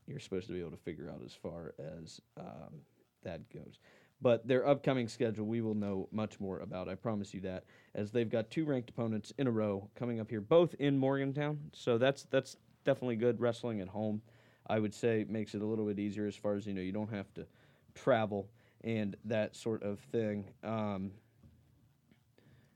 you're 0.07 0.19
supposed 0.19 0.47
to 0.47 0.53
be 0.53 0.61
able 0.61 0.71
to 0.71 0.77
figure 0.77 1.09
out 1.09 1.21
as 1.25 1.33
far 1.33 1.73
as 2.01 2.21
um, 2.39 2.79
that 3.23 3.41
goes. 3.53 3.79
But 4.21 4.47
their 4.47 4.65
upcoming 4.65 5.09
schedule, 5.09 5.45
we 5.45 5.59
will 5.59 5.75
know 5.75 6.07
much 6.13 6.39
more 6.39 6.59
about. 6.59 6.87
I 6.87 6.95
promise 6.95 7.33
you 7.33 7.41
that, 7.41 7.65
as 7.93 8.11
they've 8.11 8.29
got 8.29 8.49
two 8.49 8.63
ranked 8.63 8.89
opponents 8.89 9.33
in 9.37 9.47
a 9.47 9.51
row 9.51 9.89
coming 9.95 10.21
up 10.21 10.29
here, 10.29 10.39
both 10.39 10.73
in 10.75 10.97
Morgantown. 10.97 11.59
So 11.73 11.97
that's 11.97 12.23
that's 12.31 12.55
definitely 12.85 13.17
good. 13.17 13.41
Wrestling 13.41 13.81
at 13.81 13.89
home, 13.89 14.21
I 14.67 14.79
would 14.79 14.93
say, 14.93 15.25
makes 15.27 15.55
it 15.55 15.61
a 15.61 15.65
little 15.65 15.85
bit 15.85 15.99
easier 15.99 16.27
as 16.27 16.35
far 16.35 16.55
as 16.55 16.65
you 16.65 16.73
know. 16.73 16.81
You 16.81 16.91
don't 16.91 17.13
have 17.13 17.33
to 17.35 17.45
travel 17.93 18.49
and 18.83 19.15
that 19.25 19.55
sort 19.55 19.83
of 19.83 19.99
thing. 19.99 20.45
Um, 20.63 21.11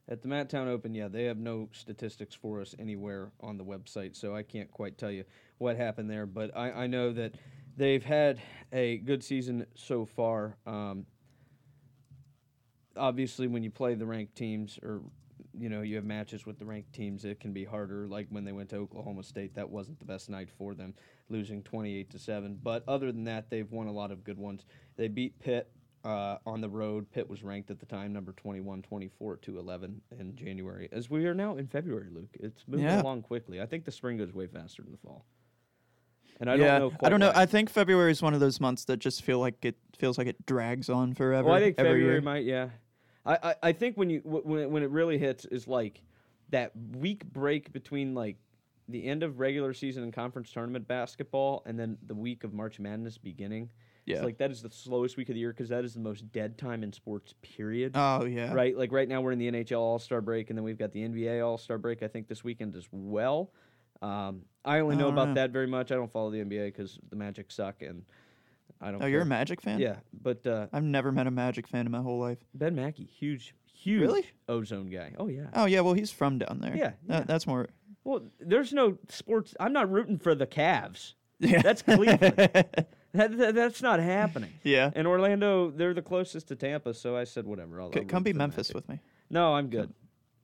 at 0.09 0.23
the 0.23 0.27
Mat 0.27 0.49
Town 0.49 0.67
Open, 0.67 0.95
yeah, 0.95 1.07
they 1.07 1.25
have 1.25 1.37
no 1.37 1.69
statistics 1.71 2.33
for 2.33 2.61
us 2.61 2.73
anywhere 2.79 3.31
on 3.41 3.57
the 3.57 3.63
website, 3.63 4.15
so 4.15 4.35
I 4.35 4.41
can't 4.41 4.71
quite 4.71 4.97
tell 4.97 5.11
you 5.11 5.23
what 5.59 5.77
happened 5.77 6.09
there. 6.09 6.25
But 6.25 6.57
I, 6.57 6.71
I 6.71 6.87
know 6.87 7.13
that 7.13 7.35
they've 7.77 8.03
had 8.03 8.41
a 8.73 8.97
good 8.97 9.23
season 9.23 9.67
so 9.75 10.05
far. 10.05 10.57
Um, 10.65 11.05
obviously, 12.97 13.45
when 13.45 13.61
you 13.61 13.69
play 13.69 13.93
the 13.93 14.07
ranked 14.07 14.35
teams, 14.35 14.79
or 14.81 15.01
you 15.55 15.69
know 15.69 15.81
you 15.81 15.95
have 15.97 16.05
matches 16.05 16.43
with 16.43 16.57
the 16.57 16.65
ranked 16.65 16.91
teams, 16.91 17.23
it 17.23 17.39
can 17.39 17.53
be 17.53 17.63
harder. 17.63 18.07
Like 18.07 18.25
when 18.31 18.43
they 18.43 18.51
went 18.51 18.69
to 18.69 18.77
Oklahoma 18.77 19.21
State, 19.21 19.53
that 19.53 19.69
wasn't 19.69 19.99
the 19.99 20.05
best 20.05 20.27
night 20.27 20.49
for 20.49 20.73
them, 20.73 20.95
losing 21.29 21.63
twenty-eight 21.63 22.09
to 22.11 22.19
seven. 22.19 22.59
But 22.61 22.83
other 22.87 23.11
than 23.11 23.23
that, 23.25 23.49
they've 23.49 23.69
won 23.71 23.87
a 23.87 23.91
lot 23.91 24.11
of 24.11 24.23
good 24.23 24.37
ones. 24.37 24.65
They 24.97 25.07
beat 25.07 25.39
Pitt 25.39 25.71
uh, 26.03 26.37
on 26.45 26.61
the 26.61 26.69
road. 26.69 27.09
Pitt 27.11 27.29
was 27.29 27.43
ranked 27.43 27.69
at 27.71 27.79
the 27.79 27.85
time 27.85 28.13
number 28.13 28.31
21, 28.33 28.81
24 28.83 29.35
to 29.37 29.59
11 29.59 30.01
in 30.19 30.35
January. 30.35 30.87
As 30.91 31.09
we 31.09 31.25
are 31.25 31.33
now 31.33 31.57
in 31.57 31.67
February, 31.67 32.07
Luke, 32.11 32.29
it's 32.39 32.63
moving 32.67 32.85
Yeah. 32.85 33.01
along 33.01 33.21
quickly. 33.23 33.61
I 33.61 33.65
think 33.65 33.85
the 33.85 33.91
spring 33.91 34.17
goes 34.17 34.33
way 34.33 34.47
faster 34.47 34.81
than 34.81 34.91
the 34.91 34.97
fall. 34.97 35.25
And 36.39 36.49
I 36.49 36.55
yeah, 36.55 36.79
don't 36.79 36.93
know. 36.93 36.97
I 37.03 37.09
don't 37.09 37.19
know. 37.19 37.31
why. 37.31 37.41
I 37.41 37.45
think 37.45 37.69
February 37.69 38.11
is 38.11 38.21
one 38.21 38.33
of 38.33 38.39
those 38.39 38.61
months 38.61 38.85
that 38.85 38.97
just 38.97 39.23
feel 39.23 39.39
like 39.39 39.65
it 39.65 39.75
feels 39.97 40.17
like 40.17 40.27
it 40.27 40.45
drags 40.45 40.89
on 40.89 41.13
forever. 41.13 41.47
Well, 41.49 41.55
I 41.55 41.59
think 41.59 41.75
February 41.75 42.01
year. 42.01 42.21
might. 42.21 42.45
Yeah, 42.45 42.69
I, 43.25 43.37
I, 43.43 43.55
I 43.63 43.71
think 43.73 43.97
when 43.97 44.09
you 44.09 44.19
wh- 44.21 44.45
when 44.45 44.61
it, 44.61 44.71
when 44.71 44.81
it 44.83 44.89
really 44.89 45.17
hits 45.17 45.43
is 45.43 45.67
like 45.67 46.01
that 46.51 46.71
week 46.95 47.25
break 47.25 47.73
between 47.73 48.13
like 48.15 48.37
the 48.89 49.05
end 49.05 49.23
of 49.23 49.39
regular 49.39 49.73
season 49.73 50.03
and 50.03 50.11
conference 50.13 50.51
tournament 50.51 50.87
basketball, 50.87 51.63
and 51.65 51.79
then 51.79 51.97
the 52.07 52.15
week 52.15 52.43
of 52.43 52.53
March 52.53 52.79
Madness 52.79 53.17
beginning. 53.17 53.69
Yeah. 54.05 54.15
It's 54.17 54.25
like 54.25 54.37
that 54.39 54.49
is 54.49 54.61
the 54.63 54.71
slowest 54.71 55.17
week 55.17 55.29
of 55.29 55.35
the 55.35 55.39
year 55.39 55.51
because 55.51 55.69
that 55.69 55.85
is 55.85 55.93
the 55.93 55.99
most 55.99 56.31
dead 56.31 56.57
time 56.57 56.81
in 56.83 56.91
sports. 56.91 57.35
Period. 57.43 57.91
Oh 57.95 58.25
yeah. 58.25 58.51
Right, 58.53 58.75
like 58.75 58.91
right 58.91 59.07
now 59.07 59.21
we're 59.21 59.33
in 59.33 59.39
the 59.39 59.51
NHL 59.51 59.79
All 59.79 59.99
Star 59.99 60.19
break, 60.21 60.49
and 60.49 60.57
then 60.57 60.63
we've 60.63 60.79
got 60.79 60.91
the 60.91 61.01
NBA 61.07 61.45
All 61.45 61.57
Star 61.59 61.77
break. 61.77 62.01
I 62.01 62.07
think 62.07 62.27
this 62.27 62.43
weekend 62.43 62.75
as 62.75 62.87
well. 62.91 63.51
Um, 64.01 64.43
I 64.65 64.79
only 64.79 64.95
know 64.95 65.09
about 65.09 65.29
know. 65.29 65.33
that 65.35 65.51
very 65.51 65.67
much. 65.67 65.91
I 65.91 65.95
don't 65.95 66.11
follow 66.11 66.31
the 66.31 66.39
NBA 66.39 66.67
because 66.67 66.97
the 67.09 67.15
Magic 67.17 67.51
suck, 67.51 67.81
and 67.81 68.03
I 68.81 68.91
don't. 68.91 69.03
Oh, 69.03 69.05
you're 69.05 69.21
a. 69.21 69.25
Magic 69.25 69.61
fan? 69.61 69.79
Yeah, 69.79 69.97
but 70.23 70.45
uh, 70.47 70.67
I've 70.73 70.83
never 70.83 71.11
met 71.11 71.27
a 71.27 71.31
Magic 71.31 71.67
fan 71.67 71.85
in 71.85 71.91
my 71.91 72.01
whole 72.01 72.19
life. 72.19 72.37
Ben 72.55 72.73
Mackey, 72.75 73.03
huge, 73.05 73.53
huge 73.71 74.01
Really? 74.01 74.25
ozone 74.47 74.89
guy. 74.89 75.13
Oh 75.19 75.27
yeah. 75.27 75.47
Oh 75.53 75.65
yeah, 75.65 75.81
well 75.81 75.93
he's 75.93 76.11
from 76.11 76.39
down 76.39 76.59
there. 76.61 76.75
Yeah, 76.75 76.91
That- 77.07 77.19
yeah. 77.19 77.23
that's 77.27 77.45
more. 77.45 77.67
Well, 78.09 78.23
there's 78.39 78.73
no 78.73 78.97
sports. 79.07 79.53
I'm 79.59 79.71
not 79.71 79.91
rooting 79.91 80.17
for 80.17 80.33
the 80.33 80.47
Cavs. 80.47 81.13
Yeah, 81.39 81.61
That's 81.61 81.83
Cleveland. 81.83 82.19
that, 82.21 82.83
that- 83.13 83.55
that's 83.55 83.81
not 83.83 83.99
happening. 83.99 84.51
yeah. 84.63 84.89
And 84.95 85.05
Orlando, 85.07 85.69
they're 85.69 85.93
the 85.93 86.01
closest 86.01 86.47
to 86.47 86.55
Tampa, 86.55 86.93
so 86.95 87.15
I 87.15 87.23
said 87.23 87.45
whatever. 87.45 87.79
I'll, 87.79 87.93
C- 87.93 87.99
I'll 87.99 88.05
come 88.05 88.23
be 88.23 88.33
Memphis 88.33 88.73
with 88.73 88.89
me. 88.89 88.99
No, 89.29 89.53
I'm 89.53 89.69
good. 89.69 89.93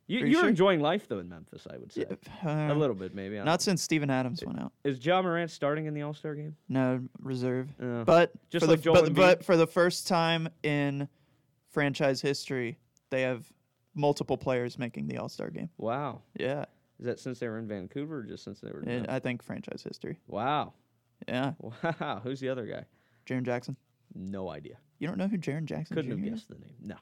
You, 0.08 0.20
Are 0.20 0.22
you 0.22 0.32
you're 0.34 0.42
sure? 0.42 0.50
enjoying 0.50 0.80
life 0.82 1.08
though 1.08 1.18
in 1.18 1.28
Memphis, 1.28 1.66
I 1.68 1.78
would 1.78 1.92
say. 1.92 2.06
Uh, 2.46 2.50
A 2.72 2.76
little 2.76 2.96
bit, 2.96 3.16
maybe. 3.16 3.40
Not 3.40 3.64
since 3.64 3.82
Steven 3.82 4.12
Adams 4.12 4.44
went 4.46 4.60
out. 4.60 4.72
Is 4.84 5.04
Ja 5.04 5.20
Morant 5.24 5.50
starting 5.50 5.88
in 5.88 5.96
the 5.96 6.04
All 6.04 6.14
Star 6.14 6.36
game? 6.36 6.56
No 6.70 7.02
reserve. 7.20 7.70
Uh, 7.82 8.04
But 8.04 8.32
Just 8.52 8.66
for 8.66 8.72
like 8.72 8.80
the 8.82 8.84
Joel 8.84 9.02
but, 9.02 9.14
but 9.16 9.44
for 9.44 9.58
the 9.58 9.66
first 9.66 10.08
time 10.08 10.48
in 10.62 11.10
franchise 11.72 12.22
history, 12.22 12.78
they 13.10 13.24
have 13.24 13.44
multiple 13.96 14.38
players 14.38 14.78
making 14.78 15.08
the 15.08 15.18
All 15.18 15.30
Star 15.30 15.50
game. 15.50 15.70
wow. 15.78 16.22
Yeah, 16.40 16.66
Is 17.00 17.06
that 17.06 17.20
since 17.20 17.40
they 17.40 17.48
were 17.48 17.58
in 17.58 17.68
Vancouver 17.68 18.20
or 18.20 18.24
just 18.24 18.44
since 18.44 18.60
they 18.62 18.72
were 18.72 18.82
in 18.82 18.90
it, 18.90 19.10
I 19.10 19.20
think 19.20 19.44
franchise 19.44 19.84
history. 19.84 20.20
Wow. 20.28 20.74
Yeah, 21.28 21.54
Wow. 22.00 22.22
Who's 22.24 22.40
the 22.40 22.50
other 22.50 22.66
guy? 22.66 22.86
Jaren 23.28 23.44
Jackson. 23.44 23.76
No 24.14 24.50
idea. 24.50 24.78
You 25.00 25.08
don't 25.08 25.18
know 25.18 25.28
who 25.28 25.38
Jaren 25.38 25.66
Jackson 25.66 25.96
Couldn't 25.96 26.12
Jr. 26.12 26.24
have 26.24 26.34
guessed 26.34 26.48
the 26.50 26.56
name. 26.56 26.74
No. 26.82 26.96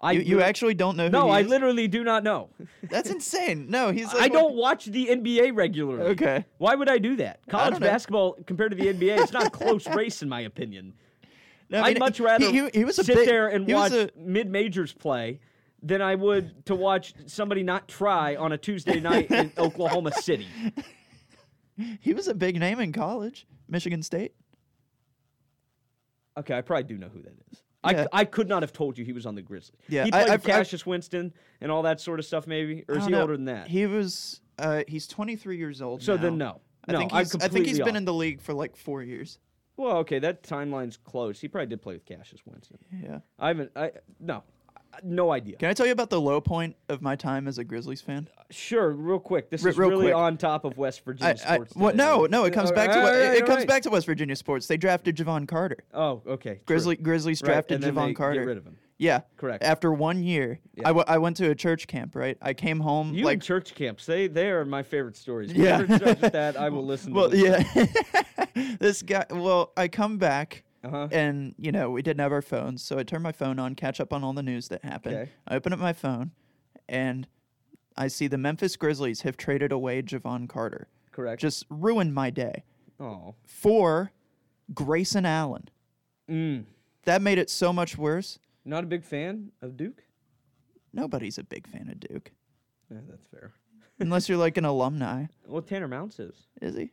I 0.00 0.12
You, 0.12 0.20
you 0.22 0.40
actually 0.42 0.74
don't 0.74 0.96
know 0.96 1.04
who 1.04 1.10
No, 1.10 1.26
he 1.26 1.32
I 1.38 1.42
literally 1.42 1.86
do 1.86 2.02
not 2.02 2.24
know. 2.24 2.48
That's 2.90 3.10
insane. 3.10 3.66
No, 3.70 3.90
he's. 3.92 4.06
Like 4.12 4.22
I 4.22 4.28
don't 4.28 4.54
watch 4.54 4.86
the 4.86 5.06
NBA 5.08 5.54
regularly. 5.54 6.10
Okay. 6.12 6.44
Why 6.58 6.74
would 6.74 6.88
I 6.88 6.98
do 6.98 7.16
that? 7.16 7.40
College 7.48 7.78
basketball 7.78 8.32
compared 8.46 8.72
to 8.72 8.76
the 8.76 8.86
NBA, 8.92 9.20
it's 9.22 9.32
not 9.32 9.46
a 9.46 9.50
close 9.50 9.86
race 9.94 10.22
in 10.22 10.28
my 10.28 10.40
opinion. 10.40 10.94
No, 11.70 11.78
I 11.78 11.84
I'd 11.88 11.94
mean, 11.94 12.00
much 12.00 12.20
rather 12.20 12.50
he, 12.50 12.68
he 12.74 12.84
was 12.84 12.98
a 12.98 13.04
sit 13.04 13.14
big, 13.16 13.28
there 13.28 13.48
and 13.48 13.66
was 13.66 13.74
watch 13.74 13.92
a- 13.92 14.10
mid 14.16 14.50
majors 14.50 14.92
play 14.92 15.40
than 15.82 16.00
I 16.00 16.14
would 16.14 16.64
to 16.66 16.74
watch 16.74 17.14
somebody 17.26 17.62
not 17.62 17.88
try 17.88 18.36
on 18.36 18.52
a 18.52 18.58
Tuesday 18.58 19.00
night 19.00 19.30
in 19.30 19.52
Oklahoma 19.58 20.12
City. 20.12 20.46
he 22.00 22.14
was 22.14 22.28
a 22.28 22.34
big 22.34 22.58
name 22.58 22.78
in 22.80 22.92
college, 22.92 23.46
Michigan 23.68 24.02
State. 24.02 24.32
Okay, 26.38 26.56
I 26.56 26.60
probably 26.62 26.84
do 26.84 26.96
know 26.98 27.08
who 27.08 27.22
that 27.22 27.34
is. 27.50 27.62
Yeah. 27.84 28.06
I, 28.12 28.20
I 28.20 28.24
could 28.24 28.48
not 28.48 28.62
have 28.62 28.72
told 28.72 28.96
you 28.96 29.04
he 29.04 29.12
was 29.12 29.26
on 29.26 29.34
the 29.34 29.42
Grizzlies. 29.42 29.76
Yeah, 29.88 30.04
he 30.04 30.10
played 30.12 30.22
I've- 30.24 30.32
with 30.32 30.44
Cassius 30.44 30.86
Winston 30.86 31.32
and 31.60 31.70
all 31.70 31.82
that 31.82 32.00
sort 32.00 32.20
of 32.20 32.24
stuff, 32.24 32.46
maybe, 32.46 32.84
or 32.88 32.94
I 32.94 32.98
is 32.98 33.04
he 33.06 33.10
know. 33.10 33.20
older 33.22 33.36
than 33.36 33.46
that? 33.46 33.68
He 33.68 33.86
was. 33.86 34.40
Uh, 34.58 34.82
he's 34.86 35.06
23 35.08 35.56
years 35.56 35.82
old. 35.82 36.02
so 36.02 36.14
now. 36.14 36.22
then, 36.22 36.38
no, 36.38 36.60
I 36.86 36.92
no, 36.92 36.98
think 37.00 37.12
I'm 37.12 37.18
he's. 37.20 37.34
I 37.36 37.48
think 37.48 37.66
he's 37.66 37.80
been 37.80 37.96
in 37.96 38.04
the 38.04 38.14
league 38.14 38.40
for 38.40 38.54
like 38.54 38.76
four 38.76 39.02
years. 39.02 39.38
Well, 39.76 39.96
okay, 39.98 40.20
that 40.20 40.42
timeline's 40.44 40.96
close. 40.98 41.40
He 41.40 41.48
probably 41.48 41.66
did 41.66 41.82
play 41.82 41.94
with 41.94 42.04
Cassius 42.04 42.40
Winston. 42.46 42.78
Yeah. 43.02 43.18
I 43.38 43.48
haven't. 43.48 43.72
I 43.74 43.90
no, 44.20 44.36
I- 44.36 44.42
no 45.02 45.32
idea. 45.32 45.56
Can 45.56 45.68
I 45.68 45.72
tell 45.72 45.86
you 45.86 45.92
about 45.92 46.10
the 46.10 46.20
low 46.20 46.40
point 46.40 46.76
of 46.88 47.02
my 47.02 47.16
time 47.16 47.48
as 47.48 47.58
a 47.58 47.64
Grizzlies 47.64 48.00
fan? 48.00 48.28
Sure, 48.50 48.90
real 48.90 49.18
quick. 49.18 49.50
This 49.50 49.62
Re- 49.62 49.70
is 49.70 49.78
real 49.78 49.90
really 49.90 50.06
quick. 50.06 50.14
on 50.14 50.36
top 50.36 50.64
of 50.64 50.76
West 50.76 51.04
Virginia 51.04 51.36
I, 51.46 51.52
I, 51.52 51.54
sports. 51.54 51.74
what, 51.74 51.96
no, 51.96 52.26
no, 52.26 52.44
it 52.44 52.52
comes 52.52 52.70
back 52.72 52.90
to 52.90 52.96
all 52.98 53.02
what, 53.04 53.12
right, 53.12 53.36
it 53.36 53.46
comes 53.46 53.58
right. 53.58 53.68
back 53.68 53.82
to 53.84 53.90
West 53.90 54.06
Virginia 54.06 54.36
sports. 54.36 54.66
They 54.66 54.76
drafted 54.76 55.16
Jevon 55.16 55.48
Carter. 55.48 55.78
Oh, 55.94 56.22
okay. 56.26 56.60
Grizzly 56.66 56.96
Grizzlies 56.96 57.42
Right, 57.42 57.52
drafted 57.52 57.82
Jevon 57.82 58.14
Carter. 58.14 58.40
Get 58.40 58.46
rid 58.46 58.58
of 58.58 58.66
him. 58.66 58.76
Yeah, 58.98 59.22
Correct. 59.36 59.64
After 59.64 59.92
one 59.92 60.22
year, 60.22 60.60
Yeah. 60.76 60.84
I, 60.84 60.88
w- 60.90 61.04
I 61.08 61.18
went 61.18 61.36
to 61.38 61.50
a 61.50 61.54
church 61.56 61.88
camp. 61.88 62.14
Right, 62.14 62.38
I 62.40 62.54
came 62.54 62.78
home 62.78 63.14
You 63.14 63.24
like 63.24 63.40
church 63.42 63.74
camps, 63.74 64.06
they 64.06 64.28
they 64.28 64.48
are 64.50 64.64
my 64.64 64.82
favorite 64.84 65.16
stories. 65.16 65.52
Yeah. 65.52 65.78
Whenever 65.80 66.10
it 66.10 66.20
with 66.20 66.32
that, 66.32 66.56
I 66.56 66.68
will 66.68 66.84
listen. 66.86 67.12
Well, 67.14 67.30
to 67.30 67.36
yeah. 67.36 68.74
this 68.78 69.02
guy. 69.02 69.24
Well, 69.30 69.72
I 69.76 69.88
come 69.88 70.18
back, 70.18 70.62
Uh-huh. 70.84 71.08
and 71.12 71.54
you 71.58 71.70
know 71.70 71.90
we 71.90 72.02
didn't 72.02 72.20
have 72.20 72.32
our 72.32 72.42
phones, 72.42 72.82
so 72.82 72.98
I 72.98 73.04
turn 73.04 73.22
my 73.22 73.32
phone 73.32 73.58
on, 73.58 73.74
catch 73.74 74.00
up 74.00 74.12
on 74.12 74.24
all 74.24 74.32
the 74.32 74.42
news 74.42 74.68
that 74.68 74.84
happened. 74.84 75.16
Okay. 75.16 75.30
I 75.46 75.54
open 75.56 75.72
up 75.72 75.78
my 75.78 75.92
phone, 75.92 76.32
and 76.88 77.26
I 77.96 78.08
see 78.08 78.26
the 78.26 78.38
Memphis 78.38 78.76
Grizzlies 78.76 79.22
have 79.22 79.36
traded 79.36 79.72
away 79.72 80.02
Jevon 80.02 80.48
Carter. 80.48 80.88
Correct. 81.12 81.40
Just 81.40 81.66
ruined 81.68 82.14
my 82.14 82.30
day 82.30 82.64
oh. 82.98 83.34
for 83.46 84.12
Grayson 84.74 85.26
Allen. 85.26 85.68
Mm. 86.28 86.64
That 87.04 87.20
made 87.22 87.38
it 87.38 87.50
so 87.50 87.72
much 87.72 87.98
worse. 87.98 88.38
Not 88.64 88.84
a 88.84 88.86
big 88.86 89.04
fan 89.04 89.50
of 89.60 89.76
Duke. 89.76 90.02
Nobody's 90.92 91.38
a 91.38 91.44
big 91.44 91.66
fan 91.68 91.88
of 91.90 92.00
Duke, 92.00 92.32
Yeah, 92.90 92.98
that's 93.08 93.26
fair. 93.26 93.52
unless 93.98 94.28
you're 94.28 94.38
like 94.38 94.56
an 94.56 94.64
alumni. 94.64 95.26
Well, 95.46 95.62
Tanner 95.62 95.88
Mounts 95.88 96.18
is. 96.18 96.46
Is 96.60 96.76
he? 96.76 96.90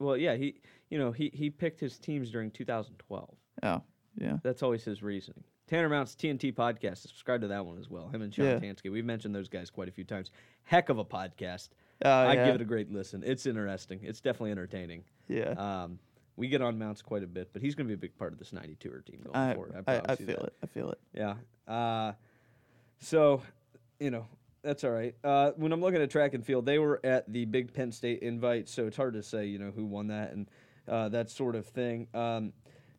Well, 0.00 0.16
yeah, 0.16 0.34
he 0.34 0.56
you 0.90 0.98
know 0.98 1.12
he 1.12 1.30
he 1.34 1.50
picked 1.50 1.80
his 1.80 1.98
teams 1.98 2.30
during 2.30 2.50
2012. 2.50 3.34
Oh, 3.62 3.82
yeah. 4.18 4.38
That's 4.42 4.62
always 4.62 4.84
his 4.84 5.02
reasoning. 5.02 5.44
Tanner 5.68 5.88
Mounts 5.88 6.14
TNT 6.14 6.52
podcast. 6.52 6.98
Subscribe 6.98 7.40
to 7.42 7.48
that 7.48 7.64
one 7.64 7.78
as 7.78 7.88
well. 7.88 8.08
Him 8.08 8.22
and 8.22 8.34
Sean 8.34 8.44
Yeah. 8.46 8.58
Tansky. 8.58 8.90
We've 8.90 9.04
mentioned 9.04 9.34
those 9.34 9.48
guys 9.48 9.70
quite 9.70 9.88
a 9.88 9.92
few 9.92 10.04
times. 10.04 10.30
Heck 10.64 10.88
of 10.88 10.98
a 10.98 11.04
podcast. 11.04 11.68
Oh, 12.04 12.10
I 12.10 12.34
yeah. 12.34 12.46
give 12.46 12.56
it 12.56 12.60
a 12.60 12.64
great 12.64 12.90
listen. 12.92 13.22
It's 13.24 13.46
interesting. 13.46 14.00
It's 14.02 14.20
definitely 14.20 14.50
entertaining. 14.50 15.04
yeah. 15.28 15.50
Um, 15.52 15.98
we 16.36 16.48
get 16.48 16.62
on 16.62 16.78
Mounts 16.78 17.00
quite 17.02 17.22
a 17.22 17.26
bit, 17.26 17.50
but 17.52 17.60
he's 17.62 17.74
going 17.74 17.86
to 17.86 17.88
be 17.88 17.94
a 17.94 17.98
big 17.98 18.16
part 18.18 18.32
of 18.32 18.38
this 18.38 18.50
92er 18.52 19.04
team 19.04 19.20
going 19.22 19.36
I, 19.36 19.54
forward. 19.54 19.84
I, 19.86 19.92
I, 19.96 20.00
I 20.08 20.16
feel 20.16 20.26
that. 20.28 20.42
it. 20.44 20.54
I 20.62 20.66
feel 20.66 20.90
it. 20.90 20.98
Yeah. 21.14 21.34
Uh, 21.72 22.12
so, 22.98 23.42
you 24.00 24.10
know, 24.10 24.26
that's 24.62 24.84
all 24.84 24.90
right. 24.90 25.14
Uh, 25.24 25.50
when 25.56 25.72
I'm 25.72 25.80
looking 25.80 26.00
at 26.02 26.10
track 26.10 26.34
and 26.34 26.44
field, 26.44 26.66
they 26.66 26.78
were 26.78 27.00
at 27.04 27.30
the 27.32 27.44
Big 27.46 27.72
Penn 27.72 27.92
State 27.92 28.20
invite, 28.20 28.68
so 28.68 28.86
it's 28.86 28.96
hard 28.96 29.14
to 29.14 29.22
say, 29.22 29.46
you 29.46 29.58
know, 29.58 29.70
who 29.74 29.84
won 29.84 30.08
that 30.08 30.32
and 30.32 30.48
uh, 30.88 31.08
that 31.10 31.30
sort 31.30 31.54
of 31.56 31.66
thing. 31.66 32.08
Um, 32.14 32.52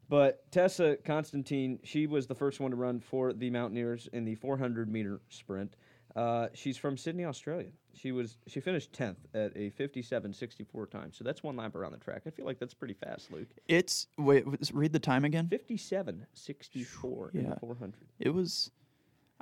but 0.09 0.49
Tessa 0.51 0.97
Constantine, 1.05 1.79
she 1.83 2.07
was 2.07 2.27
the 2.27 2.35
first 2.35 2.59
one 2.59 2.71
to 2.71 2.77
run 2.77 2.99
for 2.99 3.33
the 3.33 3.49
Mountaineers 3.49 4.07
in 4.13 4.25
the 4.25 4.35
400 4.35 4.89
meter 4.91 5.21
sprint. 5.29 5.75
Uh, 6.15 6.47
she's 6.53 6.77
from 6.77 6.95
Sydney, 6.97 7.25
Australia. 7.25 7.69
She 7.95 8.11
was 8.11 8.37
she 8.47 8.59
finished 8.59 8.91
10th 8.91 9.15
at 9.33 9.51
a 9.55 9.71
57.64 9.71 10.89
time. 10.91 11.11
So 11.11 11.23
that's 11.23 11.41
one 11.41 11.55
lap 11.55 11.75
around 11.75 11.93
the 11.93 11.97
track. 11.97 12.23
I 12.27 12.29
feel 12.29 12.45
like 12.45 12.59
that's 12.59 12.73
pretty 12.73 12.93
fast, 12.93 13.31
Luke. 13.31 13.47
It's 13.67 14.07
wait. 14.17 14.43
Read 14.73 14.93
the 14.93 14.99
time 14.99 15.25
again. 15.25 15.47
57.64 15.47 17.33
in 17.33 17.43
Yeah. 17.45 17.49
the 17.53 17.59
400. 17.59 17.95
It 18.19 18.29
was. 18.29 18.69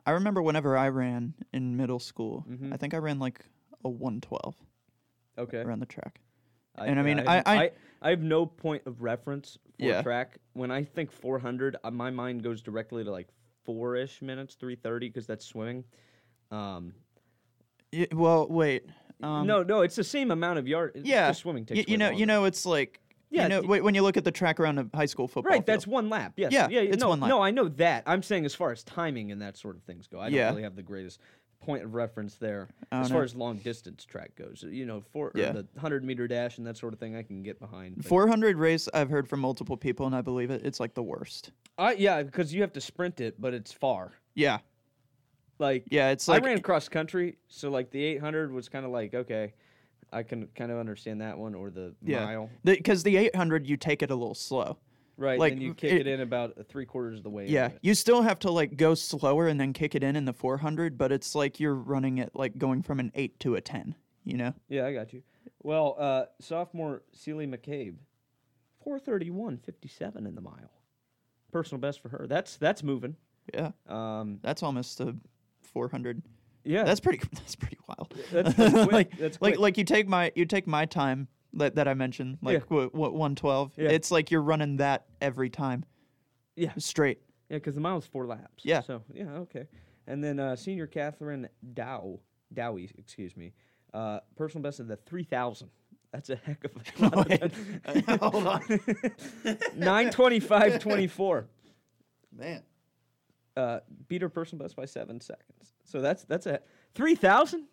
I 0.05 0.11
remember 0.11 0.41
whenever 0.41 0.77
I 0.77 0.89
ran 0.89 1.33
in 1.53 1.77
middle 1.77 1.99
school. 1.99 2.45
Mhm. 2.49 2.73
I 2.73 2.77
think 2.77 2.93
I 2.93 2.97
ran 2.97 3.19
like 3.19 3.39
a 3.83 3.89
one 3.89 4.21
twelve 4.21 4.55
Okay. 5.37 5.59
around 5.59 5.79
the 5.79 5.85
track. 5.85 6.21
I, 6.75 6.87
And 6.87 6.99
I 6.99 7.03
mean, 7.03 7.17
have, 7.17 7.27
I- 7.27 7.43
I- 7.45 7.71
I 8.01 8.09
have 8.09 8.21
no 8.23 8.45
point 8.45 8.83
of 8.87 9.01
reference 9.01 9.57
for 9.77 9.85
Yeah. 9.85 10.01
track. 10.01 10.37
When 10.53 10.71
I 10.71 10.83
think 10.83 11.11
400, 11.11 11.75
uh, 11.83 11.91
my 11.91 12.09
mind 12.09 12.43
goes 12.43 12.61
directly 12.61 13.03
to 13.03 13.11
like 13.11 13.27
four 13.63 13.95
ish 13.95 14.21
minutes, 14.21 14.55
330, 14.55 15.07
because 15.09 15.27
that's 15.27 15.45
swimming. 15.45 15.83
Um, 16.49 16.93
Y- 17.93 18.07
well, 18.13 18.47
wait. 18.47 18.85
Um, 19.21 19.45
no, 19.45 19.61
no, 19.63 19.81
it's 19.81 19.95
the 19.97 20.03
same 20.03 20.31
amount 20.31 20.57
of 20.59 20.67
yard. 20.67 20.93
Yeah. 21.03 21.31
swimming 21.33 21.65
takes. 21.65 21.79
y- 21.79 21.85
you 21.87 21.97
know, 21.97 22.09
you 22.09 22.25
know, 22.25 22.45
it's 22.45 22.65
like. 22.65 22.99
Yeah, 23.31 23.43
You 23.43 23.49
know, 23.49 23.61
when 23.81 23.95
you 23.95 24.01
look 24.01 24.17
at 24.17 24.25
the 24.25 24.31
track 24.31 24.59
around 24.59 24.77
a 24.77 24.87
high 24.93 25.05
school 25.05 25.27
football. 25.27 25.51
Right, 25.51 25.65
that's 25.65 25.87
one 25.87 26.09
lap. 26.09 26.33
Yes. 26.35 26.51
Yeah, 26.51 26.67
yeah. 26.69 26.81
it's 26.81 27.01
no, 27.01 27.09
one 27.09 27.21
lap. 27.21 27.29
No, 27.29 27.41
I 27.41 27.49
know 27.51 27.69
that. 27.69 28.03
I'm 28.05 28.21
saying 28.21 28.45
as 28.45 28.53
far 28.53 28.71
as 28.71 28.83
timing 28.83 29.31
and 29.31 29.41
that 29.41 29.57
sort 29.57 29.77
of 29.77 29.83
things 29.83 30.05
go, 30.05 30.19
I 30.19 30.25
don't 30.25 30.33
Yeah. 30.33 30.49
really 30.49 30.63
have 30.63 30.75
the 30.75 30.83
greatest 30.83 31.21
point 31.61 31.83
of 31.83 31.93
reference 31.93 32.35
there. 32.35 32.67
Don't 32.91 33.01
As 33.03 33.11
far 33.11 33.23
as 33.23 33.33
long 33.35 33.57
distance 33.57 34.03
track 34.03 34.35
goes, 34.35 34.63
uh, 34.65 34.69
you 34.69 34.85
know, 34.85 35.01
for 35.13 35.27
or 35.27 35.31
Yeah. 35.35 35.51
the 35.53 35.65
100 35.75 36.03
meter 36.03 36.27
dash 36.27 36.57
and 36.57 36.67
that 36.67 36.75
sort 36.75 36.91
of 36.91 36.99
thing, 36.99 37.15
I 37.15 37.23
can 37.23 37.41
get 37.41 37.57
behind. 37.59 37.97
but- 37.97 38.05
400 38.05 38.57
race. 38.57 38.89
I've 38.93 39.09
heard 39.09 39.29
from 39.29 39.39
multiple 39.39 39.77
people, 39.77 40.05
and 40.05 40.13
I 40.15 40.21
believe 40.21 40.51
it. 40.51 40.65
It's 40.65 40.79
like 40.81 40.93
the 40.93 41.03
worst. 41.03 41.51
I, 41.77 41.93
yeah, 41.93 42.23
because 42.23 42.53
you 42.53 42.61
have 42.61 42.73
to 42.73 42.81
sprint 42.81 43.21
it, 43.21 43.39
but 43.39 43.53
it's 43.53 43.71
far. 43.71 44.11
Yeah, 44.33 44.59
Like 45.59 45.85
yeah. 45.89 46.09
It's 46.09 46.27
like 46.27 46.41
I 46.43 46.45
ran 46.47 46.61
cross 46.61 46.89
country, 46.89 47.37
so 47.47 47.69
like 47.69 47.91
the 47.91 48.03
800 48.03 48.51
was 48.51 48.67
kind 48.67 48.83
of 48.85 48.91
like 48.91 49.13
okay, 49.13 49.53
I 50.11 50.23
can 50.23 50.47
kind 50.55 50.71
of 50.71 50.77
understand 50.77 51.21
that 51.21 51.37
one 51.37 51.55
or 51.55 51.69
the 51.69 51.93
yeah, 52.01 52.25
mile, 52.25 52.49
because 52.63 53.03
the, 53.03 53.15
800 53.17 53.65
you 53.67 53.77
take 53.77 54.01
it 54.03 54.11
a 54.11 54.15
little 54.15 54.35
slow. 54.35 54.77
right? 55.17 55.39
like, 55.39 55.53
and 55.53 55.61
you 55.61 55.73
kick 55.73 55.93
it- 55.93 56.01
it, 56.01 56.07
in 56.07 56.21
about 56.21 56.67
three 56.67 56.85
quarters 56.85 57.19
of 57.19 57.23
the 57.23 57.29
way. 57.29 57.47
Yeah, 57.47 57.69
you 57.81 57.93
still 57.95 58.21
have 58.21 58.39
to 58.39 58.51
like 58.51 58.75
go 58.75 58.93
slower 58.93 59.47
and 59.47 59.59
then 59.59 59.73
kick 59.73 59.95
it 59.95 60.03
in 60.03 60.15
in 60.15 60.25
the 60.25 60.33
400, 60.33 60.97
but 60.97 61.11
it's 61.11 61.33
like 61.35 61.59
you're 61.59 61.75
running 61.75 62.17
it 62.17 62.31
like 62.33 62.57
going 62.57 62.81
from 62.81 62.99
an 62.99 63.11
8 63.15 63.39
to 63.41 63.55
a 63.55 63.61
10, 63.61 63.95
you 64.23 64.37
know? 64.37 64.53
yeah, 64.67 64.85
I 64.85 64.93
got 64.93 65.13
you. 65.13 65.21
Well, 65.63 65.95
uh, 65.97 66.25
sophomore 66.39 67.03
Ceili 67.15 67.47
McCabe, 67.47 67.95
431.57 68.85 70.27
in 70.27 70.35
the 70.35 70.41
mile, 70.41 70.71
personal 71.51 71.79
best 71.79 72.01
for 72.01 72.09
her. 72.09 72.25
That's 72.27 72.57
that's 72.57 72.83
moving. 72.83 73.15
Yeah. 73.53 73.71
Um, 73.87 74.39
That's 74.43 74.63
almost 74.63 74.99
a 75.01 75.15
400. 75.61 76.21
Yeah, 76.63 76.83
That's 76.83 76.99
pretty 76.99 77.19
that's 77.33 77.55
pretty 77.55 77.77
wild. 77.87 78.13
That's- 78.31 78.53
that's 78.55 78.73
quick, 78.83 78.91
like 78.91 79.17
that's 79.17 79.41
like 79.41 79.53
quick. 79.53 79.59
like 79.61 79.77
you 79.77 79.83
take 79.83 80.07
my 80.07 80.31
you 80.35 80.45
take 80.45 80.65
my 80.67 80.85
time 80.85 81.27
that, 81.53 81.75
that 81.75 81.87
I 81.87 81.93
mentioned, 81.93 82.37
like 82.41 82.69
what, 82.71 82.93
what 82.95 83.11
112. 83.13 83.73
Yeah. 83.77 83.89
It's 83.89 84.09
like 84.11 84.31
you're 84.31 84.41
running 84.41 84.77
that 84.77 85.05
every 85.21 85.49
time 85.49 85.83
yeah, 86.55 86.71
straight. 86.77 87.19
yeah, 87.49 87.57
because 87.57 87.75
the 87.75 87.81
mile's 87.81 88.05
four 88.05 88.25
laps. 88.25 88.63
Yeah. 88.63 88.79
So 88.81 89.03
yeah, 89.13 89.31
okay. 89.39 89.67
And 90.07 90.23
then 90.23 90.39
uh, 90.39 90.55
senior 90.55 90.87
Catherine 90.87 91.47
Dow, 91.73 92.19
Dowie, 92.53 92.89
excuse 92.97 93.35
me, 93.37 93.53
Uh, 93.93 94.19
personal 94.35 94.63
best 94.63 94.79
of 94.79 94.87
the 94.87 94.95
3,000. 94.95 95.69
That's 96.13 96.29
a 96.29 96.35
heck 96.37 96.63
of 96.65 96.71
a 96.75 96.79
lot. 97.15 97.27
Wait, 97.29 97.41
hold 98.19 98.47
on, 98.47 98.61
925.24. 98.63 101.45
man. 102.35 102.63
Uh, 103.57 103.79
beat 104.07 104.21
her 104.21 104.29
personal 104.29 104.63
best 104.63 104.75
by 104.75 104.85
seven 104.85 105.19
seconds. 105.19 105.73
So 105.83 105.99
that's 106.01 106.23
that's 106.23 106.45
a 106.45 106.61
3,000? 106.95 107.65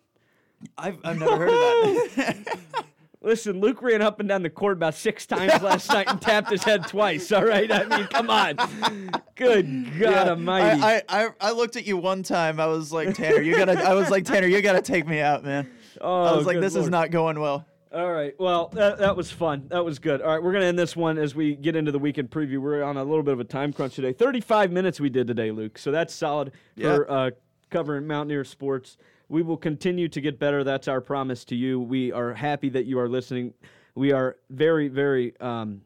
I've 0.77 0.97
I've 1.05 1.17
never 1.19 1.37
heard 1.37 1.49
of 1.49 2.15
that. 2.15 2.59
Listen, 3.21 3.59
Luke 3.59 3.81
ran 3.81 4.01
up 4.01 4.21
and 4.21 4.29
down 4.29 4.43
the 4.43 4.49
court 4.49 4.73
about 4.77 4.95
six 4.95 5.25
times 5.25 5.61
last 5.61 5.89
night 5.89 6.07
and 6.07 6.21
tapped 6.21 6.49
his 6.49 6.63
head 6.63 6.87
twice. 6.87 7.31
All 7.33 7.43
right, 7.43 7.69
I 7.69 7.83
mean, 7.85 8.07
come 8.07 8.29
on. 8.29 8.55
Good 9.35 9.85
God 9.99 9.99
Yeah, 9.99 10.29
Almighty! 10.29 10.81
I, 10.81 11.01
I, 11.09 11.27
I 11.41 11.51
looked 11.51 11.75
at 11.75 11.85
you 11.85 11.97
one 11.97 12.23
time. 12.23 12.61
I 12.61 12.67
was 12.67 12.93
like, 12.93 13.09
Tannor, 13.09 13.43
you 13.43 13.57
gotta. 13.57 13.73
I 13.73 13.93
was 13.93 14.09
like, 14.09 14.23
Tannor, 14.23 14.49
you 14.49 14.61
gotta 14.61 14.81
take 14.81 15.05
me 15.05 15.19
out, 15.19 15.43
man. 15.43 15.69
oh, 15.99 16.23
I 16.23 16.35
was 16.35 16.45
like, 16.45 16.61
this 16.61 16.75
is 16.75 16.87
not 16.87 17.11
going 17.11 17.39
well. 17.41 17.65
All 17.91 18.11
right. 18.11 18.35
Well, 18.39 18.67
that, 18.73 18.99
that 18.99 19.15
was 19.15 19.31
fun. 19.31 19.65
That 19.69 19.83
was 19.83 19.97
good. 19.97 20.21
All 20.21 20.29
right, 20.29 20.41
we're 20.43 20.53
gonna 20.53 20.65
end 20.65 20.77
this 20.77 20.95
one 20.95 21.17
as 21.17 21.33
we 21.33 21.55
get 21.55 21.75
into 21.75 21.91
the 21.91 21.97
weekend 21.97 22.29
preview. 22.29 22.59
We're 22.59 22.83
on 22.83 22.97
a 22.97 23.03
little 23.03 23.23
bit 23.23 23.33
of 23.33 23.39
a 23.39 23.43
time 23.45 23.73
crunch 23.73 23.95
today. 23.95 24.13
Thirty-five 24.13 24.71
minutes 24.71 24.99
we 24.99 25.09
did 25.09 25.25
today, 25.25 25.49
Luke. 25.49 25.77
So 25.79 25.91
that's 25.91 26.13
solid 26.13 26.51
Yeah. 26.75 26.95
for 26.95 27.11
uh, 27.11 27.31
covering 27.71 28.05
Mountaineer 28.05 28.43
sports. 28.43 28.97
We 29.27 29.41
will 29.41 29.57
continue 29.57 30.07
to 30.07 30.21
get 30.21 30.37
better. 30.37 30.63
That's 30.63 30.87
our 30.87 31.01
promise 31.01 31.43
to 31.45 31.55
you. 31.55 31.79
We 31.79 32.11
are 32.11 32.33
happy 32.33 32.69
that 32.69 32.85
you 32.85 32.99
are 32.99 33.09
listening. 33.09 33.53
We 33.95 34.11
are 34.11 34.37
very, 34.51 34.87
very 34.87 35.39
um, 35.39 35.81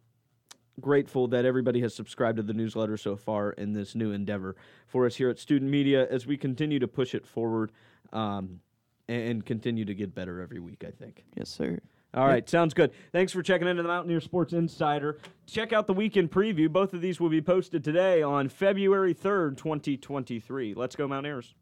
grateful 0.81 1.27
that 1.29 1.45
everybody 1.45 1.79
has 1.81 1.93
subscribed 1.93 2.37
to 2.37 2.43
the 2.43 2.53
newsletter 2.53 2.97
so 2.97 3.15
far 3.15 3.51
in 3.51 3.71
this 3.73 3.95
new 3.95 4.11
endeavor 4.11 4.55
for 4.87 5.05
us 5.05 5.15
here 5.15 5.29
at 5.29 5.39
Student 5.39 5.71
Media 5.71 6.07
as 6.09 6.25
we 6.27 6.35
continue 6.37 6.79
to 6.79 6.87
push 6.87 7.15
it 7.15 7.25
forward 7.25 7.71
um, 8.11 8.59
and 9.07 9.45
continue 9.45 9.83
to 9.85 9.93
get 9.93 10.13
better 10.13 10.41
every 10.41 10.59
week. 10.59 10.83
I 10.85 10.91
think. 10.91 11.23
Yes, 11.35 11.49
sir. 11.49 11.79
All 12.15 12.27
right, 12.27 12.47
sounds 12.47 12.75
good. 12.75 12.91
Thanks 13.11 13.31
for 13.31 13.41
checking 13.41 13.67
into 13.67 13.81
the 13.81 13.87
Mountaineer 13.89 14.21
Sports 14.21 14.53
Insider. 14.53 15.17
Check 15.47 15.73
out 15.73 15.87
the 15.87 15.93
weekend 15.93 16.29
preview. 16.29 16.71
Both 16.71 16.93
of 16.93 17.01
these 17.01 17.19
will 17.19 17.29
be 17.29 17.41
posted 17.41 17.83
today 17.83 18.21
on 18.21 18.49
February 18.49 19.15
3rd, 19.15 19.57
2023. 19.57 20.75
Let's 20.75 20.95
go, 20.95 21.07
Mountaineers. 21.07 21.55